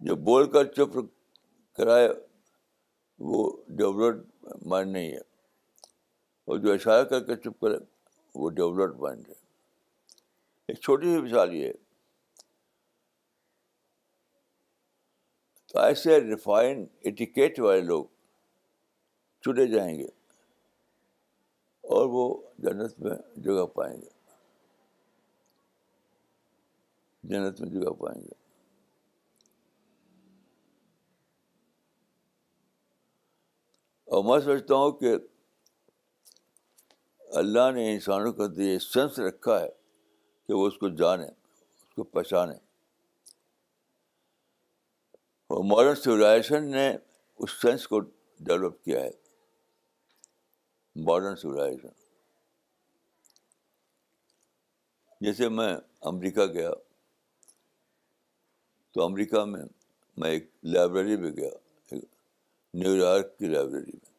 جو 0.07 0.17
بول 0.31 0.51
کر 0.53 0.65
چپ 0.73 0.99
کرائے 1.77 2.09
وہ 3.31 3.51
ڈیولپڈ 3.77 4.65
مائنڈ 4.71 4.93
نہیں 4.93 5.11
ہے 5.13 5.19
اور 6.45 6.59
جو 6.67 6.73
اشارہ 6.73 7.05
کر 7.09 7.25
کے 7.27 7.37
چپ 7.45 7.61
کرے 7.65 7.79
وہ 8.39 8.51
ڈیولپڈ 8.61 9.01
مائنڈ 9.01 9.29
ہے 9.29 9.45
ایک 10.69 10.79
چھوٹی 10.83 11.07
سی 11.15 11.21
مثال 11.23 11.55
یہ 11.55 11.73
تو 15.73 15.79
ایسے 15.81 16.19
ریفائن 16.21 16.85
ایٹیکیٹ 17.09 17.61
والے 17.61 17.81
لوگ 17.81 18.05
چنے 19.45 19.67
جائیں 19.73 19.95
گے 19.99 20.07
اور 21.95 22.07
وہ 22.13 22.23
جنت 22.63 22.99
میں 23.01 23.17
جگہ 23.43 23.67
پائیں 23.75 23.97
گے 24.01 24.09
جنت 27.31 27.61
میں 27.61 27.69
جگہ 27.71 27.93
پائیں 28.01 28.21
گے 28.21 28.35
اور 34.17 34.25
میں 34.25 34.39
سمجھتا 34.45 34.75
ہوں 34.75 34.91
کہ 34.99 35.15
اللہ 37.39 37.71
نے 37.75 37.93
انسانوں 37.93 38.33
کا 38.33 38.47
دیر 38.57 38.79
سنس 38.79 39.19
رکھا 39.19 39.61
ہے 39.61 39.69
کہ 40.47 40.55
وہ 40.55 40.67
اس 40.67 40.77
کو 40.79 40.89
جانیں 41.01 41.27
اس 41.27 41.95
کو 41.95 42.05
پہچانیں 42.17 42.59
اور 45.55 45.65
ماڈرن 45.65 45.95
سولائزیشن 46.03 46.71
نے 46.71 46.91
اس 46.95 47.51
سینس 47.63 47.87
کو 47.89 48.01
ڈیولپ 48.01 48.83
کیا 48.85 49.01
ہے 49.05 49.11
ماڈرن 51.09 51.37
سولائزیشن 51.37 51.95
جیسے 55.25 55.49
میں 55.49 55.75
امریکہ 56.13 56.47
گیا 56.53 56.71
تو 58.95 59.05
امریکہ 59.05 59.45
میں 59.45 59.65
میں 60.23 60.31
ایک 60.31 60.49
لائبریری 60.75 61.17
میں 61.23 61.31
گیا 61.37 61.51
نیو 62.79 62.95
یارک 62.97 63.37
کی 63.39 63.47
لائبریری 63.49 63.93
میں 64.03 64.15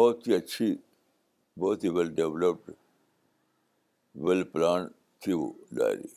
بہت 0.00 0.26
ہی 0.28 0.34
اچھی 0.34 0.76
بہت 1.60 1.84
ہی 1.84 1.88
ویل 1.96 2.14
ڈیولپڈ 2.14 2.72
ویل 4.18 4.42
پلان 4.52 4.88
تھی 5.20 5.32
وہ 5.32 5.50
ڈائری 5.76 6.08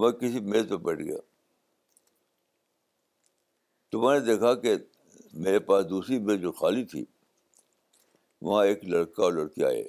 میں 0.00 0.10
کسی 0.20 0.40
میز 0.50 0.68
پہ 0.70 0.76
بیٹھ 0.86 1.00
گیا 1.02 1.16
تو 3.90 4.00
میں 4.02 4.18
نے 4.18 4.24
دیکھا 4.26 4.54
کہ 4.60 4.74
میرے 5.44 5.58
پاس 5.68 5.88
دوسری 5.90 6.18
میز 6.24 6.40
جو 6.40 6.52
خالی 6.60 6.84
تھی 6.90 7.04
وہاں 8.48 8.64
ایک 8.66 8.84
لڑکا 8.88 9.22
اور 9.24 9.32
لڑکی 9.32 9.64
آئے 9.64 9.82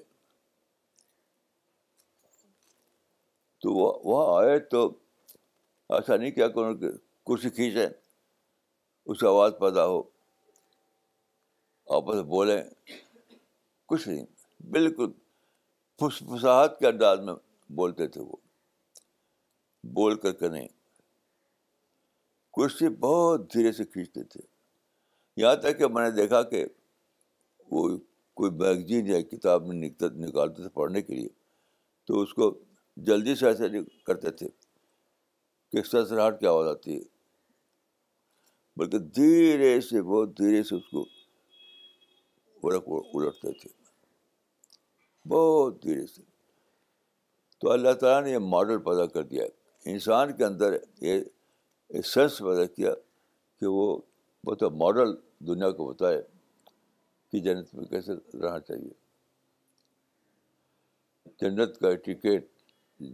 تو 3.62 3.74
وہاں 3.74 4.38
آئے 4.44 4.58
تو 4.72 4.86
ایسا 5.96 6.16
نہیں 6.16 6.32
کیا 6.32 6.48
کہ 6.48 6.72
کرسی 7.28 7.50
کھینچے 7.50 7.86
اس 9.06 9.20
کی 9.20 9.26
آواز 9.28 9.52
پیدا 9.60 9.86
ہو 9.88 10.02
آپس 11.98 12.20
بولیں 12.30 12.62
کچھ 13.90 14.08
نہیں 14.08 14.26
بالکل 14.72 15.12
فسفساہت 16.02 16.78
کے 16.80 16.88
انداز 16.88 17.20
میں 17.26 17.34
بولتے 17.76 18.08
تھے 18.14 18.22
وہ 18.22 18.36
بول 19.98 20.16
کر 20.24 20.32
کے 20.40 20.48
نہیں 20.50 20.68
کرسی 22.58 22.90
بہت 23.06 23.54
دھیرے 23.54 23.72
سے 23.80 23.86
کھینچتے 23.86 24.24
تھے 24.34 24.42
یہاں 25.42 25.56
تک 25.66 25.78
کہ 25.80 25.88
میں 25.96 26.04
نے 26.10 26.16
دیکھا 26.16 26.42
کہ 26.54 26.66
وہ 27.72 27.88
کوئی 28.40 28.52
میگزین 28.64 29.08
یا 29.08 29.22
کتاب 29.32 29.66
میں 29.68 29.76
نکالتے 29.76 30.62
تھے 30.62 30.70
پڑھنے 30.80 31.02
کے 31.02 31.16
لیے 31.16 31.30
تو 32.08 32.22
اس 32.22 32.34
کو 32.40 32.50
جلدی 33.10 33.36
سے 33.42 33.48
ایسے 33.48 33.68
کرتے 34.08 34.32
تھے 34.42 34.48
کہ 35.72 35.82
سسراہٹ 35.92 36.40
کی 36.40 36.48
آواز 36.48 36.68
آتی 36.78 36.96
ہے 36.96 37.04
بلکہ 38.80 38.98
دھیرے 39.20 39.80
سے 39.90 40.02
بہت 40.02 40.38
دھیرے 40.38 40.64
سے 40.72 40.76
اس 40.76 40.90
کو 40.90 41.06
الٹتے 42.72 43.52
تھے 43.60 43.80
بہت 45.30 45.82
دھیرے 45.84 46.06
سے 46.16 46.22
تو 47.60 47.72
اللہ 47.72 47.94
تعالیٰ 48.02 48.24
نے 48.26 48.32
یہ 48.32 48.38
ماڈل 48.54 48.78
پیدا 48.84 49.06
کر 49.06 49.24
دیا 49.24 49.44
انسان 49.92 50.36
کے 50.38 50.46
اندر 50.46 50.76
یہ 51.02 51.24
سینس 52.14 52.38
پیدا 52.48 52.66
کیا 52.76 52.94
کہ 53.60 53.68
وہ 53.68 53.86
بہت 54.46 54.64
ماڈل 54.84 55.16
دنیا 55.48 55.70
کو 55.78 55.86
بتائے 55.94 56.22
کہ 57.32 57.40
جنت 57.40 57.74
میں 57.76 57.86
کیسے 57.86 58.12
رہنا 58.14 58.60
چاہیے 58.60 58.92
جنت 61.42 61.80
کا 61.82 61.94
ٹکٹ 62.06 62.44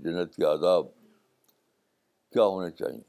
جنت 0.03 0.35
کے 0.35 0.45
آداب 0.45 0.85
کیا 2.33 2.43
ہونے 2.43 2.69
چاہیے 2.79 3.01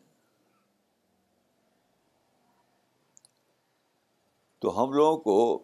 تو 4.61 4.83
ہم 4.83 4.93
لوگوں 4.93 5.17
کو 5.25 5.63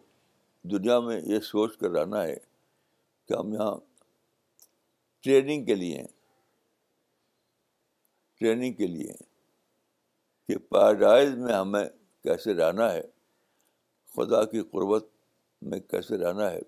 دنیا 0.71 0.99
میں 1.07 1.19
یہ 1.27 1.39
سوچ 1.53 1.77
کر 1.77 1.89
رہنا 1.91 2.23
ہے 2.23 2.35
کہ 3.27 3.33
ہم 3.33 3.53
یہاں 3.53 3.75
ٹریننگ 5.23 5.65
کے 5.65 5.75
لیے 5.75 6.03
ٹریننگ 8.39 8.73
کے 8.81 8.87
لیے 8.87 9.13
کہ 10.47 10.57
پیراڈائز 10.71 11.35
میں 11.37 11.53
ہمیں 11.53 11.83
کیسے 12.23 12.53
رہنا 12.57 12.91
ہے 12.93 13.01
خدا 14.15 14.43
کی 14.51 14.61
قربت 14.71 15.07
میں 15.69 15.79
کیسے 15.79 16.17
رہنا 16.23 16.49
ہے 16.51 16.59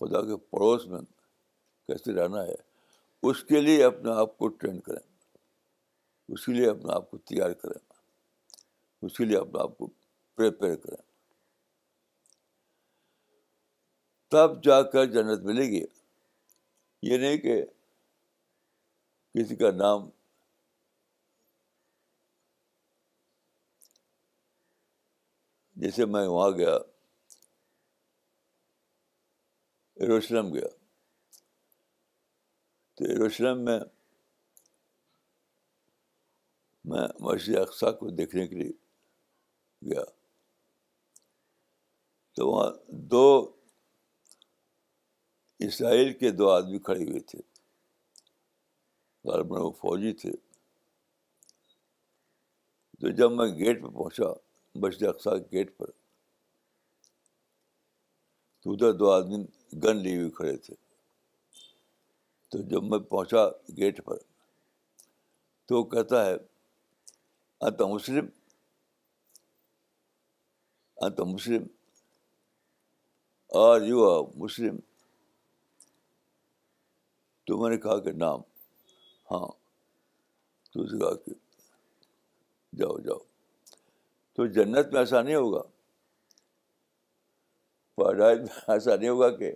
خدا 0.00 0.20
کے 0.26 0.36
پڑوس 0.50 0.86
میں 0.92 1.00
کیسے 1.86 2.12
رہنا 2.20 2.42
ہے 2.46 2.54
اس 3.28 3.42
کے 3.48 3.60
لیے 3.60 3.84
اپنے 3.84 4.10
آپ 4.20 4.36
کو 4.38 4.48
ٹرین 4.60 4.80
کریں 4.88 5.02
اس 6.34 6.44
کے 6.46 6.52
لیے 6.52 6.68
اپنے 6.70 6.92
آپ 6.94 7.10
کو 7.10 7.18
تیار 7.30 7.50
کریں 7.62 7.78
اس 9.06 9.16
کے 9.16 9.24
لیے 9.24 9.36
اپنے 9.38 9.62
آپ 9.62 9.76
کو 9.78 9.86
پریپئر 10.36 10.74
کریں 10.84 11.02
تب 14.30 14.60
جا 14.64 14.80
کر 14.90 15.06
جنت 15.12 15.40
ملے 15.44 15.62
گی 15.70 15.82
یہ 17.10 17.18
نہیں 17.18 17.38
کہ 17.44 17.54
کسی 19.34 19.56
کا 19.56 19.70
نام 19.76 20.08
جیسے 25.82 26.04
میں 26.12 26.26
وہاں 26.26 26.50
گیا 26.58 26.74
ایروشلم 29.96 30.52
گیا 30.54 30.68
تو 32.96 33.04
ایروشلم 33.10 33.64
میں 33.64 33.78
میں 36.90 37.06
مسجد 37.24 37.56
اقسا 37.58 37.90
کو 37.98 38.08
دیکھنے 38.20 38.46
کے 38.48 38.56
لیے 38.62 38.72
گیا 39.92 40.04
تو 42.36 42.48
وہاں 42.50 42.70
دو 43.10 43.26
اسرائیل 45.66 46.12
کے 46.18 46.30
دو 46.36 46.48
آدمی 46.50 46.78
کھڑے 46.84 47.02
ہوئے 47.04 47.20
تھے 47.30 47.38
غالباً 49.30 49.60
وہ 49.62 49.70
فوجی 49.80 50.12
تھے 50.22 50.30
تو 53.00 53.10
جب 53.18 53.32
میں 53.38 53.46
گیٹ 53.58 53.82
پہ 53.82 53.88
پہنچا 53.88 55.36
کے 55.38 55.58
گیٹ 55.58 55.76
پر 55.78 55.90
تو 58.62 58.72
ادھر 58.72 58.92
دو 59.00 59.10
آدمی 59.10 59.42
گن 59.84 59.96
لیے 60.02 60.16
ہوئے 60.18 60.30
کھڑے 60.36 60.56
تھے 60.64 60.74
تو 62.50 62.58
جب 62.70 62.84
میں 62.90 62.98
پہنچا 63.12 63.44
گیٹ 63.76 64.04
پر 64.04 64.16
تو 65.66 65.76
وہ 65.78 65.84
کہتا 65.90 66.24
ہے 66.26 66.34
aren't 67.60 67.80
Muslim 67.94 68.26
aren't 71.06 71.20
Muslim 71.34 71.66
are 73.62 73.80
you 73.86 74.08
Muslim 74.44 74.76
تو 77.50 77.56
میں 77.58 77.68
نے 77.70 77.76
کہا 77.84 77.98
کہ 78.00 78.10
نام 78.22 78.40
ہاں 79.30 79.46
تو 80.72 80.82
اس 80.82 80.92
نے 80.92 80.98
کہا 80.98 81.14
کہ 81.24 81.32
جاؤ 82.78 82.98
جاؤ 83.06 83.18
تو 84.34 84.46
جنت 84.58 84.92
میں 84.92 84.98
ایسا 85.00 85.22
نہیں 85.22 85.34
ہوگا 85.34 85.62
پیدائش 88.00 88.38
میں 88.38 88.60
ایسا 88.74 88.94
نہیں 88.94 89.08
ہوگا 89.08 89.30
کہ 89.38 89.52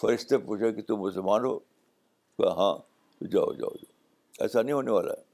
فرشتے 0.00 0.38
پوچھا 0.48 0.70
کہ 0.76 0.82
تم 0.90 1.00
مسلمان 1.00 1.44
ہو 1.44 1.58
کہا 1.58 2.52
ہاں 2.60 2.74
تو 3.18 3.26
جاؤ 3.26 3.52
جاؤ 3.60 3.74
جاؤ 3.80 3.92
ایسا 4.42 4.62
نہیں 4.62 4.74
ہونے 4.74 4.90
والا 4.90 5.12
ہے 5.18 5.28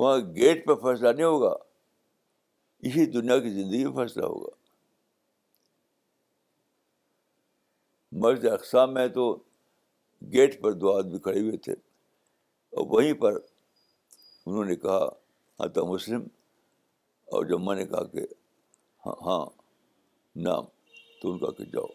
وہاں 0.00 0.16
گیٹ 0.36 0.66
پہ 0.66 0.74
فیصلہ 0.82 1.12
نہیں 1.12 1.26
ہوگا 1.26 1.54
اسی 2.88 3.06
دنیا 3.20 3.38
کی 3.46 3.50
زندگی 3.62 3.84
میں 3.84 3.94
فیصلہ 4.04 4.24
ہوگا 4.24 4.58
مرض 8.22 8.44
اقسام 8.52 8.92
میں 8.94 9.06
تو 9.14 9.32
گیٹ 10.32 10.60
پر 10.62 10.72
دو 10.80 10.92
آدمی 10.96 11.18
کھڑے 11.24 11.40
ہوئے 11.40 11.56
تھے 11.64 11.72
اور 12.72 12.86
وہیں 12.90 13.12
پر 13.20 13.32
انہوں 14.46 14.64
نے 14.64 14.76
کہا 14.76 15.04
ہاں 15.60 15.68
تو 15.74 15.84
مسلم 15.92 16.22
اور 17.32 17.44
جمع 17.48 17.74
نے 17.74 17.84
کہا 17.86 18.02
کہ 18.12 18.24
ہاں 19.06 19.14
ہاں 19.26 19.44
نام 20.44 20.64
تو 21.20 21.32
ان 21.32 21.38
کا 21.38 21.50
کہ 21.58 21.64
جاؤ 21.72 21.86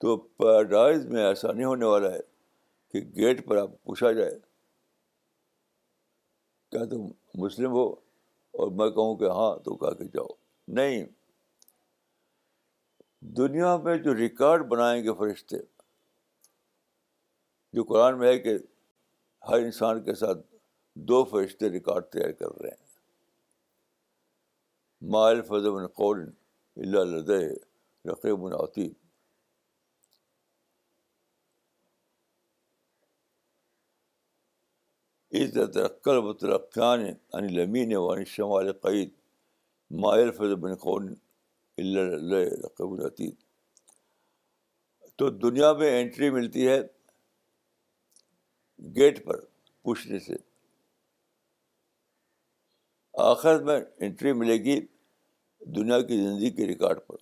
تو 0.00 0.16
پیراڈائز 0.38 1.06
میں 1.12 1.24
ایسا 1.26 1.52
نہیں 1.52 1.64
ہونے 1.66 1.86
والا 1.86 2.12
ہے 2.12 2.20
کہ 2.92 3.00
گیٹ 3.16 3.46
پر 3.48 3.56
آپ 3.58 3.70
پوچھا 3.84 4.12
جائے 4.12 4.38
کیا 6.70 6.84
تم 6.90 7.06
مسلم 7.42 7.70
ہو 7.72 7.88
اور 7.92 8.70
میں 8.78 8.88
کہوں 8.90 9.16
کہ 9.16 9.28
ہاں 9.38 9.54
تو 9.64 9.74
کہا 9.76 9.92
کہ 9.94 10.04
جاؤ 10.14 10.26
نہیں 10.80 11.04
دنیا 13.36 13.76
میں 13.84 13.96
جو 14.02 14.14
ریکارڈ 14.16 14.66
بنائیں 14.68 15.02
گے 15.04 15.12
فرشتے 15.18 15.56
جو 17.74 17.84
قرآن 17.84 18.18
میں 18.18 18.28
ہے 18.28 18.38
کہ 18.38 18.56
ہر 19.48 19.62
انسان 19.64 20.02
کے 20.04 20.14
ساتھ 20.14 20.38
دو 21.08 21.24
فرشتے 21.30 21.70
ریکارڈ 21.70 22.04
تیار 22.12 22.30
کر 22.38 22.60
رہے 22.60 22.68
ہیں 22.70 22.86
مائل 25.12 25.42
فضور 25.48 25.82
الرد 26.76 27.30
رقطی 28.10 28.88
اس 35.40 35.52
طرح 35.54 35.66
ترقل 35.74 36.16
و 36.16 36.32
ترقیان 36.32 37.00
نے 37.02 37.10
عنی 37.38 37.48
لمی 37.56 37.94
و 37.96 38.08
شمال 38.34 38.72
قید 38.82 39.10
مائل 40.02 40.30
قول 40.80 41.14
اللہ 41.78 42.44
رقم 42.66 42.96
تو 45.18 45.28
دنیا 45.42 45.72
میں 45.80 45.90
انٹری 46.00 46.28
ملتی 46.30 46.66
ہے 46.68 46.76
گیٹ 48.96 49.24
پر 49.26 49.40
پوچھنے 49.84 50.18
سے 50.24 50.36
آخر 53.26 53.62
میں 53.68 53.78
انٹری 54.06 54.32
ملے 54.40 54.56
گی 54.64 54.78
دنیا 55.76 56.00
کی 56.08 56.16
زندگی 56.24 56.50
کے 56.56 56.66
ریکارڈ 56.66 56.98
پر 57.06 57.16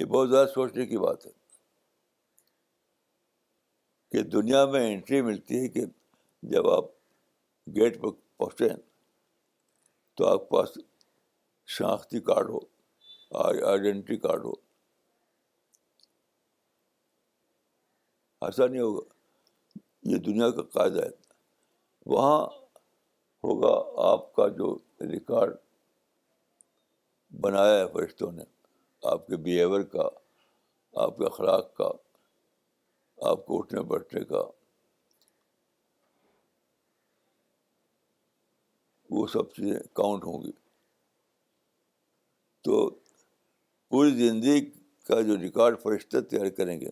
یہ 0.00 0.04
بہت 0.16 0.30
زیادہ 0.30 0.48
سوچنے 0.54 0.86
کی 0.86 0.98
بات 1.06 1.26
ہے 1.26 1.30
کہ 4.12 4.22
دنیا 4.36 4.64
میں 4.72 4.80
انٹری 4.92 5.22
ملتی 5.30 5.62
ہے 5.62 5.68
کہ 5.78 5.84
جب 6.56 6.68
آپ 6.70 6.90
گیٹ 7.76 8.00
پر 8.00 8.12
پہنچے 8.38 8.70
ہیں 8.70 8.76
تو 10.16 10.26
آپ 10.26 10.40
کے 10.48 10.54
پاس 10.56 10.76
شناختی 11.76 12.20
کارڈ 12.30 12.50
ہو 12.50 12.58
آئیڈینٹی 13.70 14.16
کارڈ 14.26 14.44
ہو 14.44 14.52
ایسا 18.46 18.66
نہیں 18.66 18.80
ہوگا 18.80 20.08
یہ 20.12 20.16
دنیا 20.26 20.50
کا 20.56 20.62
قاعدہ 20.74 21.04
ہے 21.04 21.10
وہاں 22.14 22.40
ہوگا 23.44 23.72
آپ 24.10 24.32
کا 24.34 24.48
جو 24.58 24.74
ریکارڈ 25.12 25.54
بنایا 27.42 27.78
ہے 27.80 27.86
فرشتوں 27.92 28.30
نے 28.32 28.44
آپ 29.12 29.26
کے 29.26 29.36
بیہیور 29.46 29.82
کا 29.94 30.08
آپ 31.04 31.16
کے 31.16 31.24
اخلاق 31.26 31.72
کا 31.76 31.88
آپ 33.30 33.44
کو 33.46 33.58
اٹھنے 33.58 33.82
بیٹھنے 33.92 34.24
کا 34.24 34.42
وہ 39.16 39.26
سب 39.32 39.50
چیزیں 39.56 39.78
کاؤنٹ 39.98 40.24
ہوں 40.24 40.42
گی 40.42 40.50
تو 42.68 42.78
پوری 43.90 44.10
زندگی 44.18 44.64
کا 45.08 45.20
جو 45.28 45.36
ریکارڈ 45.40 45.76
فرشتہ 45.82 46.20
تیار 46.30 46.48
کریں 46.60 46.80
گے 46.80 46.88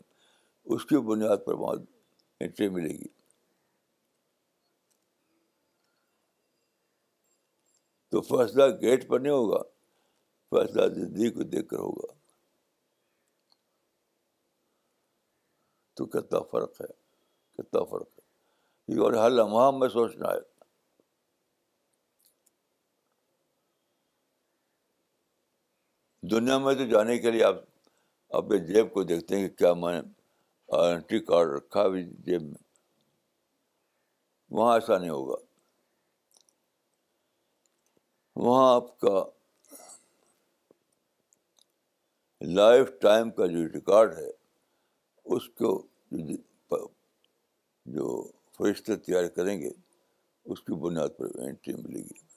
اس 0.74 0.84
کی 0.90 0.98
بنیاد 1.08 1.44
پر 1.46 1.54
وہاں 1.62 1.74
انٹری 2.46 2.68
ملے 2.76 2.88
گی 2.98 3.08
تو 8.12 8.20
فیصلہ 8.30 8.64
گیٹ 8.82 9.08
پر 9.08 9.20
نہیں 9.20 9.32
ہوگا 9.32 9.60
فیصلہ 10.56 10.86
زندگی 10.94 11.30
کو 11.36 11.42
دیکھ 11.56 11.68
کر 11.68 11.78
ہوگا 11.88 12.12
تو 15.96 16.06
کتنا 16.16 16.40
فرق 16.50 16.80
ہے 16.80 16.92
کتنا 17.58 17.84
فرق 17.94 18.08
ہے 18.18 19.00
اور 19.04 19.12
ہر 19.24 19.30
لمحہ 19.30 19.60
ہاں 19.64 19.72
میں 19.80 19.88
سوچنا 19.88 20.28
ہے 20.34 20.50
دنیا 26.30 26.58
میں 26.64 26.74
تو 26.78 26.84
جانے 26.90 27.16
کے 27.18 27.30
لیے 27.30 27.44
آپ 27.44 27.56
اپنے 28.38 28.58
جیب 28.66 28.92
کو 28.92 29.02
دیکھتے 29.04 29.36
ہیں 29.38 29.48
کہ 29.48 29.54
کیا 29.56 29.72
میں 29.74 29.92
آئیڈینٹی 30.78 31.18
کارڈ 31.26 31.48
رکھا 31.54 31.82
ہے 31.82 32.02
جیب 32.26 32.42
میں 32.42 32.60
وہاں 34.58 34.74
ایسا 34.74 34.98
نہیں 34.98 35.10
ہوگا 35.10 35.36
وہاں 38.44 38.74
آپ 38.74 38.98
کا 39.00 39.22
لائف 42.54 42.90
ٹائم 43.00 43.30
کا 43.30 43.46
جو 43.54 43.66
ریکارڈ 43.74 44.16
ہے 44.18 44.30
اس 45.34 45.48
کو 45.58 45.70
جو 47.96 48.22
فرشتے 48.58 48.96
تیار 48.96 49.28
کریں 49.36 49.58
گے 49.60 49.70
اس 50.52 50.60
کی 50.62 50.80
بنیاد 50.86 51.18
پر 51.18 51.38
انٹری 51.44 51.74
ملے 51.82 52.00
گی 52.02 52.30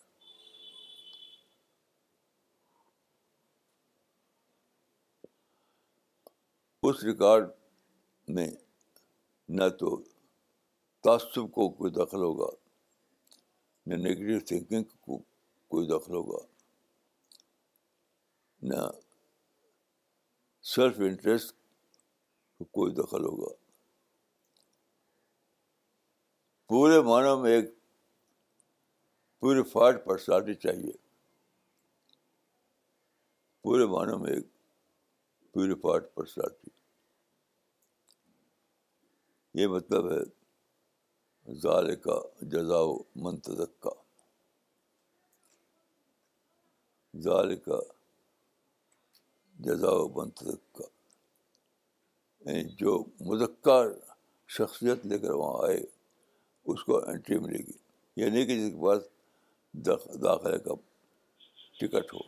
اس 6.90 7.04
ریکارڈ 7.04 7.48
میں 8.38 8.48
نہ 9.60 9.68
تو 9.80 9.96
تعصب 11.04 11.52
کو 11.54 11.68
کوئی 11.78 11.92
دخل 11.92 12.22
ہوگا 12.24 12.50
نہ 13.90 13.96
نگیٹو 14.08 14.46
تھینکنگ 14.50 14.84
کو 15.06 15.18
کوئی 15.74 15.88
دخل 15.88 16.14
ہوگا 16.16 16.44
نہ 18.72 18.86
سیلف 20.74 21.00
انٹرسٹ 21.08 21.54
کو 22.58 22.66
کوئی 22.80 22.94
دخل 23.02 23.26
ہوگا 23.30 23.54
پورے 26.70 27.02
معنی 27.10 27.40
میں 27.42 27.52
ایک 27.56 27.74
پیوریفائڈ 29.42 29.98
پرسنالٹی 30.06 30.54
چاہیے 30.68 30.92
پورے 33.64 33.86
معنی 33.96 34.18
میں 34.24 34.32
ایک 34.36 34.48
پیوریفائڈ 35.54 36.04
پرسنالٹی 36.16 36.70
یہ 39.60 39.68
مطلب 39.72 40.06
ہے 40.12 41.54
ظال 41.62 41.94
جزا 42.54 42.78
و 42.88 42.96
منتظک 43.26 43.80
کا 43.82 43.90
کا 43.90 44.02
ظال 47.28 47.56
جزا 49.68 49.92
و 50.02 50.08
منتظک 50.22 50.74
کا 50.80 50.88
یعنی 52.50 52.64
جو 52.82 52.98
مذکر 53.30 53.94
شخصیت 54.58 55.06
لے 55.12 55.20
کر 55.20 55.32
وہاں 55.42 55.64
آئے 55.68 55.80
اس 56.74 56.84
کو 56.90 56.98
انٹری 57.12 57.38
ملے 57.46 57.60
گی 57.68 57.78
یعنی 58.24 58.46
کہ 58.46 58.56
جس 58.62 58.70
کے 58.74 58.84
پاس 58.84 60.18
داخلے 60.24 60.58
کا 60.66 60.76
ٹکٹ 61.80 62.12
ہو 62.14 62.20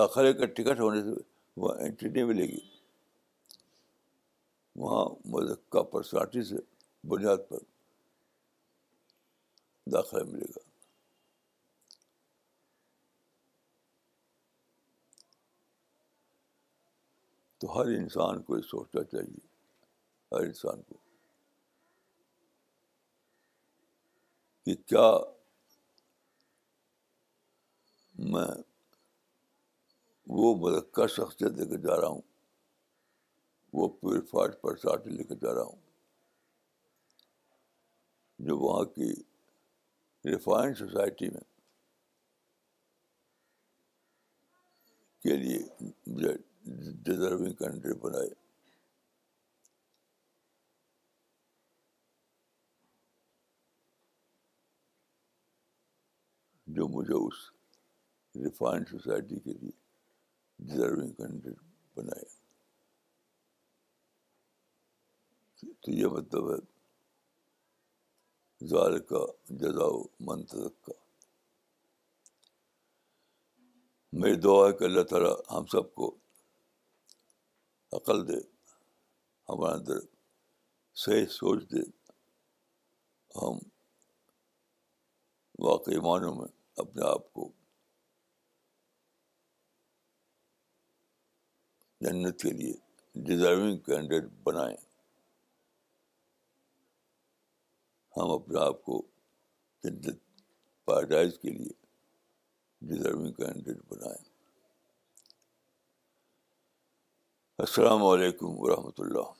داخلے 0.00 0.32
کا 0.40 0.46
ٹکٹ 0.56 0.80
ہونے 0.80 1.02
سے 1.02 1.20
وہ 1.60 1.72
انٹری 1.84 2.08
نہیں 2.14 2.24
ملے 2.32 2.48
گی 2.48 2.60
وہاں 4.80 5.04
مذکہ 5.32 5.82
پرسنالٹی 5.92 6.42
سے 6.50 6.56
بنیاد 7.08 7.36
پر 7.48 7.58
داخلہ 9.92 10.22
ملے 10.30 10.46
گا 10.56 10.60
تو 17.60 17.72
ہر 17.76 17.86
انسان 17.98 18.42
کو 18.42 18.56
یہ 18.56 18.62
سوچنا 18.70 19.02
چاہیے 19.12 19.44
ہر 20.34 20.46
انسان 20.46 20.82
کو 20.88 20.96
کہ 24.64 24.74
کیا 24.86 25.08
میں 28.32 28.48
وہ 30.38 30.54
مضکہ 30.66 31.06
شخصیت 31.18 31.58
دے 31.58 31.66
کے 31.68 31.82
جا 31.86 32.00
رہا 32.00 32.08
ہوں 32.08 32.22
وہ 33.72 33.88
پیوریفائڈ 34.00 34.54
فاج 34.62 34.80
پر 35.04 35.10
لے 35.10 35.24
کے 35.24 35.34
جا 35.42 35.54
رہا 35.54 35.62
ہوں 35.62 35.80
جو 38.46 38.56
وہاں 38.58 38.84
کی 38.94 39.12
ریفائن 40.32 40.74
سوسائٹی 40.74 41.28
میں 41.30 41.48
کے 45.22 45.36
لیے 45.36 46.32
ڈیزرونگ 47.04 47.52
کنٹری 47.58 47.92
بنائے 48.02 48.28
جو 56.76 56.88
مجھے 56.88 57.14
اس 57.14 57.40
ریفائن 58.44 58.84
سوسائٹی 58.90 59.38
کے 59.44 59.52
لیے 59.60 59.70
ڈیزرونگ 60.66 61.12
کنٹری 61.22 61.54
بنائے 61.96 62.39
تو 65.80 65.90
یہ 65.90 66.06
مطلب 66.16 66.50
ہے 66.50 66.58
ظال 68.68 68.98
کا 69.08 69.20
جزاؤ 69.60 70.00
منتظر 70.26 70.68
کا 70.86 70.92
میری 74.20 74.36
دعا 74.40 74.66
ہے 74.66 74.72
کہ 74.76 74.84
اللہ 74.84 75.02
تعالیٰ 75.10 75.32
ہم 75.50 75.66
سب 75.72 75.92
کو 75.94 76.06
عقل 77.98 78.26
دے 78.28 78.38
ہمارے 79.48 79.74
اندر 79.76 79.98
صحیح 81.04 81.26
سوچ 81.38 81.62
دے 81.72 81.80
ہم 83.42 83.58
واقعی 85.68 85.98
معنوں 86.08 86.34
میں 86.34 86.48
اپنے 86.84 87.06
آپ 87.08 87.32
کو 87.32 87.48
جنت 92.04 92.40
کے 92.42 92.50
لیے 92.58 92.72
ڈیزرونگ 93.26 93.78
کینڈیڈیٹ 93.86 94.30
بنائیں 94.44 94.76
ہم 98.16 98.30
اپنے 98.32 98.58
آپ 98.60 98.82
کو 98.84 99.00
جنت 99.84 100.18
پیراڈائز 100.86 101.38
کے 101.38 101.48
لیے 101.50 101.70
ڈیزرونگ 102.90 103.32
کینڈیڈیٹ 103.32 103.76
بنائیں 103.90 104.22
السلام 107.64 108.04
علیکم 108.04 108.54
ورحمۃ 108.62 109.00
اللہ 109.04 109.38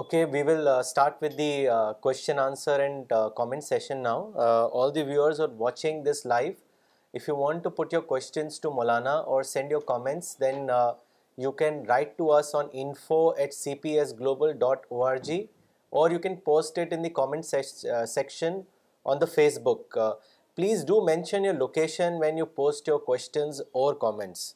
okay 0.00 0.24
we 0.32 0.42
will 0.46 0.68
start 0.68 1.22
with 1.22 1.38
the 1.38 1.50
question 2.02 2.38
answer 2.38 2.80
and 2.80 3.12
comment 3.36 3.64
session 3.64 4.02
now 4.02 4.30
all 4.82 4.94
the 4.94 5.02
viewers 5.12 5.40
are 5.40 5.48
watching 5.58 6.02
this 6.10 6.26
life 6.26 6.54
if 7.16 7.28
you 7.28 7.34
want 7.36 7.62
to 7.64 7.70
put 7.70 7.92
your 7.94 8.02
questions 8.02 8.60
to 8.60 8.70
Maulana 8.74 9.12
or 9.32 9.42
send 9.44 9.72
your 9.72 9.80
comments 9.86 10.36
then 10.40 10.68
you 11.38 11.50
can 11.60 11.82
write 11.88 12.16
to 12.18 12.30
us 12.32 12.54
on 12.54 12.66
info 12.82 13.18
at 13.36 13.54
C 13.54 13.74
P 13.82 13.98
S 13.98 14.14
global 14.20 14.52
dot 14.58 14.86
O 14.90 15.02
R 15.04 15.16
G 15.24 15.38
or 16.02 16.10
you 16.10 16.18
can 16.18 16.36
post 16.44 16.78
it 16.78 16.92
in 16.92 17.02
the 17.04 17.08
comment 17.20 17.44
section 18.08 18.60
on 19.12 19.20
the 19.20 19.26
Facebook 19.62 19.98
please 20.56 20.84
do 20.86 21.00
mention 21.06 21.44
your 21.44 21.54
location 21.54 22.16
when 22.20 22.38
you 22.38 22.46
post 22.60 22.88
your 22.88 22.98
questions 23.06 23.60
or 23.72 23.94
comments 24.06 24.52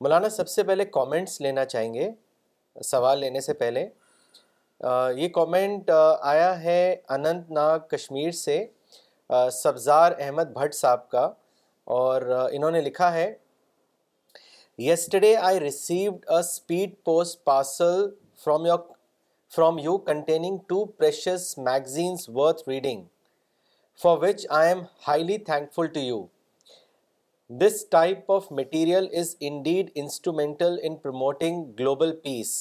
Maulana 0.00 0.28
سب 0.36 0.48
سے 0.48 0.62
پہلے 0.70 0.84
comments 1.00 1.40
لینا 1.40 1.64
چاہیں 1.64 1.92
گے 1.94 2.08
سوال 2.90 3.18
لینے 3.20 3.40
سے 3.40 3.54
پہلے 3.64 3.86
یہ 5.16 5.28
کامنٹ 5.34 5.90
آیا 6.20 6.62
ہے 6.62 6.94
اننت 7.16 7.50
ناگ 7.58 7.78
کشمیر 7.90 8.30
سے 8.44 8.64
سبزار 9.52 10.12
احمد 10.18 10.50
بھٹ 10.54 10.74
صاحب 10.74 11.08
کا 11.10 11.24
اور 11.98 12.22
انہوں 12.52 12.70
نے 12.70 12.80
لکھا 12.80 13.12
ہے 13.14 13.32
yesterday 14.78 15.34
I 15.36 15.60
received 15.60 16.24
a 16.30 16.38
speed 16.38 16.94
post 17.04 17.42
parcel 17.44 18.08
from 18.44 18.66
your 18.66 18.78
from 19.56 19.78
you 19.82 19.96
containing 20.08 20.56
two 20.68 20.84
precious 20.84 21.56
magazines 21.58 22.28
worth 22.34 22.68
reading 22.68 23.02
for 24.02 24.18
which 24.22 24.46
I 24.58 24.68
am 24.68 24.80
highly 25.08 25.38
thankful 25.74 25.86
to 25.94 26.00
you 26.00 26.24
this 27.60 27.84
type 27.90 28.30
of 28.32 28.50
material 28.58 29.08
is 29.20 29.34
indeed 29.62 29.90
instrumental 29.94 30.76
in 30.82 30.96
promoting 30.96 31.64
global 31.80 32.16
peace 32.22 32.52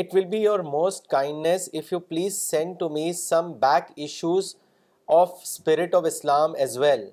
it 0.00 0.14
will 0.14 0.24
be 0.24 0.38
your 0.42 0.58
most 0.78 1.06
kindness 1.10 1.68
if 1.78 1.92
you 1.92 1.98
please 2.08 2.36
send 2.50 2.78
to 2.78 2.88
me 2.90 3.12
some 3.22 3.52
back 3.60 3.92
issues 3.96 4.54
of 5.08 5.44
Spirit 5.44 5.94
of 5.94 6.06
Islam 6.06 6.54
as 6.58 6.78
well. 6.78 7.12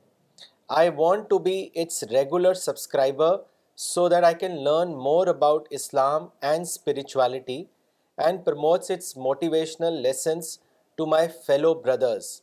I 0.69 0.89
want 0.89 1.29
to 1.29 1.39
be 1.39 1.71
its 1.73 2.03
regular 2.11 2.53
subscriber 2.53 3.41
so 3.75 4.09
that 4.09 4.23
I 4.23 4.33
can 4.33 4.57
learn 4.57 4.95
more 4.95 5.27
about 5.27 5.67
Islam 5.71 6.31
and 6.41 6.67
spirituality 6.67 7.69
and 8.17 8.43
promotes 8.43 8.89
its 8.89 9.13
motivational 9.13 10.01
lessons 10.01 10.59
to 10.97 11.05
my 11.05 11.27
fellow 11.27 11.73
brothers. 11.73 12.41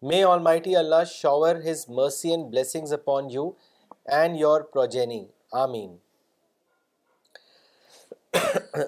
May 0.00 0.22
Almighty 0.22 0.76
Allah 0.76 1.06
shower 1.06 1.60
His 1.60 1.88
mercy 1.88 2.32
and 2.32 2.50
blessings 2.50 2.92
upon 2.92 3.30
you 3.30 3.56
and 4.06 4.38
your 4.38 4.64
progeny. 4.64 5.28
Ameen. 5.52 5.98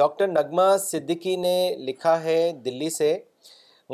Doctor 0.00 0.28
نغمہ 0.28 0.62
صدیقی 0.80 1.34
نے 1.36 1.54
لکھا 1.86 2.12
ہے 2.22 2.36
دلی 2.64 2.88
سے 2.90 3.08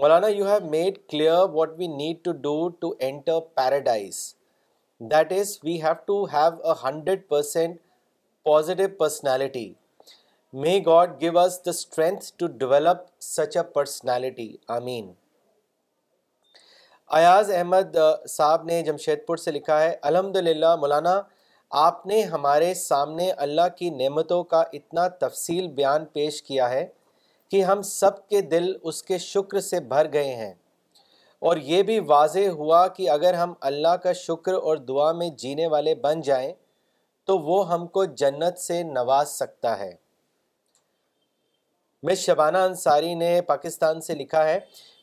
Maulana 0.00 0.26
you 0.28 0.44
have 0.46 0.68
made 0.70 0.98
clear 1.11 1.48
what 1.52 1.68
we 1.78 1.86
need 1.94 2.16
to 2.24 2.32
do 2.42 2.52
to 2.80 2.92
enter 3.07 3.40
paradise 3.57 4.18
that 5.12 5.32
is 5.38 5.57
we 5.64 5.76
have 5.82 5.92
to 6.07 6.22
have 6.32 6.70
a 6.70 6.74
hundred 6.84 7.26
percent 7.28 7.80
positive 8.50 8.88
personality 8.98 9.72
may 10.64 10.78
God 10.86 11.20
give 11.20 11.38
us 11.38 11.59
the 11.66 11.70
strength 11.78 12.30
to 12.38 12.46
develop 12.62 13.02
such 13.34 13.57
a 13.57 13.62
personality 13.74 14.48
I 14.74 14.84
mean 14.84 15.12
Ayaz 17.18 17.50
Ahmed 17.57 17.96
Sahab 18.36 18.64
نے 18.70 18.80
جمشید 18.90 19.26
پور 19.26 19.36
سے 19.46 19.50
لکھا 19.59 19.82
ہے 19.82 19.94
الحمد 20.12 20.36
للہ 20.36 20.74
مولانا 20.84 21.20
آپ 21.74 22.04
نے 22.06 22.20
ہمارے 22.32 22.72
سامنے 22.74 23.30
اللہ 23.44 23.68
کی 23.76 23.88
نعمتوں 23.90 24.42
کا 24.50 24.62
اتنا 24.72 25.06
تفصیل 25.20 25.66
بیان 25.74 26.04
پیش 26.12 26.42
کیا 26.42 26.68
ہے 26.70 26.86
کہ 27.50 27.62
ہم 27.64 27.82
سب 27.88 28.26
کے 28.28 28.40
دل 28.40 28.72
اس 28.82 29.02
کے 29.02 29.18
شکر 29.18 29.60
سے 29.60 29.80
بھر 29.88 30.12
گئے 30.12 30.34
ہیں 30.34 30.52
اور 31.48 31.56
یہ 31.62 31.82
بھی 31.88 31.98
واضح 32.06 32.46
ہوا 32.58 32.86
کہ 32.96 33.08
اگر 33.10 33.34
ہم 33.34 33.52
اللہ 33.70 33.96
کا 34.02 34.12
شکر 34.20 34.54
اور 34.54 34.76
دعا 34.90 35.10
میں 35.12 35.28
جینے 35.38 35.66
والے 35.70 35.94
بن 36.02 36.20
جائیں 36.28 36.52
تو 37.26 37.38
وہ 37.38 37.68
ہم 37.72 37.86
کو 37.98 38.04
جنت 38.22 38.58
سے 38.58 38.82
نواز 38.92 39.30
سکتا 39.38 39.78
ہے 39.78 39.94
مس 42.06 42.18
شبانہ 42.18 42.58
انصاری 42.70 43.14
نے 43.24 43.40
پاکستان 43.46 44.00
سے 44.00 44.14
لکھا 44.14 44.44
ہے 44.48 44.58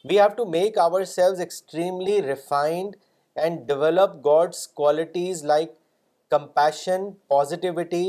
we 0.09 0.19
have 0.19 0.27
to 0.35 0.45
make 0.55 0.77
ourselves 1.13 1.39
extremely 1.39 2.21
refined 2.23 2.95
and 3.43 3.59
develop 3.67 4.13
God's 4.25 4.67
qualities 4.75 5.43
like 5.45 5.71
compassion 6.33 7.01
positivity 7.29 8.05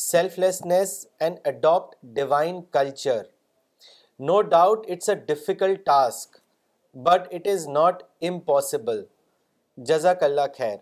selflessness 0.38 0.90
and 1.20 1.38
adapt 1.48 1.94
divine 2.16 2.60
culture 2.72 3.22
no 4.28 4.40
doubt 4.52 4.84
it's 4.90 5.08
a 5.10 5.14
difficult 5.30 5.80
task 5.86 6.36
but 7.08 7.26
it 7.34 7.48
is 7.52 7.66
not 7.68 8.02
impossible 8.28 9.02
جزاک 9.90 10.22
اللہ 10.24 10.46
خیر 10.58 10.76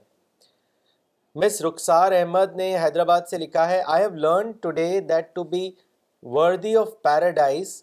مس 1.44 1.60
رخسار 1.62 2.12
احمد 2.18 2.54
نے 2.60 2.68
حیدرآباد 2.82 3.28
سے 3.30 3.38
لکھا 3.38 3.68
ہے 3.70 3.82
I 3.94 4.04
have 4.04 4.10
learn 4.28 4.52
today 4.66 4.88
that 5.08 5.34
to 5.34 5.44
be 5.56 5.70
worthy 6.36 6.76
of 6.84 6.88
paradise 7.02 7.74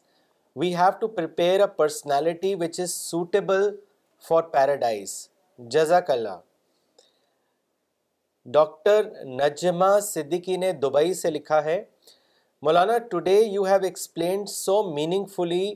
we 0.62 0.76
have 0.76 0.92
to 1.02 1.08
prepare 1.20 1.60
a 1.60 1.74
personality 1.78 2.56
which 2.66 2.80
is 2.80 2.94
suitable 3.10 3.70
for 4.30 4.44
paradise 4.58 5.24
جزاک 5.72 6.10
اللہ 6.12 6.40
doctor 8.52 9.04
Najma 9.26 9.86
Siddiqui 10.04 10.56
نے 10.58 10.72
دبئی 10.82 11.14
سے 11.14 11.30
لکھا 11.32 11.64
ہے 11.64 11.84
Maulana 12.66 12.98
today 13.12 13.40
you 13.42 13.64
have 13.66 13.84
explained 13.84 14.50
so 14.50 14.82
meaningfully 15.36 15.74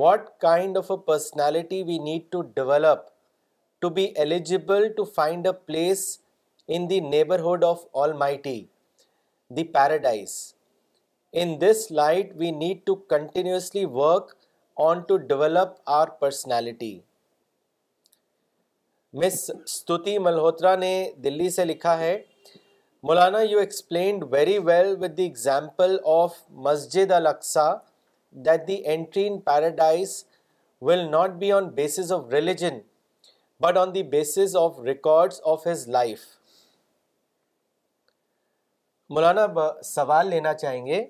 what 0.00 0.28
kind 0.40 0.76
of 0.78 0.90
a 0.92 0.96
personality 1.06 1.82
we 1.86 1.98
need 2.04 2.30
to 2.32 2.42
develop 2.56 3.02
to 3.80 3.88
be 3.96 4.04
eligible 4.22 4.88
to 4.96 5.04
find 5.14 5.46
a 5.46 5.52
place 5.66 6.06
in 6.76 6.88
the 6.90 6.98
neighbourhood 7.10 7.64
of 7.64 7.84
almighty 8.44 8.58
the 9.56 9.64
paradise 9.72 10.36
in 11.40 11.60
this 11.60 11.90
light 11.92 12.32
we 12.40 12.50
need 12.62 12.84
to 12.86 12.94
continuously 13.14 13.84
work 13.92 14.34
on 14.86 15.00
to 15.08 15.16
develop 15.30 15.72
our 16.00 16.08
personality 16.20 16.98
miss 19.22 19.34
Stuti 19.70 20.16
Malhotra 20.18 20.74
نے 20.76 20.94
دلی 21.24 21.48
سے 21.56 21.64
لکھا 21.64 21.98
ہے 21.98 22.14
Maulana 23.08 23.40
you 23.40 23.58
explained 23.58 24.24
very 24.30 24.56
well 24.68 24.86
with 25.00 25.16
the 25.16 25.22
example 25.24 25.96
of 26.20 26.36
masjid 26.68 27.10
Al Aqsa 27.18 27.68
that 28.46 28.66
the 28.68 28.74
entry 28.94 29.26
in 29.26 29.38
paradise 29.50 30.16
will 30.88 31.06
not 31.10 31.30
be 31.42 31.52
on 31.52 31.68
basis 31.74 32.12
of 32.12 32.26
religion 32.32 32.78
but 33.62 33.76
on 33.78 33.94
the 33.94 34.02
basis 34.16 34.56
of 34.62 34.78
records 34.86 35.40
of 35.52 35.66
his 35.66 35.86
life 35.98 36.24
Maulana 39.14 39.46
سوال 39.94 40.28
لینا 40.30 40.54
چاہیں 40.64 40.84
گے 40.86 41.04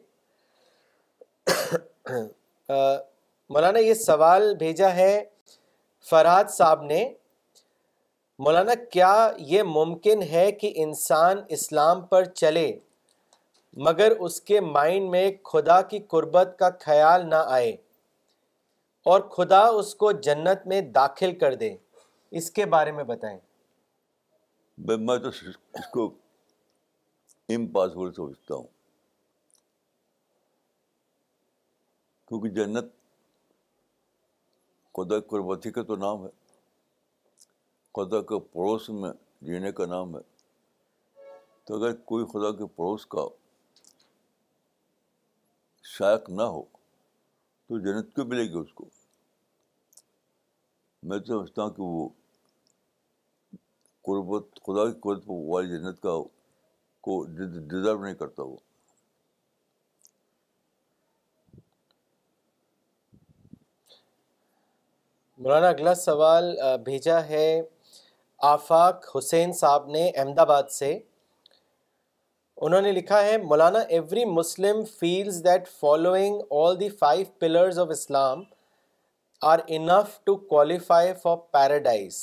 مولانا 2.68 3.78
یہ 3.78 3.94
سوال 4.06 4.54
بھیجا 4.64 4.94
ہے 4.94 5.12
فراد 6.10 6.50
صاحب 6.58 6.82
نے 6.92 7.04
مولانا 8.42 8.74
کیا 8.92 9.10
یہ 9.48 9.62
ممکن 9.62 10.22
ہے 10.30 10.50
کہ 10.60 10.72
انسان 10.84 11.42
اسلام 11.56 12.00
پر 12.06 12.24
چلے 12.42 12.70
مگر 13.86 14.12
اس 14.26 14.40
کے 14.48 14.60
مائنڈ 14.60 15.08
میں 15.10 15.30
خدا 15.52 15.80
کی 15.90 15.98
قربت 16.08 16.56
کا 16.58 16.68
خیال 16.80 17.28
نہ 17.30 17.40
آئے 17.58 17.70
اور 19.12 19.20
خدا 19.36 19.62
اس 19.78 19.94
کو 20.02 20.10
جنت 20.26 20.66
میں 20.68 20.80
داخل 20.94 21.38
کر 21.38 21.54
دے 21.62 21.74
اس 22.40 22.50
کے 22.50 22.66
بارے 22.74 22.92
میں 22.92 23.04
بتائیں 23.04 23.38
میں 24.98 25.16
تو 25.22 25.28
اس 25.28 25.86
کو 25.92 26.06
امپاسبل 27.56 28.12
سوچتا 28.12 28.54
ہوں 28.54 28.66
کیونکہ 32.28 32.48
جنت 32.60 32.84
خدا 34.96 35.18
قربتی 35.30 35.70
کا 35.70 35.82
تو 35.86 35.96
نام 35.96 36.24
ہے 36.24 36.28
خدا 37.96 38.20
کے 38.28 38.38
پڑوس 38.52 38.88
میں 39.00 39.10
جینے 39.46 39.70
کا 39.72 39.84
نام 39.86 40.14
ہے 40.16 40.20
تو 41.66 41.76
اگر 41.76 41.92
کوئی 42.10 42.24
خدا 42.32 42.50
کے 42.58 42.66
پڑوس 42.76 43.04
کا 43.14 43.26
شائق 45.90 46.28
نہ 46.38 46.42
ہو 46.54 46.62
تو 47.68 47.78
جنت 47.84 48.14
کیوں 48.14 48.24
ملے 48.28 48.42
گی 48.52 48.56
اس 48.58 48.72
کو 48.80 48.84
میں 51.08 51.18
تو 51.18 51.38
سمجھتا 51.38 51.62
ہوں 51.62 51.70
کہ 51.76 51.82
وہ 51.82 52.08
قربت 54.08 54.60
خدا 54.66 54.86
کی 54.92 54.98
قربت 55.00 55.24
والی 55.52 55.68
جنت 55.76 56.00
کا 56.02 56.16
کو 57.08 57.22
ڈیزرو 57.38 58.02
نہیں 58.04 58.14
کرتا 58.22 58.42
وہ 58.48 58.56
مولانا 65.44 65.68
اگلا 65.68 65.94
سوال 66.04 66.54
بھیجا 66.84 67.24
ہے 67.28 67.46
آفاق 68.46 69.04
حسین 69.16 69.52
صاحب 69.58 69.86
نے 69.90 70.00
احمد 70.20 70.38
آباد 70.38 70.62
سے 70.70 70.88
انہوں 72.66 72.80
نے 72.86 72.90
لکھا 72.92 73.22
ہے 73.24 73.36
Maulana 73.42 73.78
every 73.98 74.24
Muslim 74.38 74.82
feels 75.00 75.36
that 75.44 75.68
following 75.80 76.40
all 76.62 76.78
the 76.80 76.88
five 77.02 77.24
pillars 77.40 77.78
of 77.78 77.90
Islam 77.90 78.42
are 79.52 79.58
enough 79.76 80.18
to 80.24 80.34
qualify 80.50 81.12
for 81.22 81.36
paradise 81.52 82.18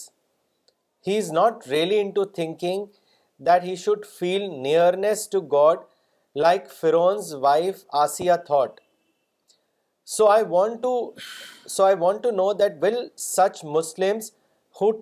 he 1.07 1.17
is 1.17 1.31
not 1.33 1.67
really 1.69 1.99
into 2.15 2.25
thinking 2.39 2.85
that 3.47 3.63
he 3.63 3.75
should 3.85 4.05
feel 4.19 4.49
nearness 4.61 5.27
to 5.29 5.41
God 5.55 5.79
like 6.41 6.69
Pharaoh's 6.81 7.33
wife 7.47 7.83
Asiya 8.03 8.35
too 8.51 8.63
so 10.17 10.27
I 10.29 10.43
want 11.99 12.23
to 12.23 12.31
know 12.43 12.51
that 12.63 12.77
will 12.83 13.05
such 13.31 13.63
Muslims 13.79 14.31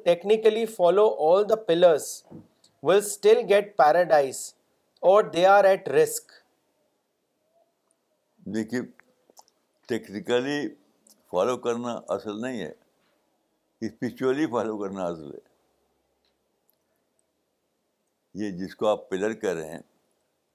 technically 0.05 0.65
follow 0.65 1.05
all 1.25 1.43
the 1.49 1.55
pillars 1.67 2.05
will 2.83 2.97
still 2.97 3.37
get 3.49 3.75
paradise 3.77 4.37
or 5.09 5.23
they 5.33 5.45
are 5.45 5.63
at 5.63 5.87
risk 5.89 6.31
دیکھیے 8.55 8.81
technically 9.87 10.59
follow 11.31 11.55
کرنا 11.65 11.93
اصل 12.15 12.41
نہیں 12.41 12.61
ہے 12.61 12.71
spiritually 13.87 14.47
follow 14.51 14.77
کرنا 14.83 15.05
اصل 15.07 15.33
ہے 15.33 15.47
یہ 18.45 18.51
جس 18.57 18.75
کو 18.75 18.87
آپ 18.87 19.09
پلر 19.09 19.33
کہہ 19.43 19.53
رہے 19.59 19.69
ہیں 19.71 19.81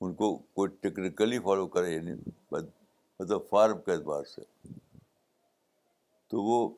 ان 0.01 0.15
کو 0.15 0.35
کوئی 0.37 0.71
ٹیکنیکلی 0.81 1.39
فالو 1.45 1.67
کرے 1.77 1.91
یعنی 1.95 2.13
مطلب 2.51 3.41
فارم 3.51 3.81
کے 3.87 3.93
اعتبار 3.93 4.25
سے 4.35 4.43
تو 6.31 6.43
وہ 6.51 6.69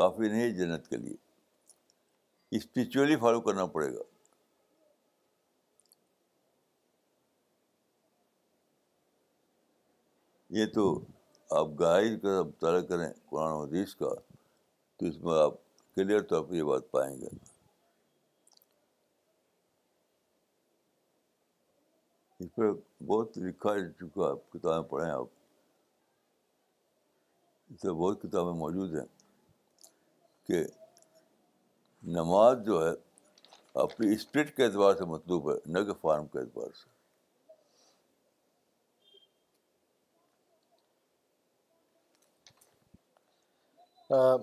کافی 0.00 0.28
نہیں 0.30 0.50
جنت 0.58 0.88
کے 0.90 0.96
لیے 0.96 1.22
اسپرچولی 2.56 3.14
فالو 3.20 3.40
کرنا 3.44 3.64
پڑے 3.74 3.94
گا 3.94 4.02
یہ 10.58 10.66
تو 10.74 10.84
آپ 11.60 11.66
کا 11.78 11.90
مطالعہ 12.48 12.80
کریں 12.88 13.08
قرآن 13.30 13.52
حدیث 13.60 13.94
کا 14.02 14.10
تو 14.98 15.06
اس 15.06 15.16
میں 15.24 15.38
آپ 15.42 15.54
کلیئر 15.94 16.20
طور 16.30 16.44
پہ 16.48 16.54
یہ 16.56 16.62
بات 16.70 16.90
پائیں 16.90 17.14
گے 17.20 17.26
اس 22.38 22.54
پہ 22.56 22.70
بہت 23.06 23.38
لکھا 23.48 23.74
چکا 24.00 24.28
آپ 24.30 24.50
کتابیں 24.52 24.88
پڑھیں 24.90 25.10
آپ 25.10 25.26
اس 27.70 27.82
سے 27.82 27.92
بہت 28.00 28.22
کتابیں 28.22 28.52
موجود 28.64 28.94
ہیں 29.00 29.06
کہ 30.46 30.64
نماز 32.12 32.56
جو 32.64 32.82
ہے 32.86 32.92
اپنی 33.82 34.12
اسپرٹ 34.12 34.50
کے 34.56 34.64
اعتبار 34.64 34.94
سے 34.94 35.04
مطلوب 35.08 35.50
ہے 35.50 35.54
نہ 35.72 35.78
کہ 35.86 35.92
فارم 36.00 36.26
کے 36.26 36.38
اعتبار 36.38 36.70
سے 36.80 36.92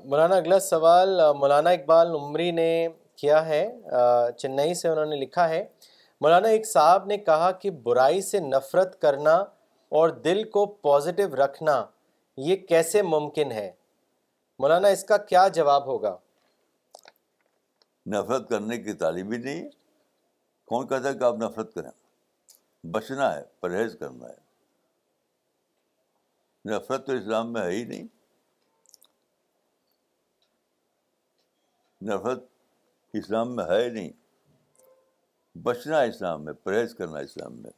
مولانا 0.09 0.36
اگلا 0.36 0.59
سوال 0.59 1.20
مولانا 1.39 1.70
اقبال 1.70 2.14
عمری 2.16 2.49
نے 2.51 2.88
کیا 3.18 3.45
ہے 3.47 3.66
چنئی 4.39 4.74
سے 4.74 4.88
انہوں 4.89 5.05
نے 5.05 5.16
لکھا 5.16 5.47
ہے 5.49 5.64
مولانا 6.22 6.47
ایک 6.55 6.66
صاحب 6.68 7.05
نے 7.07 7.18
کہا 7.18 7.51
کہ 7.62 7.72
برائی 7.84 8.22
سے 8.22 8.39
نفرت 8.47 8.99
کرنا 9.01 9.36
اور 9.99 10.09
دل 10.26 10.43
کو 10.49 10.66
پازیٹیو 10.89 11.36
رکھنا 11.45 11.84
یہ 12.47 12.55
کیسے 12.70 13.01
ممکن 13.14 13.51
ہے 13.51 13.72
مولانا 14.59 14.88
اس 14.97 15.03
کا 15.05 15.18
کیا 15.32 15.47
جواب 15.55 15.86
ہوگا 15.88 16.16
نفرت 18.09 18.49
کرنے 18.49 18.77
کی 18.83 18.93
تعلیم 19.01 19.31
ہی 19.31 19.37
نہیں 19.37 19.69
کون 20.67 20.87
کہتا 20.87 21.09
ہے 21.09 21.13
کہ 21.17 21.23
آپ 21.23 21.35
نفرت 21.41 21.73
کریں 21.73 21.89
بچنا 22.93 23.33
ہے 23.35 23.43
پرہیز 23.61 23.95
کرنا 23.99 24.27
ہے 24.27 24.39
نفرت 26.69 27.05
تو 27.07 27.13
اسلام 27.13 27.51
میں 27.53 27.61
ہے 27.61 27.71
ہی 27.71 27.83
نہیں 27.83 28.07
نفرت 32.09 32.43
اسلام 33.21 33.55
میں 33.55 33.63
ہے 33.69 33.83
ہی 33.83 33.89
نہیں 33.89 34.09
بچنا 35.63 35.99
ہے 36.01 36.07
اسلام 36.09 36.43
میں 36.45 36.53
پرہیز 36.63 36.95
کرنا 36.95 37.19
اسلام 37.19 37.59
میں 37.61 37.71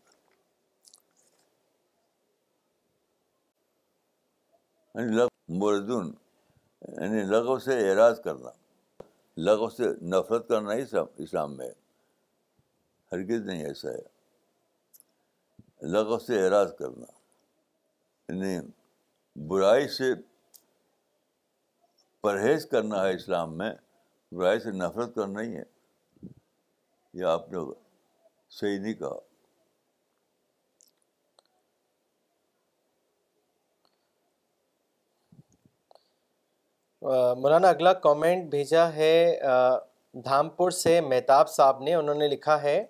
یعنی 4.95 5.15
لغ 5.15 5.27
مردن 5.63 6.11
یعنی 6.91 7.21
لغو 7.31 7.57
سے 7.59 7.79
اعراض 7.89 8.19
کرنا 8.23 8.49
لغ 9.37 9.67
سے 9.77 9.91
نفرت 10.15 10.47
کرنا 10.47 10.73
ہی 10.73 10.81
اسلام 11.23 11.55
میں 11.57 11.69
ہرگز 13.11 13.45
نہیں 13.45 13.63
ایسا 13.65 13.91
ہے 13.91 14.11
لغو 15.93 16.17
سے 16.25 16.43
اعراض 16.43 16.73
کرنا 16.79 17.05
یعنی 18.31 18.57
برائی 19.47 19.87
سے 19.95 20.13
پرہیز 22.21 22.65
کرنا 22.71 23.03
ہے 23.05 23.13
اسلام 23.13 23.57
میں 23.57 23.71
برائی 24.31 24.59
سے 24.59 24.71
نفرت 24.71 25.15
کرنا 25.15 25.41
ہی 25.41 25.55
ہے 25.55 25.63
یہ 27.19 27.25
آپ 27.31 27.51
نے 27.51 27.57
صحیح 28.59 28.79
نہیں 28.79 28.93
کہا 28.93 29.17
مولانا 37.05 37.69
اگلا 37.69 37.91
کامنٹ 38.03 38.43
بھیجا 38.49 38.85
ہے 38.95 39.09
دھامپور 40.25 40.69
سے 40.71 40.99
مہتاب 41.01 41.49
صاحب 41.49 41.81
نے 41.83 41.93
انہوں 41.93 42.15
نے 42.15 42.27
لکھا 42.27 42.61
ہے 42.61 42.83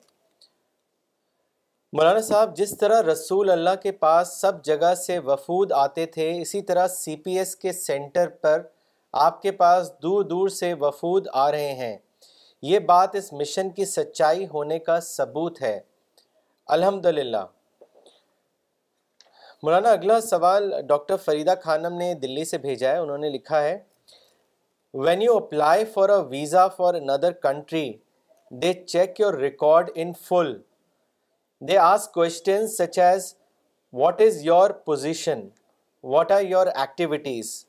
مولانا 1.97 2.19
صاحب 2.27 2.55
جس 2.57 2.77
طرح 2.77 3.01
رسول 3.11 3.49
اللہ 3.51 3.75
کے 3.83 3.91
پاس 4.03 4.33
سب 4.41 4.63
جگہ 4.65 4.93
سے 5.05 5.17
وفود 5.29 5.71
آتے 5.75 6.05
تھے 6.15 6.29
اسی 6.41 6.61
طرح 6.69 6.87
سی 6.97 7.15
پی 7.23 7.37
ایس 7.39 7.55
کے 7.55 7.71
سینٹر 7.73 8.27
پر 8.41 8.61
آپ 9.27 9.41
کے 9.41 9.51
پاس 9.63 9.91
دور 10.03 10.23
دور 10.31 10.49
سے 10.61 10.73
وفود 10.81 11.27
آ 11.45 11.49
رہے 11.51 11.73
ہیں 11.79 11.97
یہ 12.69 12.79
بات 12.91 13.15
اس 13.15 13.31
مشن 13.39 13.69
کی 13.75 13.85
سچائی 13.93 14.45
ہونے 14.51 14.77
کا 14.89 14.99
ثبوت 15.07 15.61
ہے 15.61 15.79
الحمد 16.77 17.05
للہ 17.05 17.43
مولانا 19.63 19.91
اگلا 19.91 20.19
سوال 20.21 20.71
ڈاکٹر 20.89 21.17
فریدہ 21.25 21.53
خانم 21.63 21.97
نے 21.97 22.13
دلی 22.21 22.45
سے 22.45 22.57
بھیجا 22.67 22.91
ہے 22.91 22.97
انہوں 22.97 23.17
نے 23.17 23.29
لکھا 23.29 23.61
ہے 23.63 23.77
When 25.01 25.21
you 25.21 25.35
apply 25.35 25.85
for 25.85 26.03
a 26.11 26.23
visa 26.23 26.71
for 26.79 26.95
another 26.95 27.33
country, 27.33 28.01
they 28.51 28.83
check 28.91 29.17
your 29.17 29.35
record 29.35 29.89
in 29.95 30.13
full. 30.13 30.59
They 31.59 31.77
ask 31.77 32.11
questions 32.11 32.77
such 32.77 32.99
as, 32.99 33.33
what 33.89 34.21
is 34.21 34.43
your 34.43 34.71
position? 34.71 35.53
What 36.01 36.31
are 36.31 36.43
your 36.43 36.67
activities? 36.77 37.65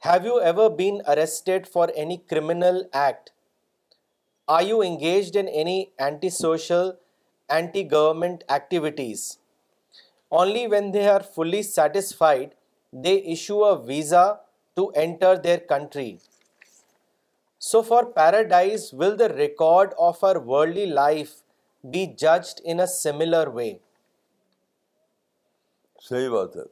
Have 0.00 0.26
you 0.26 0.38
ever 0.38 0.68
been 0.68 1.00
arrested 1.08 1.66
for 1.66 1.90
any 1.96 2.18
criminal 2.18 2.84
act? 2.92 3.30
Are 4.46 4.62
you 4.62 4.82
engaged 4.82 5.36
in 5.36 5.48
any 5.48 5.92
antisocial, 5.98 6.98
anti-government 7.48 8.44
activities? 8.50 9.38
Only 10.30 10.68
when 10.68 10.90
they 10.92 11.08
are 11.08 11.22
fully 11.22 11.62
satisfied, 11.62 12.54
they 13.02 13.22
issue 13.22 13.62
a 13.62 13.80
visa 13.82 14.34
to 14.76 14.86
enter 15.00 15.36
their 15.44 15.58
country 15.68 16.10
so 17.66 17.80
for 17.82 18.04
paradise 18.14 18.88
will 19.00 19.18
the 19.18 19.28
record 19.28 19.92
of 20.06 20.24
our 20.24 20.36
worldly 20.50 20.84
life 21.00 21.30
be 21.92 22.04
judged 22.20 22.60
in 22.72 22.80
a 22.80 22.86
similar 22.94 23.48
way 23.54 23.70
صحیح 26.08 26.28
بات 26.30 26.56
ہے 26.56 26.62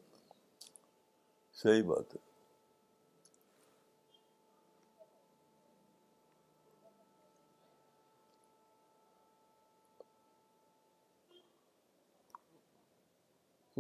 صحیح 1.63 1.83
بات 1.93 2.15
ہے 2.15 2.23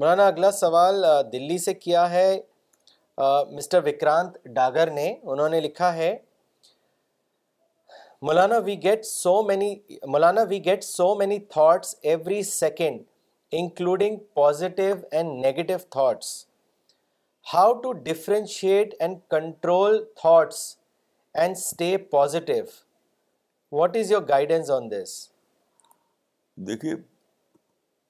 مولانا 0.00 0.26
اگلا 0.26 0.50
سوال 0.52 1.04
دلی 1.32 1.58
سے 1.64 1.72
کیا 1.74 2.10
ہے 2.10 2.26
مسٹر 3.22 3.82
وکرانت 3.86 4.36
ڈاگر 4.54 4.90
نے 4.90 5.12
انہوں 5.22 5.48
نے 5.48 5.60
لکھا 5.60 5.92
ہے 5.94 6.16
مولانا 8.26 8.56
وی 8.64 8.74
get 8.82 9.04
so 9.04 9.42
many 9.48 9.74
Maulana 10.12 10.42
we 10.48 10.58
get 10.64 10.84
so 10.84 11.14
many 11.14 11.38
thoughts 11.52 11.94
every 12.02 12.42
second 12.42 13.02
including 13.58 14.16
positive 14.34 14.94
and 15.10 15.44
negative 15.44 15.98
how 17.54 17.72
to 17.80 17.92
differentiate 17.92 18.94
and 19.00 19.18
control 19.30 20.02
thoughts 20.20 20.60
and 21.42 21.56
stay 21.56 21.96
positive 22.10 22.64
what 23.76 23.96
is 23.96 24.10
your 24.12 24.22
guidance 24.28 24.70
on 24.70 24.90
this 24.90 25.16
دیکھیے 26.66 26.94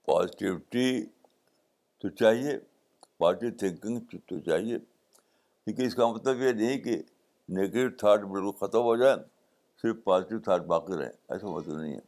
positivity 0.07 1.03
تو 2.01 2.09
چاہیے 2.09 2.59
positive 3.19 3.51
thinking 3.59 4.17
تو 4.29 4.39
چاہیے 4.51 4.79
کیونکہ 5.65 5.83
اس 5.87 5.95
کا 5.95 6.07
مطلب 6.13 6.41
یہ 6.43 6.53
نہیں 6.53 6.79
کہ 6.79 6.97
نگیٹو 7.57 7.97
تھاٹ 7.99 8.21
بالکل 8.31 8.67
ختم 8.67 8.83
ہو 8.83 8.95
جائیں 9.03 9.17
صرف 9.83 9.97
پازیٹیو 10.05 10.39
تھاٹ 10.45 10.63
باقی 10.73 10.97
رہیں 10.99 11.07
ایسا 11.33 11.47
مطلب 11.51 11.79
نہیں 11.81 11.95
ہے 11.95 12.01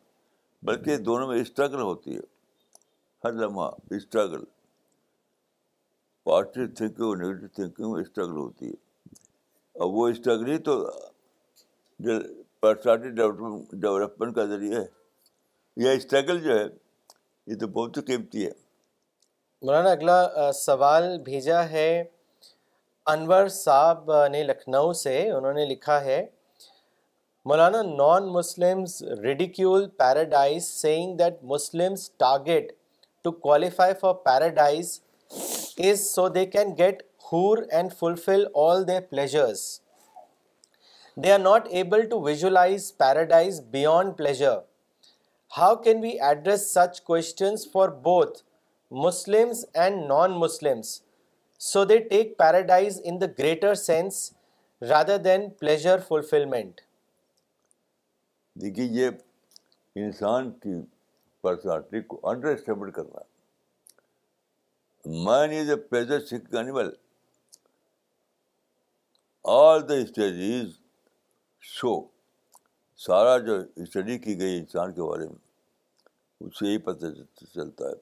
بلکہ 0.66 0.96
دونوں 1.08 1.28
میں 1.28 1.40
اسٹرگل 1.40 1.80
ہوتی 1.82 2.14
ہے 2.16 2.20
ہر 3.24 3.32
لمحہ 3.32 3.68
اسٹرگل 3.96 4.44
پازیٹیو 6.24 6.66
تھنکنگ 6.76 7.04
اور 7.06 7.16
نگیٹو 7.16 7.46
تھنکنگ 7.54 7.92
میں 7.92 8.00
اسٹرگل 8.02 8.36
ہوتی 8.36 8.66
ہے 8.66 9.14
اور 9.78 9.90
وہ 9.92 10.08
اسٹرگل 10.08 10.50
ہی 10.52 10.58
تو 10.68 10.78
پرسنالٹی 12.60 13.10
ڈیولپمنٹ 13.80 14.34
کا 14.36 14.44
ذریعہ 14.54 14.80
ہے 14.80 14.84
یہ 15.84 15.96
اسٹرگل 15.96 16.40
جو 16.42 16.58
ہے 16.58 16.64
یہ 17.46 17.58
تو 17.60 17.66
بہت 17.80 17.96
ہی 17.96 18.02
قیمتی 18.12 18.44
ہے 18.46 18.50
مولانا 19.62 19.90
اگلا 19.90 20.52
سوال 20.54 21.16
بھیجا 21.24 21.62
ہے 21.70 21.88
انور 23.12 23.46
صاحب 23.54 24.12
نے 24.30 24.42
لکھنؤ 24.42 24.92
سے 25.00 25.12
انہوں 25.30 25.52
نے 25.54 25.64
لکھا 25.64 26.00
ہے 26.04 26.24
Maulana 27.48 27.82
non 27.82 28.26
Muslims 28.32 29.02
ridicule 29.22 29.86
paradise 29.98 30.64
seeing 30.80 31.14
that 31.18 31.34
Muslims 31.52 32.10
target 32.18 32.72
to 33.24 33.30
qualify 33.44 33.94
for 34.00 34.14
paradise 34.24 34.98
is 35.88 36.00
so 36.08 36.28
they 36.38 36.44
can 36.46 36.74
get 36.78 37.02
and 37.32 37.92
fulfil 37.98 38.44
all 38.64 38.86
the 38.88 38.98
pleasures 39.10 39.62
they 41.24 41.32
are 41.32 41.38
not 41.38 41.66
able 41.70 42.08
to 42.10 42.20
visualise 42.24 42.92
paradise 42.98 43.60
beyond 43.70 44.16
pleasure 44.18 44.58
how 45.58 45.74
can 45.84 46.00
we 46.02 46.10
address 46.26 46.70
such 46.74 47.00
questions 47.10 47.70
for 47.72 47.88
both 48.10 48.42
Muslims 49.06 49.64
and 49.74 50.04
non 50.10 50.32
Muslims 50.38 51.00
so 51.64 51.84
they 51.84 51.98
take 52.08 52.36
paradise 52.38 53.00
in 53.04 53.20
the 53.20 53.26
greater 53.38 53.74
sense 53.74 54.14
rather 54.88 55.16
than 55.24 55.48
pleasure 55.60 55.98
fulfilment 56.08 56.80
دیکھیے 58.60 58.84
یہ 59.00 59.10
انسان 60.04 60.50
کی 60.62 60.80
personality 61.42 62.00
کو 62.08 62.20
under 62.30 62.48
estimate 62.54 62.92
کرنا 62.94 63.20
مین 65.24 65.58
is 65.58 65.70
a 65.70 65.76
pleasure 65.88 66.20
seeking 66.26 66.54
animal 66.58 66.90
all 69.54 69.88
the 69.88 69.94
studies 70.02 70.70
show 71.74 72.00
سارا 73.06 73.36
جو 73.46 73.58
study 73.82 74.18
کی 74.18 74.38
گئی 74.40 74.58
انسان 74.58 74.92
کے 74.94 75.02
بارے 75.08 75.26
میں 75.28 75.44
اس 76.48 76.58
سے 76.58 76.66
یہی 76.66 76.78
پتہ 76.86 77.06
چلتا 77.54 77.88
ہے 77.90 77.94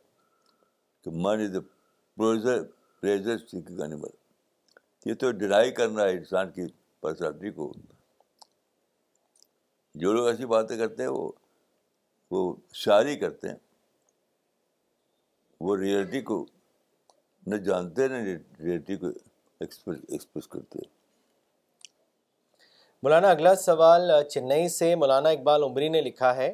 کہ 1.05 1.11
man 1.25 1.41
is 1.47 1.55
a 1.57 1.61
pleasure 2.19 2.63
pleasure 3.05 3.39
seeking 3.39 3.81
animal 3.83 4.13
یہ 5.09 5.15
تو 5.21 5.31
ڈرائی 5.39 5.71
کرنا 5.79 6.03
ہے 6.05 6.11
انسان 6.11 6.51
کی 6.51 6.67
پرسنالٹی 7.01 7.51
کو 7.57 7.73
جو 10.03 10.13
لوگ 10.13 10.27
ایسی 10.29 10.47
باتیں 10.53 10.77
کرتے 10.77 11.03
ہیں 11.03 11.09
وہ 11.11 11.31
وہ 12.31 12.53
شاعری 12.83 13.17
کرتے 13.19 13.49
ہیں 13.49 13.57
وہ 15.67 15.77
ریئلٹی 15.77 16.21
کو 16.31 16.39
نہ 17.53 17.57
جانتے 17.67 18.07
نہ 18.09 18.21
ریئلٹی 18.27 18.97
کو 19.03 19.07
ایکسپریس 19.09 19.99
ایکسپریس 20.09 20.49
کرتے 20.55 20.79
ہیں 20.85 20.89
مولانا 23.03 23.31
اگلا 23.37 23.55
سوال 23.67 24.11
چنئی 24.31 24.69
سے 24.79 24.95
مولانا 25.05 25.29
اقبال 25.39 25.63
عمری 25.63 25.89
نے 25.97 26.01
لکھا 26.07 26.35
ہے 26.37 26.53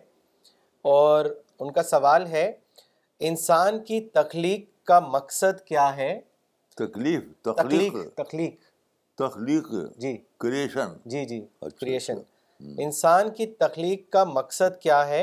اور 0.95 1.27
ان 1.59 1.71
کا 1.73 1.83
سوال 1.95 2.27
ہے 2.35 2.51
انسان 3.31 3.83
کی 3.85 4.01
تخلیق 4.21 4.69
کا 4.87 5.01
مقصد 5.13 5.65
کیا 5.69 5.87
ہے 5.97 6.11
تکلیف 6.81 7.25
تخلیق 7.47 7.97
تخلیق 8.17 8.55
تخلیق 9.23 9.69
جی 10.03 10.13
کریشن 10.45 10.93
جی 11.13 11.25
جی 11.33 11.39
کریشن 11.81 12.17
اچھا، 12.19 12.21
اچھا۔ 12.21 12.83
انسان 12.85 13.31
کی 13.37 13.47
تخلیق 13.63 14.09
کا 14.13 14.23
مقصد 14.33 14.81
کیا 14.83 15.07
ہے 15.09 15.23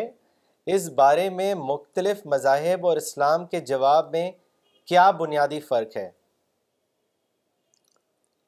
اس 0.74 0.88
بارے 0.96 1.30
میں 1.40 1.54
مختلف 1.72 2.26
مذاہب 2.34 2.86
اور 2.88 2.98
اسلام 2.98 3.46
کے 3.52 3.60
جواب 3.72 4.10
میں 4.12 4.30
کیا 4.92 5.10
بنیادی 5.24 5.60
فرق 5.70 5.98
ہے 5.98 6.10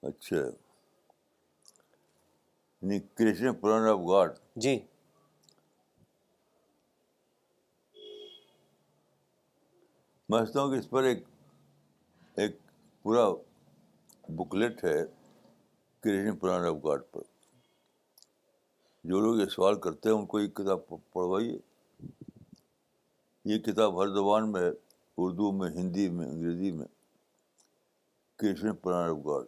اچھا 0.10 0.44
کریشن 3.18 3.54
پلان 3.62 3.88
آف 3.90 4.00
گاڈ 4.10 4.38
جی 4.66 4.78
میں 10.30 10.40
سمجھتا 10.40 10.62
ہوں 10.62 10.72
کہ 10.72 10.78
اس 10.78 10.90
پر 10.90 11.04
ایک 11.12 11.24
ایک 12.42 12.56
پورا 13.04 13.26
بکلیٹ 14.36 14.84
ہے 14.84 14.98
کرشن 16.04 16.36
پران 16.40 16.66
آف 16.68 16.76
گاڈ 16.86 17.02
پر 17.12 17.22
جو 19.10 19.20
لوگ 19.20 19.40
یہ 19.40 19.46
سوال 19.56 19.80
کرتے 19.82 20.10
ہیں 20.10 20.16
ان 20.16 20.26
کو 20.34 20.40
یہ 20.40 20.48
کتاب 20.58 20.80
پڑھوائیے 21.14 21.58
یہ 23.52 23.60
کتاب 23.68 24.02
ہر 24.02 24.08
زبان 24.16 24.52
میں 24.52 24.64
اردو 25.18 25.52
میں 25.60 25.70
ہندی 25.76 26.10
میں 26.18 26.26
انگریزی 26.30 26.72
میں 26.80 26.88
کرشن 28.40 28.76
پران 28.82 29.10
آف 29.10 29.26
گاڈ 29.26 29.46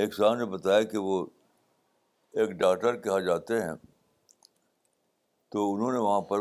ایک 0.00 0.14
صاحب 0.14 0.34
نے 0.38 0.44
بتایا 0.56 0.82
کہ 0.92 0.98
وہ 1.08 1.24
ایک 2.38 2.50
ڈاکٹر 2.60 2.96
کے 3.00 3.08
یہاں 3.10 3.20
جاتے 3.26 3.60
ہیں 3.62 3.74
تو 5.52 5.72
انہوں 5.74 5.92
نے 5.92 5.98
وہاں 6.06 6.20
پر 6.30 6.40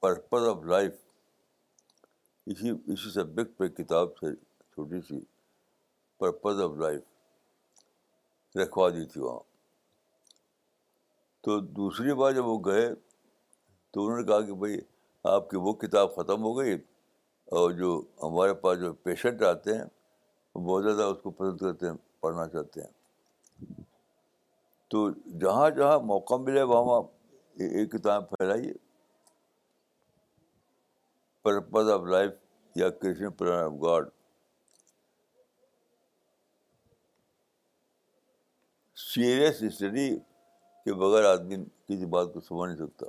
پرپز 0.00 0.48
آف 0.48 0.64
لائف 0.70 1.01
اسی 2.50 2.70
اسی 2.92 3.10
سبجیکٹ 3.12 3.56
پہ 3.58 3.66
کتاب 3.82 4.16
سے 4.20 4.34
چھوٹی 4.74 5.00
سی 5.08 5.18
پرپز 6.20 6.60
آف 6.62 6.70
لائف 6.78 8.56
رکھوا 8.56 8.88
دی 8.94 9.04
تھی 9.12 9.20
وہاں 9.20 9.38
تو 11.44 11.58
دوسری 11.78 12.14
بار 12.20 12.32
جب 12.32 12.46
وہ 12.46 12.58
گئے 12.64 12.88
تو 13.92 14.04
انہوں 14.04 14.18
نے 14.20 14.24
کہا 14.26 14.40
کہ 14.46 14.54
بھائی 14.62 14.76
آپ 15.34 15.48
کی 15.50 15.56
وہ 15.66 15.72
کتاب 15.82 16.14
ختم 16.16 16.42
ہو 16.42 16.56
گئی 16.58 16.74
اور 17.58 17.70
جو 17.80 17.90
ہمارے 18.22 18.54
پاس 18.64 18.78
جو 18.80 18.92
پیشنٹ 19.06 19.42
آتے 19.52 19.76
ہیں 19.76 19.84
وہ 20.54 20.60
بہت 20.66 20.84
زیادہ 20.84 21.08
اس 21.12 21.18
کو 21.22 21.30
پسند 21.38 21.58
کرتے 21.60 21.86
ہیں 21.88 21.94
پڑھنا 22.20 22.46
چاہتے 22.48 22.80
ہیں 22.80 23.72
تو 24.90 25.08
جہاں 25.40 25.68
جہاں 25.76 25.98
موقع 26.12 26.34
ملے 26.46 26.62
وہاں 26.70 26.82
وہاں 26.90 27.02
یہ 27.76 27.84
کتاب 27.96 28.28
پھیلائیے 28.30 28.72
پرپز 31.44 31.88
آف 31.90 32.00
آف 32.00 32.06
لائف 32.08 32.32
یا 32.76 32.88
creation 33.00 33.30
plan 33.38 33.78
God 33.82 34.08
serious 39.14 39.62
study 39.68 40.08
کے 40.84 40.94
بغیر 41.00 41.24
آدمی 41.30 41.56
کسی 41.88 42.06
بات 42.14 42.32
کو 42.34 42.40
سمجھ 42.40 42.68
نہیں 42.70 42.86
سکتا 42.86 43.06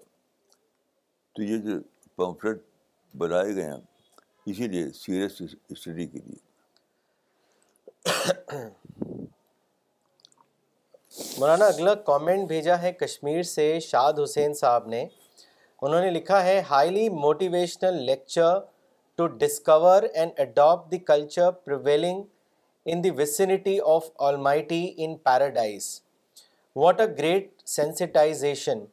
تو 1.36 1.44
یہ 1.44 1.58
جو 1.66 2.52
بنائے 3.18 3.54
گئے 3.56 3.66
ہیں 3.70 3.80
اسی 4.52 4.68
لیے 4.68 4.90
سیریس 5.02 5.42
اسٹڈی 5.42 6.06
کے 6.08 6.20
لیے 6.20 6.52
مولانا 11.40 11.66
اگلا 11.66 11.94
کامنٹ 12.12 12.48
بھیجا 12.48 12.82
ہے 12.82 12.92
کشمیر 13.00 13.42
سے 13.58 13.80
شاد 13.90 14.20
حسین 14.24 14.54
صاحب 14.64 14.88
نے 14.90 15.06
انہوں 15.86 16.02
نے 16.02 16.10
لکھا 16.10 16.44
ہے 16.44 16.60
highly 16.70 17.08
motivational 17.22 17.96
lecture 18.06 18.60
to 19.18 19.26
discover 19.40 20.04
and 20.14 20.40
adapt 20.40 20.92
the 20.92 20.98
culture 21.10 21.50
prevailing 21.66 22.22
in 22.92 23.04
the 23.04 23.10
vicinity 23.18 23.76
of 23.96 24.04
almighty 24.46 24.80
in 25.06 25.16
paradise 25.26 25.88
what 26.76 27.02
a 27.02 27.08
great 27.18 27.50
sensitisation 27.70 28.84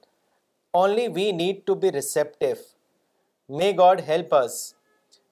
only 0.80 1.06
we 1.14 1.30
need 1.42 1.64
to 1.66 1.74
be 1.84 1.92
receptive 1.92 2.54
may 3.58 3.70
God 3.78 4.00
help 4.08 4.34
us 4.42 4.58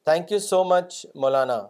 thank 0.05 0.33
you 0.33 0.39
so 0.49 0.63
much 0.75 1.05
Maulana 1.25 1.61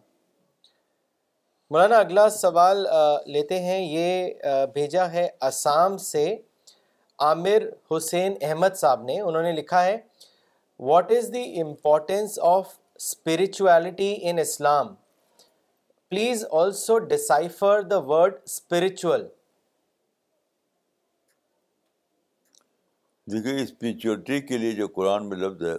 Maulana 1.71 1.99
اگلا 1.99 2.29
سوال 2.37 2.87
لیتے 3.33 3.59
ہیں 3.63 3.81
یہ 3.85 4.65
بھیجا 4.75 5.11
ہے 5.13 5.27
آسام 5.51 5.97
سے 6.13 6.27
عامر 7.27 7.63
حسین 7.91 8.35
احمد 8.49 8.75
صاحب 8.81 9.03
نے 9.05 9.21
انہوں 9.21 9.43
نے 9.43 9.53
لکھا 9.53 9.85
ہے 9.85 9.97
what 10.89 11.11
is 11.13 11.31
the 11.33 11.43
importance 11.61 12.39
of 12.55 12.67
spirituality 12.97 14.15
in 14.29 14.39
Islam 14.39 14.95
please 16.11 16.45
also 16.61 16.99
decipher 17.13 17.81
the 17.91 17.99
word 18.11 18.35
spiritual 18.45 19.17
دیکھیے 23.33 23.57
اسپرچولیٹی 23.63 24.41
کے 24.49 24.59
لیے 24.59 24.73
جو 24.75 24.87
قرآن 24.95 25.29
میں 25.29 25.37
لفظ 25.37 25.63
ہے 25.69 25.75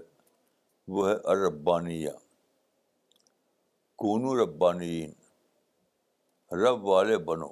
وہ 0.97 1.07
ہے 1.09 1.13
اربانیہ 1.31 2.09
کونو 4.03 4.35
ربانی 4.43 5.05
رب 6.63 6.83
والے 6.85 7.17
بنو 7.31 7.47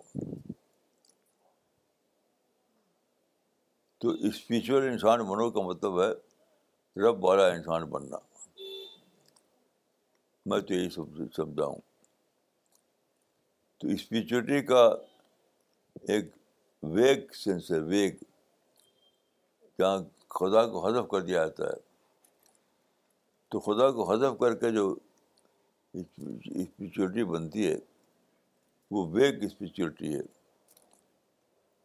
تو 3.99 4.09
اسپریچول 4.27 4.87
انسان 4.87 5.19
بنو 5.27 5.49
کا 5.51 5.61
مطلب 5.67 6.01
ہے 6.01 6.09
رب 7.01 7.23
والا 7.23 7.47
انسان 7.53 7.83
بننا 7.89 8.17
میں 10.49 10.59
تو 10.67 10.73
یہی 10.73 10.89
سب 10.95 11.17
سمجھا 11.35 11.65
ہوں 11.65 11.79
تو 13.79 13.87
اسپریچولیٹی 13.95 14.61
کا 14.65 14.83
ایک 16.13 16.29
ویگ 16.93 17.31
سینس 17.43 17.71
ہے 17.71 17.79
ویگ 17.87 18.15
جہاں 19.79 19.97
خدا 20.39 20.65
کو 20.71 20.85
حذف 20.87 21.09
کر 21.11 21.21
دیا 21.25 21.43
جاتا 21.45 21.67
ہے 21.69 21.75
تو 23.51 23.59
خدا 23.67 23.89
کو 23.97 24.11
حذف 24.11 24.39
کر 24.39 24.55
کے 24.61 24.71
جو 24.77 24.87
اسپریچولیٹی 25.99 27.23
بنتی 27.33 27.67
ہے 27.71 27.75
وہ 28.91 29.05
ویگ 29.13 29.43
اسپریچولیٹی 29.43 30.15
ہے 30.15 30.21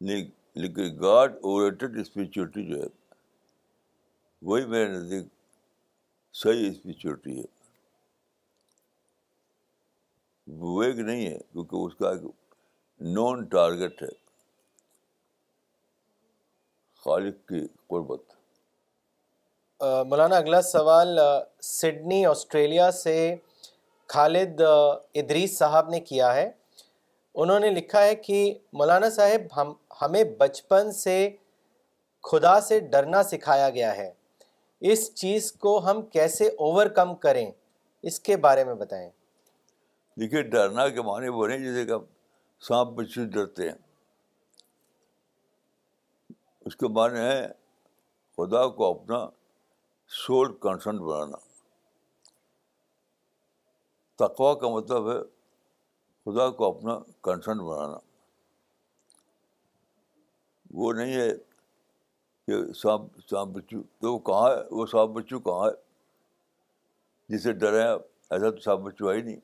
نہیں 0.07 0.25
لیکن 0.61 0.97
گاڈ 1.01 1.35
اوریٹڈ 1.49 1.99
اسپریچولیٹی 2.01 2.65
جو 2.67 2.83
ہے 2.83 2.89
وہی 4.47 4.65
میرے 4.67 4.89
نزدیک 4.91 5.27
صحیح 6.43 6.71
اسپریچولیٹی 6.71 7.39
ہے 7.39 7.51
ویگ 10.79 10.99
نہیں 11.07 11.27
ہے 11.27 11.39
کیونکہ 11.53 11.77
اس 11.87 11.95
کا 11.99 12.11
ایک 12.11 12.23
نون 13.17 13.45
ٹارگیٹ 13.51 14.03
ہے 14.03 14.09
خالق 17.05 17.37
کی 17.49 17.67
قربت 17.89 18.21
مولانا 20.09 20.37
اگلا 20.37 20.61
سوال 20.63 21.19
سڈنی 21.69 22.25
آسٹریلیا 22.27 22.91
سے 22.99 23.15
خالد 24.13 24.61
ادریس 24.61 25.57
صاحب 25.59 25.89
نے 25.91 26.01
کیا 26.11 26.35
ہے 26.35 26.51
انہوں 27.41 27.61
نے 27.61 27.69
لکھا 27.71 28.03
ہے 28.05 28.15
کہ 28.25 28.41
مولانا 28.79 29.09
صاحب 29.11 29.43
ہم 29.61 29.73
ہمیں 30.01 30.23
بچپن 30.41 30.91
سے 30.93 31.15
خدا 32.31 32.61
سے 32.61 32.79
ڈرنا 32.91 33.23
سکھایا 33.31 33.69
گیا 33.77 33.97
ہے 33.97 34.11
اس 34.93 35.13
چیز 35.15 35.51
کو 35.65 35.79
ہم 35.91 36.03
کیسے 36.13 36.47
اوور 36.65 36.87
کم 36.97 37.15
کریں 37.25 37.51
اس 38.11 38.19
کے 38.29 38.37
بارے 38.47 38.65
میں 38.65 38.75
بتائیں 38.75 39.09
دیکھیے 40.21 40.43
ڈرنا 40.53 40.89
کے 40.95 41.03
معنی 41.03 41.29
وہ 41.39 41.47
نہیں 41.49 41.59
جیسے 41.65 41.85
کہ 41.87 41.95
سانپ 42.69 42.89
بچی 42.99 43.25
ڈرتے 43.37 43.69
ہیں 43.69 43.77
اس 46.67 46.77
کے 46.77 46.89
معنی 46.99 47.19
ہے 47.19 47.47
خدا 48.37 48.67
کو 48.77 48.91
اپنا 48.91 49.27
سول 50.25 50.53
کانسنٹ 50.61 51.01
بنانا 51.01 51.37
تقوا 54.25 54.55
کا 54.61 54.69
مطلب 54.75 55.11
ہے 55.11 55.17
خدا 56.25 56.51
کو 56.59 56.65
اپنا 56.67 56.99
کنسرن 57.25 57.59
بنانا 57.69 57.97
وہ 60.79 60.93
نہیں 60.99 61.15
ہے 61.15 61.29
کہ 62.47 62.61
سانپ 62.83 63.17
سانپ 63.31 63.55
بچو 63.57 63.81
تو 64.01 64.13
وہ 64.13 64.19
کہاں 64.29 64.49
ہے 64.49 64.63
وہ 64.77 64.87
سانپ 64.93 65.11
بچو 65.17 65.39
کہاں 65.49 65.65
ہے 65.67 67.35
جسے 67.37 67.53
ڈر 67.53 67.73
ہے 67.81 67.87
آپ 67.89 68.03
ایسا 68.33 68.51
تو 68.51 68.61
سانپ 68.61 68.81
بچو 68.87 69.11
ہے 69.11 69.17
ہی 69.17 69.23
نہیں 69.23 69.37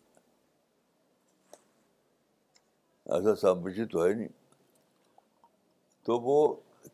ایسا 3.16 3.34
سانپ 3.40 3.62
بچو 3.64 3.86
تو 3.92 4.04
ہے 4.06 4.12
نہیں 4.12 4.28
تو 6.06 6.18
وہ 6.20 6.36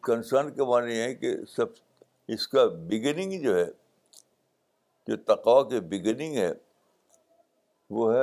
کنسرن 0.06 0.52
کے 0.54 0.64
معنی 0.68 0.98
ہے 1.00 1.14
کہ 1.14 1.34
سب 1.54 1.80
اس 2.34 2.48
کا 2.48 2.64
بگننگ 2.88 3.40
جو 3.42 3.56
ہے 3.58 3.66
جو 5.06 5.16
تقوا 5.32 5.62
کے 5.68 5.80
بگننگ 5.90 6.36
ہے 6.36 6.52
وہ 7.96 8.12
ہے 8.14 8.22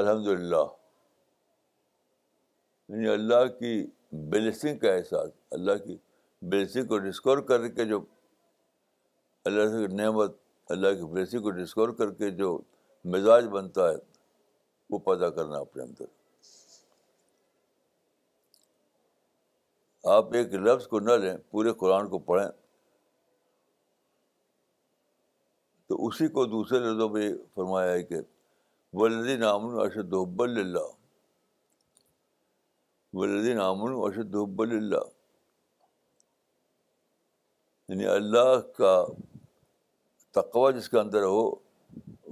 الحمد 0.00 0.26
للہ 0.26 0.64
یعنی 2.88 3.08
اللہ 3.12 3.44
کی 3.58 3.72
بلیسنگ 4.30 4.76
کا 4.84 4.92
احساس 4.92 5.30
اللہ 5.56 5.84
کی 5.86 5.96
بلیسنگ 6.52 6.86
کو 6.92 6.98
ڈسکور 7.08 7.38
کر 7.48 7.66
کے 7.68 7.84
جو 7.88 7.98
اللہ 9.50 9.68
سے 9.72 9.86
نعمت 9.96 10.36
اللہ 10.76 10.94
کی 11.00 11.06
بلیسنگ 11.12 11.42
کو 11.42 11.50
ڈسکور 11.60 11.88
کر 11.98 12.10
کے 12.22 12.30
جو 12.40 12.56
مزاج 13.14 13.46
بنتا 13.56 13.88
ہے 13.90 13.94
وہ 14.90 14.98
پیدا 15.10 15.30
کرنا 15.36 15.58
اپنے 15.58 15.82
اندر 15.82 16.04
آپ 20.16 20.34
ایک 20.34 20.54
لفظ 20.66 20.86
کو 20.94 21.00
نہ 21.00 21.12
لیں 21.24 21.36
پورے 21.50 21.72
قرآن 21.84 22.08
کو 22.10 22.18
پڑھیں 22.30 22.48
تو 25.88 26.06
اسی 26.06 26.28
کو 26.38 26.44
دوسرے 26.56 26.78
لفظوں 26.88 27.08
پہ 27.14 27.28
فرمایا 27.54 27.92
ہے 27.92 28.02
کہ 28.02 28.20
ولدین 29.00 29.42
امن 29.44 29.78
اشد 29.80 30.14
حب 30.14 30.42
اللہ 30.42 30.88
ولدین 33.16 33.58
امن 33.60 33.92
اشد 34.06 34.34
حب 34.36 34.60
اللہ 34.62 35.04
یعنی 37.88 38.06
اللہ 38.14 38.56
کا 38.76 38.92
تقوا 40.40 40.70
جس 40.78 40.88
کے 40.88 40.98
اندر 40.98 41.22
ہو 41.22 41.50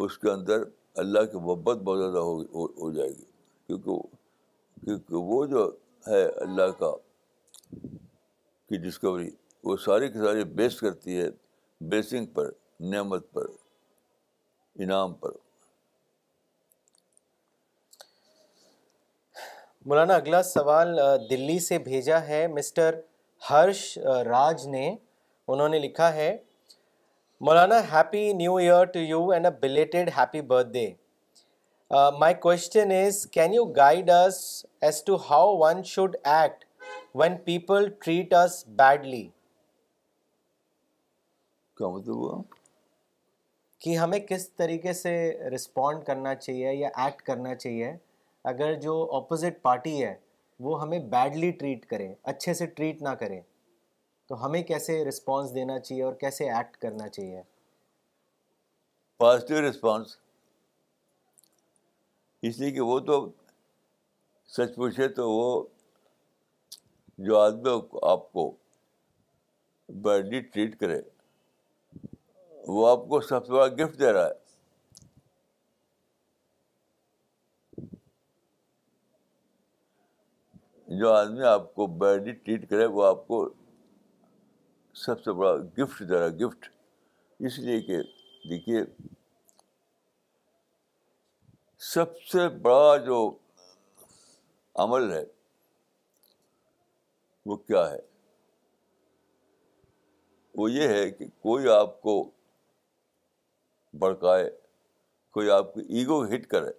اس 0.05 0.19
کے 0.19 0.31
اندر 0.31 0.63
اللہ 1.05 1.25
کی 1.33 1.39
محبت 1.47 1.79
بہت 1.85 1.99
زیادہ 1.99 2.25
ہو 2.27 2.37
ہو 2.65 2.91
جائے 2.97 3.09
گی 3.11 3.25
کیونکہ 3.67 3.99
کیونکہ 4.85 5.15
وہ 5.33 5.45
جو 5.47 5.71
ہے 6.09 6.25
اللہ 6.45 6.71
کا 6.79 6.93
کی 8.69 8.77
ڈسکوری 8.89 9.31
وہ 9.69 9.77
ساری 9.85 10.09
کے 10.13 10.19
ساری 10.25 10.45
بیس 10.61 10.79
کرتی 10.81 11.21
ہے 11.21 11.29
بیسنگ 11.91 12.27
پر 12.35 12.51
نعمت 12.93 13.33
پر 13.33 13.47
انعام 14.83 15.15
پر 15.23 15.35
مولانا 19.89 20.15
اگلا 20.17 20.43
سوال 20.43 20.99
دلی 21.29 21.59
سے 21.67 21.79
بھیجا 21.85 22.21
ہے 22.27 22.47
مسٹر 22.55 22.99
ہرش 23.51 23.83
راج 24.27 24.67
نے 24.69 24.89
انہوں 25.49 25.69
نے 25.69 25.79
لکھا 25.79 26.13
ہے 26.15 26.31
Maulana 27.49 27.79
happy 27.93 28.33
new 28.37 28.57
year 28.57 28.85
to 28.95 28.99
you 28.99 29.29
and 29.33 29.47
a 29.47 29.51
belated 29.61 30.11
happy 30.17 30.41
birthday 30.73 30.87
my 32.19 32.35
question 32.41 32.93
is 32.95 33.25
can 33.33 33.55
you 33.55 33.65
guide 33.77 34.11
us 34.19 34.39
as 34.89 35.03
to 35.05 35.17
how 35.31 35.57
one 35.61 35.83
should 35.93 36.17
act 36.33 36.65
when 37.23 37.37
people 37.45 37.89
treat 38.05 38.35
us 38.45 38.65
badly 38.83 39.29
مطلب 41.83 42.43
کہ 43.83 43.97
ہمیں 43.99 44.19
کس 44.29 44.49
طریقے 44.57 44.93
سے 44.93 45.13
رسپونڈ 45.55 46.05
کرنا 46.07 46.35
چاہیے 46.35 46.73
یا 46.75 46.89
ایکٹ 47.05 47.23
کرنا 47.27 47.55
چاہیے 47.55 47.93
اگر 48.49 48.75
جو 48.81 48.93
اپوزٹ 49.17 49.61
پارٹی 49.63 50.03
ہے 50.05 50.15
وہ 50.67 50.81
ہمیں 50.83 50.99
بیڈلی 51.11 51.51
ٹریٹ 51.59 51.85
کرے 51.87 52.13
اچھے 52.33 52.55
سے 52.55 52.67
ٹریٹ 52.67 53.03
نہ 53.03 53.09
کرے 53.21 53.41
تو 54.29 54.45
ہمیں 54.45 54.63
کیسے 54.63 55.05
رسپانس 55.05 55.55
دینا 55.55 55.79
چاہیے 55.79 56.03
اور 56.03 56.15
کیسے 56.21 56.51
ایکٹ 56.55 56.77
کرنا 56.83 57.09
چاہیے 57.09 57.43
پازیٹیو 59.19 59.61
رسپانس 59.69 60.17
اس 62.49 62.59
لیے 62.59 62.71
کہ 62.73 62.81
وہ 62.91 62.99
تو 63.09 63.25
سچ 64.57 64.75
پوچھے 64.77 65.09
تو 65.17 65.31
وہ 65.31 65.63
جو 67.27 67.39
آدمی 67.39 67.71
آپ 68.11 68.31
کو 68.33 68.51
بیڈلی 70.03 70.41
ٹریٹ 70.41 70.79
کرے 70.81 71.01
وہ 72.67 72.89
آپ 72.89 73.09
کو 73.09 73.21
سب 73.21 73.47
سے 73.47 73.53
بڑا 73.53 73.67
گفٹ 73.79 73.99
دے 74.01 74.13
رہا 74.13 74.27
ہے 74.27 74.39
جو 80.99 81.09
آدمی 81.13 81.43
آپ 81.47 81.75
کو 81.75 81.87
بیڈلی 81.99 82.33
ٹریٹ 82.33 82.69
کرے 82.71 82.85
وہ 82.95 83.05
آپ 83.07 83.27
کو 83.27 83.37
سب 85.05 85.23
سے 85.25 85.33
بڑا 85.39 85.53
گفٹ 85.79 86.01
دے 86.09 86.19
رہا 86.19 86.29
گفٹ 86.41 86.65
اس 87.47 87.59
لیے 87.59 87.81
کہ 87.81 88.01
دیکھیے 88.51 88.81
سب 91.93 92.17
سے 92.33 92.49
بڑا 92.63 92.97
جو 93.05 93.19
عمل 94.85 95.11
ہے 95.13 95.23
وہ 97.47 97.57
کیا 97.57 97.89
ہے 97.91 97.99
وہ 100.57 100.71
یہ 100.71 100.89
ہے 100.97 101.09
کہ 101.11 101.27
کوئی 101.43 101.69
آپ 101.75 102.01
کو 102.03 102.19
بڑکائے 103.99 104.51
کوئی 105.35 105.51
آپ 105.51 105.73
کو 105.75 105.81
ایگو 105.89 106.23
ہٹ 106.35 106.47
کرے 106.47 106.73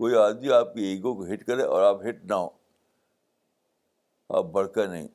کوئی 0.00 0.14
آدمی 0.18 0.48
آپ 0.52 0.72
کی 0.74 0.82
ایگو 0.84 1.14
کو 1.14 1.24
ہٹ 1.32 1.44
کرے 1.46 1.62
اور 1.62 1.82
آپ 1.82 2.00
ہٹ 2.08 2.22
نہ 2.30 2.34
ہوں 2.34 2.48
آپ 4.36 4.44
بڑھ 4.52 4.68
کر 4.74 4.86
نہیں 4.88 5.06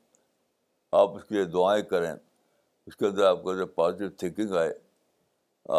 آپ 1.00 1.16
اس 1.18 1.24
کے 1.24 1.36
لیے 1.36 1.44
دعائیں 1.56 1.84
کریں 1.90 2.14
اس 2.14 2.96
کے 2.96 3.06
اندر 3.08 3.26
آپ 3.30 3.44
کے 3.44 3.50
اندر 3.52 3.66
پازیٹیو 3.80 4.10
تھینکنگ 4.20 4.54
آئے 4.58 4.72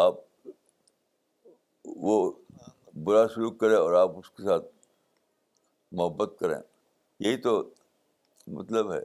آپ 0.05 0.19
وہ 2.07 2.17
برا 3.03 3.27
سلوک 3.33 3.59
کریں 3.59 3.75
اور 3.75 3.93
آپ 4.01 4.17
اس 4.17 4.29
کے 4.29 4.43
ساتھ 4.43 4.65
محبت 5.99 6.35
کریں 6.39 6.55
یہی 7.25 7.37
تو 7.41 7.55
مطلب 8.59 8.91
ہے 8.93 9.01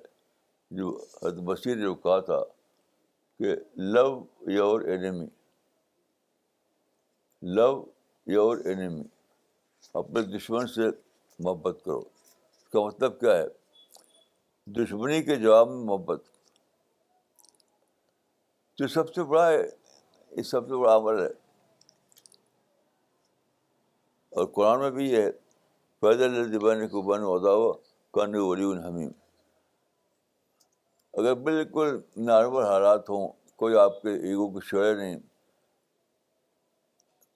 جو 0.77 0.97
حد 1.23 1.41
بشیر 1.49 1.77
نے 1.77 1.95
کہا 2.03 2.19
تھا 2.29 2.43
کہ 3.39 3.55
love 3.95 4.07
your 4.53 4.81
enemy 4.91 5.27
love 7.57 7.69
your 8.33 8.65
enemy 8.67 9.03
اپنے 9.99 10.23
دشمن 10.37 10.67
سے 10.67 10.89
محبت 11.45 11.77
کرو 11.85 11.99
اس 11.99 12.69
کا 12.73 12.81
مطلب 12.87 13.19
کیا 13.21 13.37
ہے 13.37 13.47
دشمنی 14.81 15.23
کے 15.29 15.37
جواب 15.45 15.69
میں 15.69 15.85
محبت 15.91 16.25
سب 18.95 19.13
سے 19.15 19.23
بڑا 19.31 19.47
ہے 19.49 19.61
اس 20.41 20.51
سب 20.51 20.69
سے 20.69 20.77
بڑا 20.81 20.97
عمل 20.97 21.21
ہے 21.21 21.29
اور 24.41 24.47
قرآن 24.57 24.81
میں 24.81 24.91
بھی 24.99 25.05
یہ 25.11 25.23
ہے 25.23 25.31
پیدل 26.07 26.89
کو 26.97 27.03
بن 27.03 27.23
ادا 27.35 27.55
کن 28.19 28.35
ولی 28.41 28.71
الحمیم 28.73 29.09
اگر 31.23 31.35
بالکل 31.47 31.99
نارمل 32.31 32.63
حالات 32.73 33.09
ہوں 33.11 33.27
کوئی 33.63 33.77
آپ 33.85 34.01
کے 34.03 34.13
ایگو 34.31 34.49
کو 34.53 34.61
شعر 34.71 34.95
نہیں 34.97 35.19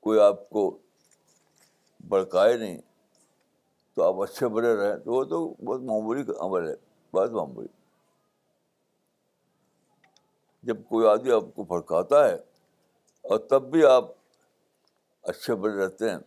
کوئی 0.06 0.20
آپ 0.20 0.48
کو 0.50 0.68
بڑکائے 2.08 2.56
نہیں 2.56 2.78
تو 3.94 4.02
آپ 4.04 4.20
اچھے 4.28 4.48
بڑے 4.54 4.74
رہیں 4.76 4.96
تو 5.04 5.12
وہ 5.12 5.22
تو 5.30 5.46
بہت 5.64 5.80
معمولی 5.90 6.24
کا 6.24 6.32
عمل 6.46 6.68
ہے 6.68 6.74
بہت 7.16 7.30
معمولی 7.32 7.68
جب 10.68 10.84
کوئی 10.88 11.06
آدمی 11.08 11.30
آپ 11.32 11.42
کو 11.54 11.64
بھڑکاتا 11.64 12.28
ہے 12.28 12.34
اور 13.30 13.38
تب 13.50 13.70
بھی 13.70 13.84
آپ 13.86 14.10
اچھے 15.30 15.54
بڑے 15.62 15.76
رہتے 15.84 16.10
ہیں 16.10 16.18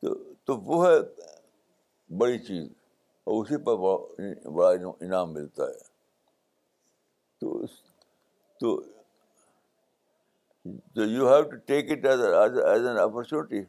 تو 0.00 0.14
تو 0.46 0.56
وہ 0.66 0.86
ہے 0.86 0.96
بڑی 2.20 2.38
چیز 2.46 2.68
اور 3.24 3.42
اسی 3.44 3.56
پر 3.66 3.76
بڑا 4.56 4.70
انعام 5.00 5.32
ملتا 5.32 5.66
ہے 5.68 5.78
تو 7.40 7.60
تو 8.60 8.80
you 11.04 11.28
have 11.32 11.42
to 11.50 11.56
take 11.66 11.90
it 11.92 12.04
as 12.06 12.86
an 12.86 12.98
opportunity 12.98 13.62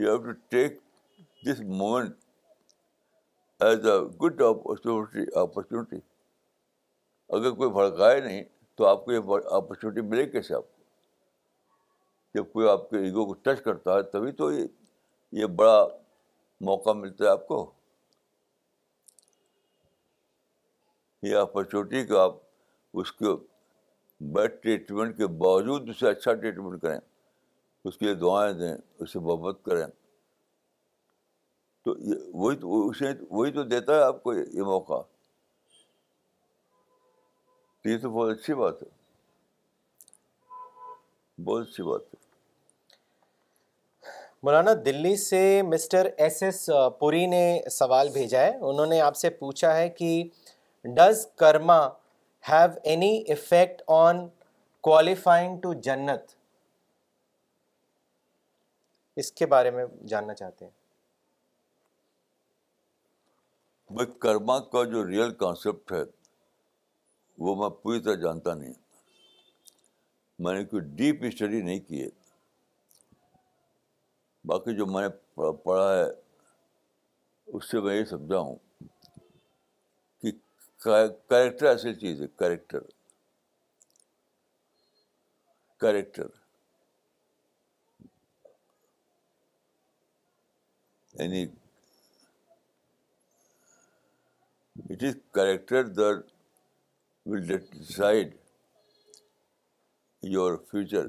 you 0.00 0.10
have 0.10 0.18
to 0.32 0.32
take 0.50 0.76
this 1.46 1.60
moment 1.78 2.14
as 3.64 3.86
a 3.86 3.96
good 4.22 4.40
opportunity 4.42 5.24
opportunity 5.40 5.96
اگر 7.36 7.50
کوئی 7.56 7.70
بھڑکائے 7.72 8.20
نہیں 8.20 8.42
تو 8.76 8.86
آپ 8.86 9.04
کو 9.04 9.12
یہ 9.12 9.18
اپرچونیٹی 9.54 10.00
ملے 10.08 10.24
کیسے 10.30 10.54
آپ 10.54 10.64
کو 10.76 10.82
جب 12.38 12.50
کوئی 12.52 12.68
آپ 12.68 12.88
کے 12.90 12.98
ایگو 13.04 13.26
کو 13.32 13.34
ٹچ 13.42 13.62
کرتا 13.64 13.96
ہے 13.96 14.02
تبھی 14.12 14.32
تو 14.40 14.50
یہ 14.52 15.46
بڑا 15.56 15.86
موقع 16.68 16.92
ملتا 17.02 17.24
ہے 17.24 17.30
آپ 17.30 17.46
کو 17.48 17.64
یہ 21.22 21.36
اپرچونیٹی 21.36 22.04
کو 22.06 22.18
آپ 22.18 22.36
اس 23.00 23.12
کے 23.18 23.36
بیڈ 24.34 24.62
ٹریٹمنٹ 24.62 25.16
کے 25.16 25.26
باوجود 25.46 25.88
اسے 25.90 26.08
اچھا 26.10 26.32
ٹریٹمنٹ 26.32 26.82
کریں 26.82 26.98
اس 27.88 27.96
کے 27.98 28.04
لیے 28.04 28.14
دعائیں 28.14 28.52
دیں 28.58 28.74
اس 28.98 29.12
سے 29.12 29.18
محبت 29.18 29.64
کریں 29.64 29.86
تو 31.84 31.94
وہی 32.42 32.56
تو 32.56 32.88
اسے 32.88 33.12
وہی 33.30 33.52
تو 33.52 33.62
دیتا 33.70 33.94
ہے 33.96 34.02
آپ 34.02 34.22
کو 34.22 34.32
یہ 34.34 34.62
موقع 34.64 35.00
تو 37.82 37.88
یہ 37.88 37.98
تو 38.02 38.10
بہت 38.18 38.38
اچھی 38.38 38.54
بات 38.54 38.82
ہے 38.82 39.00
بہت 41.44 41.66
اچھی 41.68 41.82
بات 41.84 42.02
ہے 42.14 42.20
مولانا 44.46 44.70
دلی 44.84 45.16
سے 45.22 45.40
مسٹر 45.66 46.08
ایس 46.24 46.42
ایس 46.42 46.68
پوری 46.98 47.24
نے 47.34 47.42
سوال 47.70 48.08
بھیجا 48.12 48.40
ہے 48.40 48.56
انہوں 48.56 48.86
نے 48.92 49.00
آپ 49.00 49.16
سے 49.16 49.30
پوچھا 49.42 49.76
ہے 49.76 49.88
کہ 49.98 50.08
does 50.96 51.26
karma 51.38 51.76
have 52.48 52.70
any 52.90 53.12
effect 53.32 53.82
on 54.00 54.26
qualifying 54.86 55.58
to 55.62 55.72
جنت 55.88 56.30
اس 59.20 59.30
کے 59.38 59.46
بارے 59.54 59.70
میں 59.70 59.84
جاننا 60.08 60.34
چاہتے 60.34 60.64
ہیں 60.64 60.80
کرما 64.20 64.58
کا 64.72 64.82
جو 64.92 65.06
ریئل 65.08 65.34
کانسیپٹ 65.40 65.92
ہے 65.92 66.02
وہ 67.46 67.54
میں 67.62 67.68
پوری 67.82 68.00
طرح 68.02 68.14
جانتا 68.22 68.54
نہیں 68.54 68.72
میں 70.44 70.54
نے 70.54 70.64
کوئی 70.64 70.82
ڈیپ 71.00 71.24
اسٹڈی 71.28 71.60
نہیں 71.62 71.80
کی 71.88 72.02
ہے 72.02 72.08
باقی 74.52 74.76
جو 74.76 74.86
میں 74.92 75.06
نے 75.08 75.50
پڑھا 75.64 75.92
ہے 75.96 76.04
اس 77.58 77.70
سے 77.70 77.80
میں 77.80 77.96
یہ 77.96 78.04
سمجھا 78.10 78.38
ہوں 78.38 78.56
کہ 80.22 80.30
کریکٹر 80.84 81.66
ایسی 81.68 81.94
چیز 82.00 82.20
ہے 82.22 82.26
character 82.38 82.80
character 85.80 86.26
it 91.18 91.32
is 95.04 95.16
character 95.34 95.82
there 95.96 96.14
will 97.30 97.50
your 100.32 100.56
future 100.70 101.06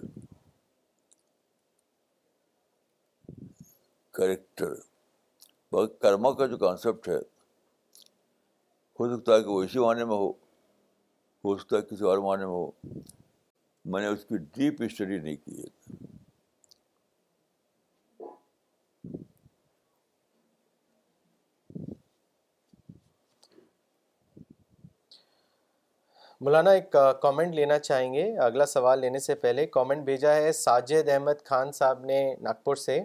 character 4.15 4.73
باقی 5.71 5.93
کرما 6.01 6.31
کا 6.37 6.45
جو 6.47 6.57
کانسیپٹ 6.57 7.07
ہے 7.09 7.17
ہو 8.99 9.15
سکتا 9.15 9.35
ہے 9.35 9.41
کہ 9.43 9.49
وہ 9.49 9.61
اسی 9.63 9.79
معنی 9.79 10.03
میں 10.05 10.15
ہو 10.15 10.29
ہو 11.45 11.57
سکتا 11.57 11.77
ہے 11.77 11.81
کسی 11.89 12.05
اور 12.05 12.17
معنی 12.27 12.45
میں 12.45 12.53
ہو 12.53 12.69
میں 13.91 14.01
نے 14.01 14.07
اس 14.07 14.25
کی 14.29 14.37
ڈیپ 14.57 14.81
اسٹڈی 14.85 15.17
نہیں 15.19 15.35
کی 15.45 15.61
ہے 15.61 16.11
مولانا 26.45 26.71
ایک 26.77 26.95
کامنٹ 27.21 27.53
لینا 27.55 27.77
چاہیں 27.79 28.13
گے 28.13 28.23
اگلا 28.45 28.65
سوال 28.65 28.99
لینے 28.99 29.19
سے 29.25 29.35
پہلے 29.43 29.65
کامنٹ 29.75 30.03
بھیجا 30.05 30.33
ہے 30.35 30.51
ساجد 30.53 31.09
احمد 31.09 31.43
خان 31.45 31.71
صاحب 31.71 32.03
نے 32.05 32.17
ناگپور 32.47 32.75
سے 32.81 32.97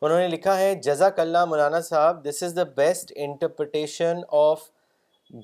انہوں 0.00 0.18
نے 0.18 0.26
لکھا 0.28 0.58
ہے 0.58 0.74
جزاک 0.88 1.20
اللہ 1.20 1.44
Maulana 1.52 1.80
Sahib 1.86 2.22
this 2.24 2.42
is 2.42 2.56
the 2.56 2.62
best 2.80 3.12
interpretation 3.26 4.20
of 4.40 4.68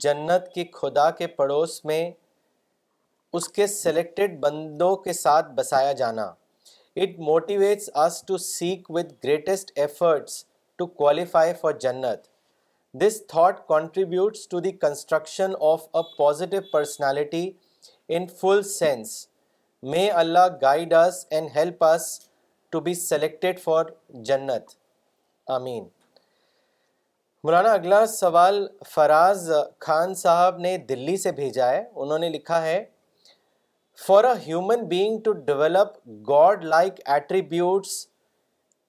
jannat 0.07 0.53
کی 0.55 0.65
خدا 0.73 1.11
کے 1.21 1.27
پڑوس 1.41 1.85
میں 1.91 2.01
اس 3.37 3.49
کے 3.59 3.67
سلیکٹڈ 3.77 4.39
بندوں 4.41 4.95
کے 5.07 5.13
ساتھ 5.23 5.51
بسایا 5.59 5.93
جانا 6.03 6.27
it 7.03 7.19
motivates 7.31 7.91
us 8.07 8.23
to 8.29 8.37
seek 8.51 8.91
with 8.97 9.13
greatest 9.25 9.73
efforts 9.85 10.45
to 10.79 10.87
qualify 11.01 11.55
for 11.63 11.73
جنت 11.87 12.33
this 13.01 13.17
thought 13.29 13.59
contributes 13.69 14.47
to 14.49 14.59
the 14.65 14.71
construction 14.83 15.53
of 15.69 15.87
a 15.97 16.03
positive 16.17 16.61
personality 16.73 17.51
in 18.17 18.27
full 18.41 18.63
sense 18.63 19.15
may 19.93 20.07
Allah 20.21 20.47
guide 20.61 20.93
us 20.95 21.25
and 21.31 21.49
help 21.55 21.83
us 21.85 22.05
to 22.73 22.81
be 22.81 22.95
selected 22.95 23.61
for 23.61 23.85
جنت 24.29 24.71
آمین 25.55 25.83
مولانا 27.45 27.73
اگلا 27.73 28.05
سوال 28.13 28.67
فراز 28.91 29.51
خان 29.87 30.15
صاحب 30.23 30.59
نے 30.69 30.77
دلی 30.89 31.17
سے 31.23 31.33
بھیجا 31.41 31.71
ہے 31.71 31.83
انہوں 31.95 32.19
نے 32.19 32.29
لکھا 32.29 32.61
ہے 32.67 32.83
for 34.07 34.25
a 34.25 34.35
human 34.47 34.85
being 34.89 35.19
to 35.25 35.33
develop 35.51 35.97
God 36.29 36.65
like 36.65 37.01
attributes 37.15 38.07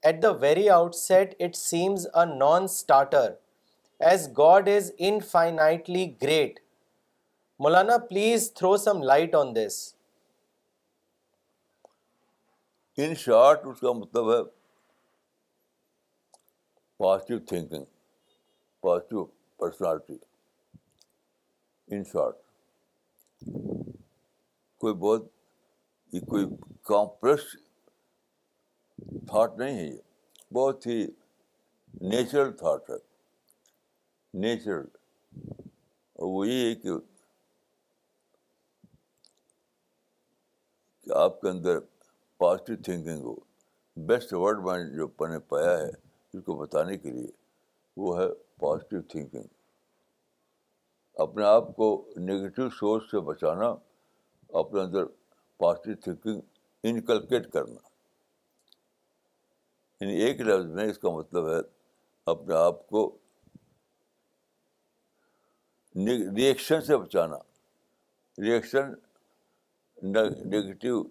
at 0.08 0.22
the 0.24 0.32
very 0.42 0.68
outset 0.96 1.36
it 1.46 1.56
seems 1.56 2.08
a 2.14 2.26
non 2.38 2.64
starter 2.64 3.30
as 4.10 4.28
God 4.38 4.68
is 4.78 4.92
infinitely 5.08 6.06
great 6.22 6.60
Maulana 7.64 7.98
please 8.10 8.52
throw 8.54 8.76
some 8.78 9.02
light 9.04 9.36
on 9.36 9.56
this 9.56 9.78
in 13.04 13.16
short 13.20 13.66
اس 13.68 13.80
کا 13.80 13.92
مطلب 14.00 14.32
ہے 14.34 14.42
positive 17.04 17.40
thinking 17.48 17.84
positive 18.82 19.26
personality 19.60 20.18
in 21.96 22.04
short 22.12 22.38
کوئی 24.82 24.94
بہت 24.94 25.26
یہ 26.14 26.26
کوئی 26.30 26.46
complex 26.88 27.56
thought 29.30 29.58
نہیں 29.60 29.78
ہے 29.80 29.84
یہ 29.86 29.98
بہت 30.54 30.86
ہی 30.88 31.04
نیچرل 32.12 32.52
تھاٹ 32.58 32.90
ہے 32.90 32.98
نیچرل 34.42 34.86
اور 35.48 36.28
وہ 36.32 36.48
یہ 36.48 36.64
ہے 36.70 36.74
کہ 36.76 36.90
آپ 41.24 41.40
کے 41.42 41.50
اندر 41.50 41.80
پازیٹیو 42.44 42.76
تھنکنگ 42.86 43.24
ہو 43.26 43.34
بیسٹ 44.08 44.34
ورڈ 44.34 44.64
میں 44.66 44.78
جو 44.96 45.08
میں 45.20 45.30
نے 45.30 45.40
پایا 45.52 45.78
ہے 45.78 45.88
اس 45.90 46.44
کو 46.46 46.56
بتانے 46.64 46.98
کے 46.98 47.12
لیے 47.12 47.28
وہ 48.02 48.20
ہے 48.20 48.28
پازیٹیو 48.62 49.02
تھنکنگ 49.12 49.48
اپنے 51.28 51.44
آپ 51.46 51.76
کو 51.76 51.90
نگیٹیو 52.18 52.70
سوچ 52.80 53.04
سے 53.12 53.20
بچانا 53.32 53.74
اپنے 54.60 54.82
اندر 54.82 55.06
پازیٹیو 55.64 55.94
تھنکنگ 56.04 56.42
انکلکیٹ 56.90 57.52
کرنا 57.52 57.88
یعنی 60.00 60.22
ایک 60.24 60.42
لفظ 60.42 60.72
میں 60.76 60.86
اس 60.90 60.98
کا 61.00 61.10
مطلب 61.18 61.48
ہے 61.54 61.60
اپنے 62.32 62.56
آپ 62.56 62.88
کو 62.90 63.08
ریئیکشن 65.96 66.82
سے 66.86 66.98
بچانا 66.98 67.38
ریئیکشن 68.46 68.94
نگیٹیو 70.12 71.02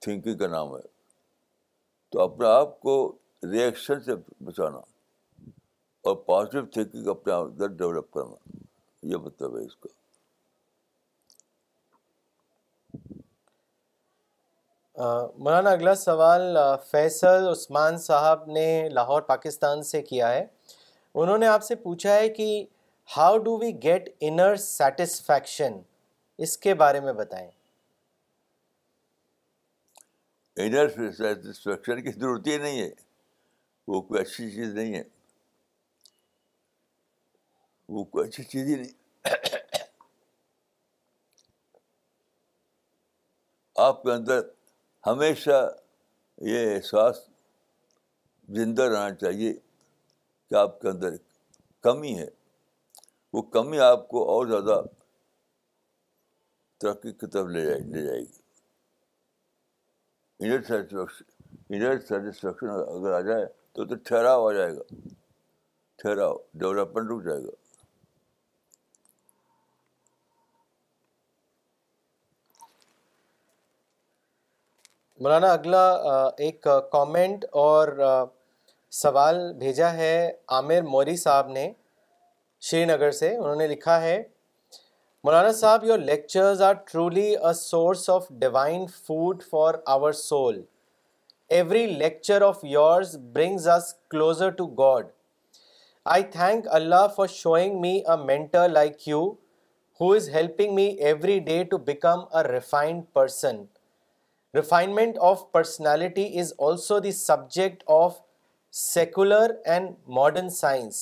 تھنکنگ 0.00 0.36
کا 0.38 0.46
نام 0.48 0.74
ہے 0.76 0.80
تو 2.12 2.20
اپنے 2.22 2.46
آپ 2.48 2.78
کو 2.80 2.96
ریئیکشن 3.52 4.00
سے 4.04 4.14
بچانا 4.44 4.78
اور 6.08 6.16
پازیٹیو 6.26 6.64
تھنکنگ 6.74 7.06
اپنے 7.10 7.32
اندر 7.34 7.66
ڈیولپ 7.76 8.10
کرنا 8.14 8.58
یہ 9.12 9.16
مطلب 9.24 9.56
ہے 9.58 9.64
اس 9.64 9.76
کا 9.76 9.88
مولانا 15.44 15.70
اگلا 15.70 15.94
سوال 15.94 16.56
فیصل 16.90 17.48
عثمان 17.48 17.98
صاحب 18.04 18.46
نے 18.52 18.68
لاہور 18.92 19.22
پاکستان 19.32 19.82
سے 19.92 20.02
کیا 20.02 20.32
ہے 20.32 20.44
انہوں 21.22 21.38
نے 21.38 21.46
آپ 21.46 21.62
سے 21.64 21.74
پوچھا 21.82 22.14
ہے 22.14 22.28
کہ 22.38 22.46
how 23.16 23.36
do 23.42 23.56
we 23.58 23.70
get 23.82 24.08
satisfaction 24.60 25.78
اس 26.44 26.56
کے 26.66 26.74
بارے 26.82 27.00
میں 27.00 27.12
بتائیں 27.20 27.48
انر 30.64 30.88
سیٹسفیکشن 30.98 32.02
کی 32.04 32.12
ضرورت 32.18 32.46
ہی 32.46 32.56
نہیں 32.58 32.80
ہے 32.80 32.90
وہ 33.94 34.00
کوئی 34.08 34.20
اچھی 34.20 34.50
چیز 34.50 34.74
نہیں 34.74 34.94
ہے 34.94 35.02
وہ 37.96 38.04
کوئی 38.14 38.28
اچھی 38.28 38.44
چیز 38.44 38.66
ہی 38.68 38.74
نہیں 38.82 39.52
آپ 43.88 44.02
کے 44.02 44.12
اندر 44.12 44.40
ہمیشہ 45.06 45.58
یہ 46.52 46.74
احساس 46.74 47.26
زندہ 48.56 48.82
رہنا 48.82 49.14
چاہیے 49.20 49.52
کہ 50.48 50.54
آپ 50.54 50.80
کے 50.80 50.88
اندر 50.88 51.14
کمی 51.82 52.18
ہے 52.18 52.26
وہ 53.32 53.42
کمی 53.56 53.78
آپ 53.86 54.08
کو 54.08 54.28
اور 54.30 54.46
زیادہ 54.46 54.80
ترقی 56.80 57.12
کی 57.20 57.26
طرف 57.30 57.46
لے 57.54 57.64
جائے 57.66 57.78
لے 57.92 58.02
جائے 58.06 58.20
گی 58.20 58.44
انر 60.46 60.62
سیٹسفیکشن 60.62 61.74
انر 61.74 61.98
سیٹسفیکشن 61.98 62.68
اگر 62.94 63.12
آ 63.16 63.20
جائے 63.30 63.44
تو 63.74 63.84
تو 63.88 63.94
ٹھہراؤ 64.08 64.48
آ 64.48 64.52
جائے 64.52 64.74
گا 64.76 64.82
ٹھہراؤ 66.02 66.36
ڈیولپمنٹ 66.58 67.10
رک 67.10 67.24
جائے 67.28 67.42
گا 67.44 67.54
مولانا 75.22 75.52
اگلا 75.52 75.84
ایک 76.44 76.66
کامنٹ 76.92 77.44
اور 77.60 77.88
سوال 78.92 79.38
بھیجا 79.58 79.92
ہے 79.92 80.30
عامر 80.52 80.82
موری 80.88 81.16
صاحب 81.16 81.48
نے 81.52 81.70
شری 82.68 82.84
نگر 82.84 83.10
سے 83.10 83.34
انہوں 83.36 83.54
نے 83.56 83.66
لکھا 83.66 84.00
ہے 84.02 84.22
Maulana 85.24 85.50
Sahab 85.52 85.84
your 85.84 85.98
lectures 85.98 86.62
are 86.62 86.74
truly 86.90 87.28
a 87.36 87.52
source 87.60 88.08
of 88.10 88.26
divine 88.40 88.86
food 89.06 89.42
for 89.50 89.74
our 89.94 90.12
soul 90.12 90.62
every 91.56 91.86
lecture 91.86 92.42
of 92.42 92.58
yours 92.68 93.16
brings 93.34 93.68
us 93.68 93.92
closer 94.10 94.50
to 94.58 94.66
God 94.80 95.06
I 96.14 96.22
thank 96.32 96.66
Allah 96.78 97.06
for 97.16 97.26
showing 97.30 97.80
me 97.80 97.94
a 98.08 98.16
mentor 98.24 98.68
like 98.68 99.08
you 99.08 99.22
who 100.00 100.12
is 100.12 100.28
helping 100.34 100.74
me 100.74 100.84
every 100.86 101.38
day 101.46 101.62
to 101.70 101.78
become 101.90 102.24
refined 102.50 103.02
person 103.12 103.62
refinement 104.56 105.18
of 105.30 105.42
personality 105.52 106.26
is 106.40 106.52
also 106.66 106.98
the 106.98 107.12
subject 107.12 107.82
of 107.90 108.18
secular 108.76 109.50
and 109.72 109.90
modern 110.16 110.48
science 110.54 110.96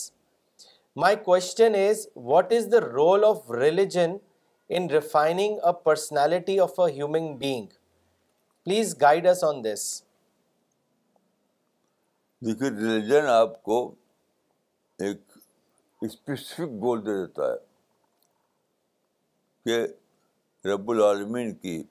my 1.02 1.16
quote 1.24 2.52
is 2.56 2.70
the 2.72 2.80
role 2.80 3.24
of 3.24 3.50
religion 3.60 4.16
in 4.76 4.86
refining 4.90 5.58
a 5.66 5.72
personality 5.84 6.58
of 6.60 6.78
a 6.80 6.90
human 6.92 7.34
being 7.38 7.66
please 8.64 8.94
guide 9.00 9.26
on 9.48 9.62
this 9.64 9.86
دیکھیے 12.46 12.70
religion 12.70 13.26
آپ 13.30 13.62
کو 13.62 13.78
ایک 15.08 15.36
specific 16.08 16.78
goal 16.82 17.04
دے 17.06 17.16
دیتا 17.24 17.52
ہے 17.52 17.58
کہ 19.84 20.68
رب 20.74 20.90
العالمین 20.90 21.52
کی 21.64 21.82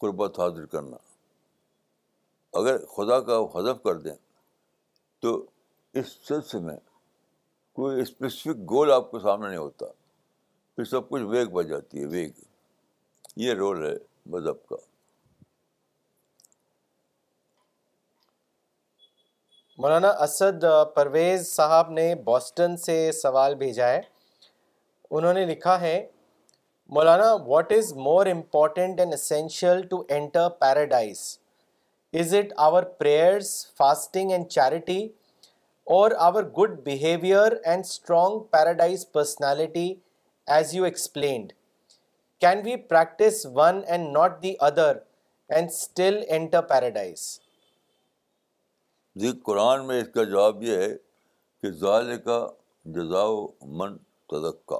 قربت 0.00 0.38
حاضر 0.40 0.66
کرنا 0.74 0.96
اگر 2.58 2.84
خدا 2.96 3.20
کا 3.26 3.40
حذف 3.54 3.82
کر 3.82 3.98
دیں 4.04 4.14
تو 5.22 5.36
اس 5.98 6.12
سلسلے 6.28 6.60
میں 6.64 6.76
کوئی 7.78 8.00
اسپیسیفک 8.02 8.68
گول 8.70 8.90
آپ 8.92 9.10
کو 9.10 9.18
سامنے 9.20 9.48
نہیں 9.48 9.58
ہوتا 9.58 9.86
پھر 10.76 10.84
سب 10.90 11.08
کچھ 11.08 11.22
ویگ 11.30 11.48
بن 11.52 11.66
جاتی 11.68 12.00
ہے 12.00 12.06
ویگ 12.10 12.40
یہ 13.42 13.54
رول 13.58 13.84
ہے 13.86 13.94
مذہب 14.34 14.64
کا 14.68 14.76
مولانا 19.82 20.08
اسد 20.24 20.64
پرویز 20.94 21.46
صاحب 21.50 21.90
نے 21.90 22.14
بوسٹن 22.24 22.76
سے 22.86 22.96
سوال 23.20 23.54
بھیجا 23.62 23.88
ہے 23.88 24.00
انہوں 25.10 25.32
نے 25.34 25.44
لکھا 25.52 25.80
ہے 25.80 25.94
Maulana 26.96 27.32
what 27.46 27.72
is 27.72 27.92
more 28.08 28.26
important 28.32 29.00
and 29.00 29.14
essential 29.14 29.86
to 29.90 30.02
enter 30.08 30.48
paradise 30.60 31.22
is 32.18 32.32
it 32.34 32.52
our 32.66 32.82
prayers 32.98 33.48
fasting 33.78 34.30
and 34.32 34.48
charity 34.50 34.98
or 35.96 36.10
our 36.26 36.42
good 36.58 36.70
behaviour 36.84 37.52
and 37.64 37.84
strong 37.84 38.38
paradise 38.52 39.04
personality 39.12 39.92
as 40.54 40.74
you 40.74 40.84
explained 40.84 41.52
can 42.40 42.60
we 42.64 42.76
practise 42.90 43.46
one 43.54 43.80
and 43.86 44.08
not 44.16 44.42
the 44.42 44.54
other 44.68 44.96
and 45.54 45.68
still 45.70 46.20
enter 46.36 46.62
paradise 46.72 47.24
جی 49.20 49.32
قرآن 49.44 49.86
میں 49.86 50.00
اس 50.00 50.08
کا 50.14 50.24
جواب 50.24 50.62
یہ 50.62 50.76
ہے 50.82 50.92
کہ 51.62 52.18
کا 52.26 52.46
جزا 52.94 53.24
من 53.78 53.96
تدقہ 54.30 54.78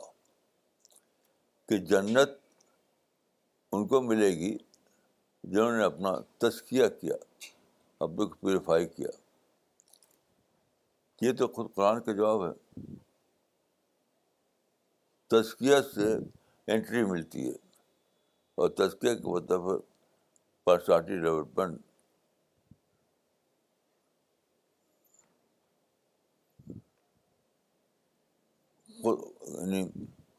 کہ 1.69 1.77
جنت 1.86 2.39
ان 3.73 3.86
کو 3.86 4.01
ملے 4.02 4.28
گی 4.39 4.57
جنہوں 5.48 5.70
نے 5.76 5.84
اپنا 5.84 6.10
تزکیہ 6.40 6.86
کیا 7.00 7.14
اپنے 8.04 8.24
کو 8.24 8.34
پیوریفائی 8.40 8.86
کیا 8.86 9.08
یہ 11.24 11.32
تو 11.38 11.46
خود 11.54 11.72
قرآن 11.74 12.00
کا 12.02 12.12
جواب 12.16 12.46
ہے 12.46 12.82
تزکیہ 15.30 15.76
سے 15.94 16.12
انٹری 16.72 17.02
ملتی 17.10 17.46
ہے 17.48 17.52
اور 18.60 18.68
تزکیہ 18.78 19.14
کے 19.14 19.28
مطلب 19.30 19.66
پرسنالٹی 20.64 21.12
یعنی 21.12 21.22
ڈیولپمنٹ 21.24 21.78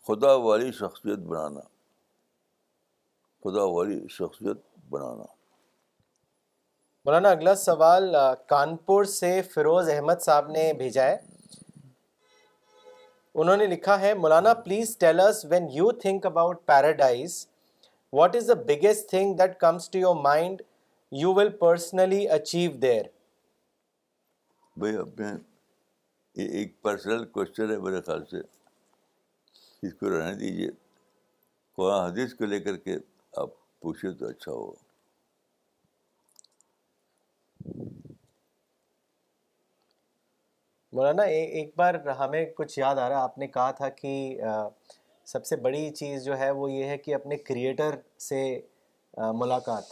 خدا 0.07 0.34
والی 0.48 0.72
شخصیت 0.80 1.19
بنانا 1.19 1.60
خدا 3.44 3.64
والی 3.76 3.99
شخصیت 4.18 4.57
بنانا 4.92 5.26
مولانا 7.06 7.30
اگلا 7.36 7.54
سوال 7.66 8.16
کانپور 8.50 9.04
سے 9.16 9.32
فیروز 9.54 9.90
احمد 9.90 10.22
صاحب 10.26 10.50
نے 10.58 10.72
بھیجا 10.82 11.04
ہے 11.06 11.18
انہوں 13.42 13.56
نے 13.58 13.66
لکھا 13.74 14.00
ہے 14.00 14.14
مولانا 14.24 14.54
please 14.66 14.98
tell 15.04 15.20
us 15.28 15.46
when 15.50 15.68
you 15.74 15.92
think 16.04 16.26
about 16.26 16.66
paradise 16.72 17.36
what 18.20 18.36
is 18.36 18.48
the 18.48 18.54
biggest 18.72 19.10
thing 19.10 19.34
that 19.42 19.58
comes 19.60 19.90
to 19.92 20.00
your 20.00 20.16
mind 20.24 20.62
you 21.22 21.34
will 21.36 21.50
personally 21.62 22.28
achieve 22.40 22.72
there 22.82 23.06
بھائی 24.80 24.96
اپنے 24.98 25.32
یہ 26.42 26.50
ایک 26.58 26.82
پرسنل 26.82 27.26
کوشچن 27.38 27.72
ہے 27.72 27.78
میرے 27.90 28.02
خیال 28.06 28.26
سے 28.32 28.42
اس 29.88 29.94
کو 30.00 30.10
رہنے 30.18 30.34
دیجیے 30.44 30.70
قرآن 31.78 32.06
حدیث 32.10 32.34
کو 32.42 32.46
لے 32.52 32.60
کر 32.68 32.78
کے 32.86 32.98
آپ 33.44 33.50
پوچھے 33.82 34.12
تو 34.20 34.28
اچھا 34.28 34.52
ہو 34.52 34.72
مولانا 40.95 41.24
ایک 41.60 41.72
بار 41.78 41.95
ہمیں 42.20 42.44
کچھ 42.56 42.78
یاد 42.80 42.95
آ 43.03 43.08
رہا 43.10 43.24
آپ 43.24 43.38
نے 43.38 43.48
کہا 43.48 43.70
تھا 43.80 43.90
کہ 44.02 44.12
سب 45.34 45.45
سے 45.45 45.56
بڑی 45.68 45.90
چیز 45.99 46.24
جو 46.26 46.38
ہے 46.38 46.49
وہ 46.60 46.72
یہ 46.72 46.84
ہے 46.94 46.98
کہ 47.06 47.16
اپنے 47.16 47.38
کریٹر 47.49 47.95
سے 48.30 48.40
ملاقات 49.40 49.91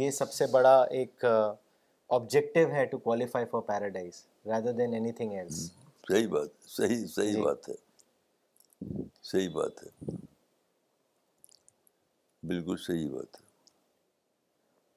یہ 0.00 0.10
سب 0.22 0.32
سے 0.32 0.46
بڑا 0.52 0.76
ایک 1.00 1.24
آبجیکٹیو 2.18 2.70
ہے 2.72 2.84
to 2.92 2.98
qualify 2.98 3.46
for 3.50 3.60
paradise 3.66 4.24
rather 4.50 4.72
than 4.78 4.94
anything 5.20 5.32
else 5.38 5.60
صحیح 6.08 6.28
بات 6.28 6.48
صحیح 6.76 7.06
صحیح 7.16 7.32
جی۔ 7.32 7.42
بات 7.42 7.68
ہے 7.68 7.74
صحیح 9.30 9.48
بات 9.54 9.82
ہے 9.84 10.18
بالکل 12.48 12.76
صحیح 12.86 13.08
بات 13.12 13.36
ہے 13.36 13.48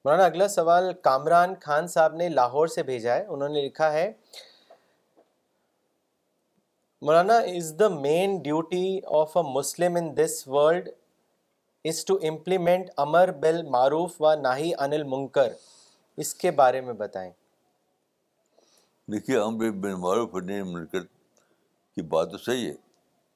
مولانا 0.06 0.26
اگلا 0.26 0.48
سوال 0.48 0.92
کامران 1.04 1.54
خان 1.62 1.88
صاحب 1.88 2.16
نے 2.16 2.28
لاہور 2.30 2.68
سے 2.76 2.84
بھیجا 2.84 3.16
ہے 3.16 3.24
انہوں 3.26 3.50
نے 3.50 3.66
لکھا 3.66 3.92
ہے 3.94 4.12
Maulana 7.06 7.38
is 7.58 7.74
the 7.80 7.88
main 8.00 8.38
duty 8.44 9.00
of 9.20 9.38
a 9.38 9.44
Muslim 9.54 9.96
in 10.00 10.16
this 10.18 10.44
world 10.48 10.88
is 11.90 12.04
to 12.06 12.16
implement 12.30 12.90
امر 13.06 13.32
بل 13.42 13.62
معروف 13.70 14.22
و 14.22 14.34
ناہی 14.42 14.72
انل 14.86 15.04
منکر 15.16 15.52
اس 16.24 16.34
کے 16.44 16.52
بارے 16.62 16.82
میں 16.82 16.94
بتائیں 17.04 17.30
دیکھیے 19.12 19.38
امر 19.40 19.72
بل 19.86 19.96
معروف 20.06 20.36
نہیں 20.42 20.64
منکر 20.74 21.04
کی 21.06 22.02
بات 22.16 22.32
تو 22.32 22.38
صحیح 22.38 22.68
ہے 22.70 22.74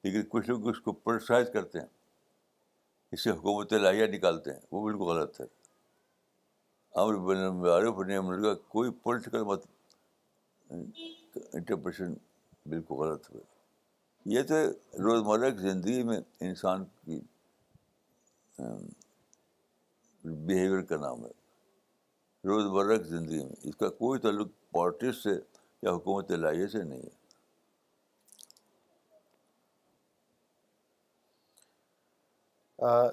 لیکن 0.03 0.27
کچھ 0.29 0.49
لوگ 0.49 0.67
اس 0.69 0.79
کو 0.81 0.91
پروسائز 1.03 1.49
کرتے 1.53 1.79
ہیں 1.79 1.85
اس 3.13 3.23
سے 3.23 3.29
حکومت 3.31 3.73
لاہیا 3.73 4.05
نکالتے 4.13 4.51
ہیں 4.53 4.59
وہ 4.71 4.83
بالکل 4.83 5.03
غلط 5.11 5.39
ہے 5.41 5.45
بن 7.25 7.65
عارف 7.71 7.99
نے 8.07 8.53
کوئی 8.67 8.91
پولیٹیکل 9.03 9.43
مت 9.49 9.65
انٹرپریشن 10.75 12.13
بالکل 12.69 12.95
غلط 13.01 13.29
ہے 13.33 13.39
یہ 14.33 14.41
تو 14.47 14.55
روزمرہ 15.03 15.49
کی 15.49 15.59
زندگی 15.69 16.01
میں 16.03 16.19
انسان 16.47 16.83
کی 17.03 17.19
بیہیویئر 20.47 20.81
کا 20.89 20.97
نام 21.01 21.25
ہے 21.25 21.31
روزمرہ 22.47 22.97
کی 22.97 23.09
زندگی 23.09 23.43
میں 23.43 23.55
اس 23.69 23.75
کا 23.79 23.89
کوئی 24.01 24.19
تعلق 24.19 24.47
پالٹکس 24.73 25.23
سے 25.23 25.37
یا 25.83 25.91
حکومت 25.91 26.31
لاہیے 26.31 26.67
سے 26.67 26.83
نہیں 26.83 27.01
ہے 27.01 27.15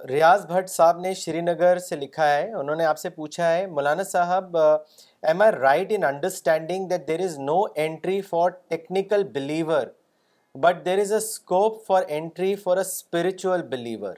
ریاض 0.09 0.45
بھٹ 0.47 0.69
صاحب 0.71 0.99
نے 1.01 1.13
شری 1.15 1.41
نگر 1.41 1.79
سے 1.89 1.97
لکھا 1.97 2.27
ہے 2.29 2.51
انہوں 2.59 2.77
نے 2.77 2.85
آپ 2.85 2.99
سے 2.99 3.11
پوچھا 3.11 3.51
ہے 3.53 3.67
مولانا 3.67 4.03
صاحب 4.05 4.57
am 4.57 5.43
I 5.43 5.53
right 5.53 5.93
in 5.97 6.05
understanding 6.05 6.89
that 6.89 7.07
there 7.09 7.21
is 7.25 7.39
no 7.39 7.61
entry 7.75 8.21
for 8.23 8.51
technical 8.69 9.25
believer 9.35 9.87
but 10.65 10.85
there 10.85 10.99
is 10.99 11.13
a 11.13 11.19
scope 11.19 11.83
for 11.87 12.03
entry 12.17 12.55
for 12.65 12.77
a 12.77 12.81
spiritual 12.87 13.63
believer 13.71 14.15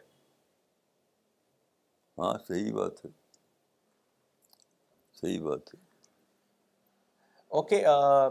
ہاں 2.18 2.36
صحیح 2.48 2.70
صحیح 5.20 5.42
بات 5.42 5.50
بات 5.50 5.74
ہے 5.74 5.78
ہے 5.80 5.84
okay 7.58 7.82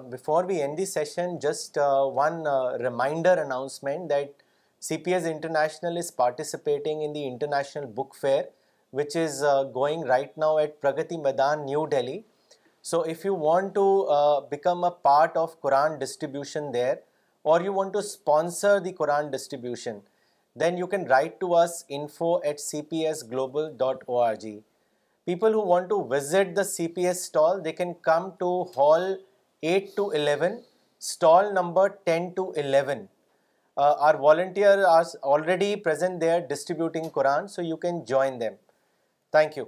before 0.10 0.44
we 0.46 0.56
end 0.62 0.78
the 0.78 0.86
session 0.86 1.38
just 1.42 1.78
one 2.16 2.46
reminder 2.82 3.38
announcement 3.46 4.10
that 4.10 4.44
CPS 4.86 5.28
International 5.30 5.98
is 5.98 6.10
participating 6.12 7.02
in 7.02 7.12
the 7.12 7.26
International 7.28 7.88
Book 7.88 8.14
Fair, 8.22 8.49
which 8.91 9.16
is 9.16 9.41
uh, 9.41 9.64
going 9.80 10.03
right 10.12 10.38
now 10.38 10.60
at 10.60 10.80
Pragati 10.82 11.20
Maidan, 11.22 11.66
New 11.66 11.88
Delhi. 11.94 12.20
So 12.84 13.02
if 13.02 13.26
you 13.26 13.34
want 13.34 13.74
to 13.80 13.84
uh, 14.18 14.41
become 14.41 14.84
a 14.84 14.91
part 14.91 15.36
of 15.36 15.62
Quran 15.62 15.99
distribution 15.99 16.72
there, 16.72 16.99
or 17.44 17.62
you 17.62 17.74
want 17.74 17.94
to 17.94 18.03
sponsor 18.03 18.80
the 18.80 18.94
Quran 18.94 19.32
distribution, 19.32 20.02
then 20.56 20.78
you 20.78 20.88
can 20.94 21.06
write 21.07 21.40
to 21.40 21.56
us 21.64 21.86
info@cpsglobal.org. 21.90 24.64
People 25.32 25.53
who 25.57 25.66
want 25.74 25.88
to 25.95 25.99
visit 26.16 26.48
the 26.62 26.68
CPS 26.76 27.20
stall, 27.32 27.64
they 27.68 27.76
can 27.82 27.91
come 28.12 28.32
to 28.45 28.53
hall 28.78 29.03
8 29.74 29.91
to 29.99 30.07
11, 30.24 30.64
stall 31.12 31.53
number 31.62 31.91
10 31.98 32.34
to 32.40 32.49
11. 32.68 33.03
Uh, 33.78 33.94
our 33.99 34.18
volunteers 34.18 34.84
are 34.86 35.06
already 35.24 35.76
present 35.76 36.22
there 36.22 36.40
distributing 36.40 37.10
Quran, 37.10 37.49
so 37.49 37.62
you 37.62 37.76
can 37.76 38.06
join 38.06 38.40
them. 38.40 38.56
Thank 39.34 39.57
you. 39.57 39.68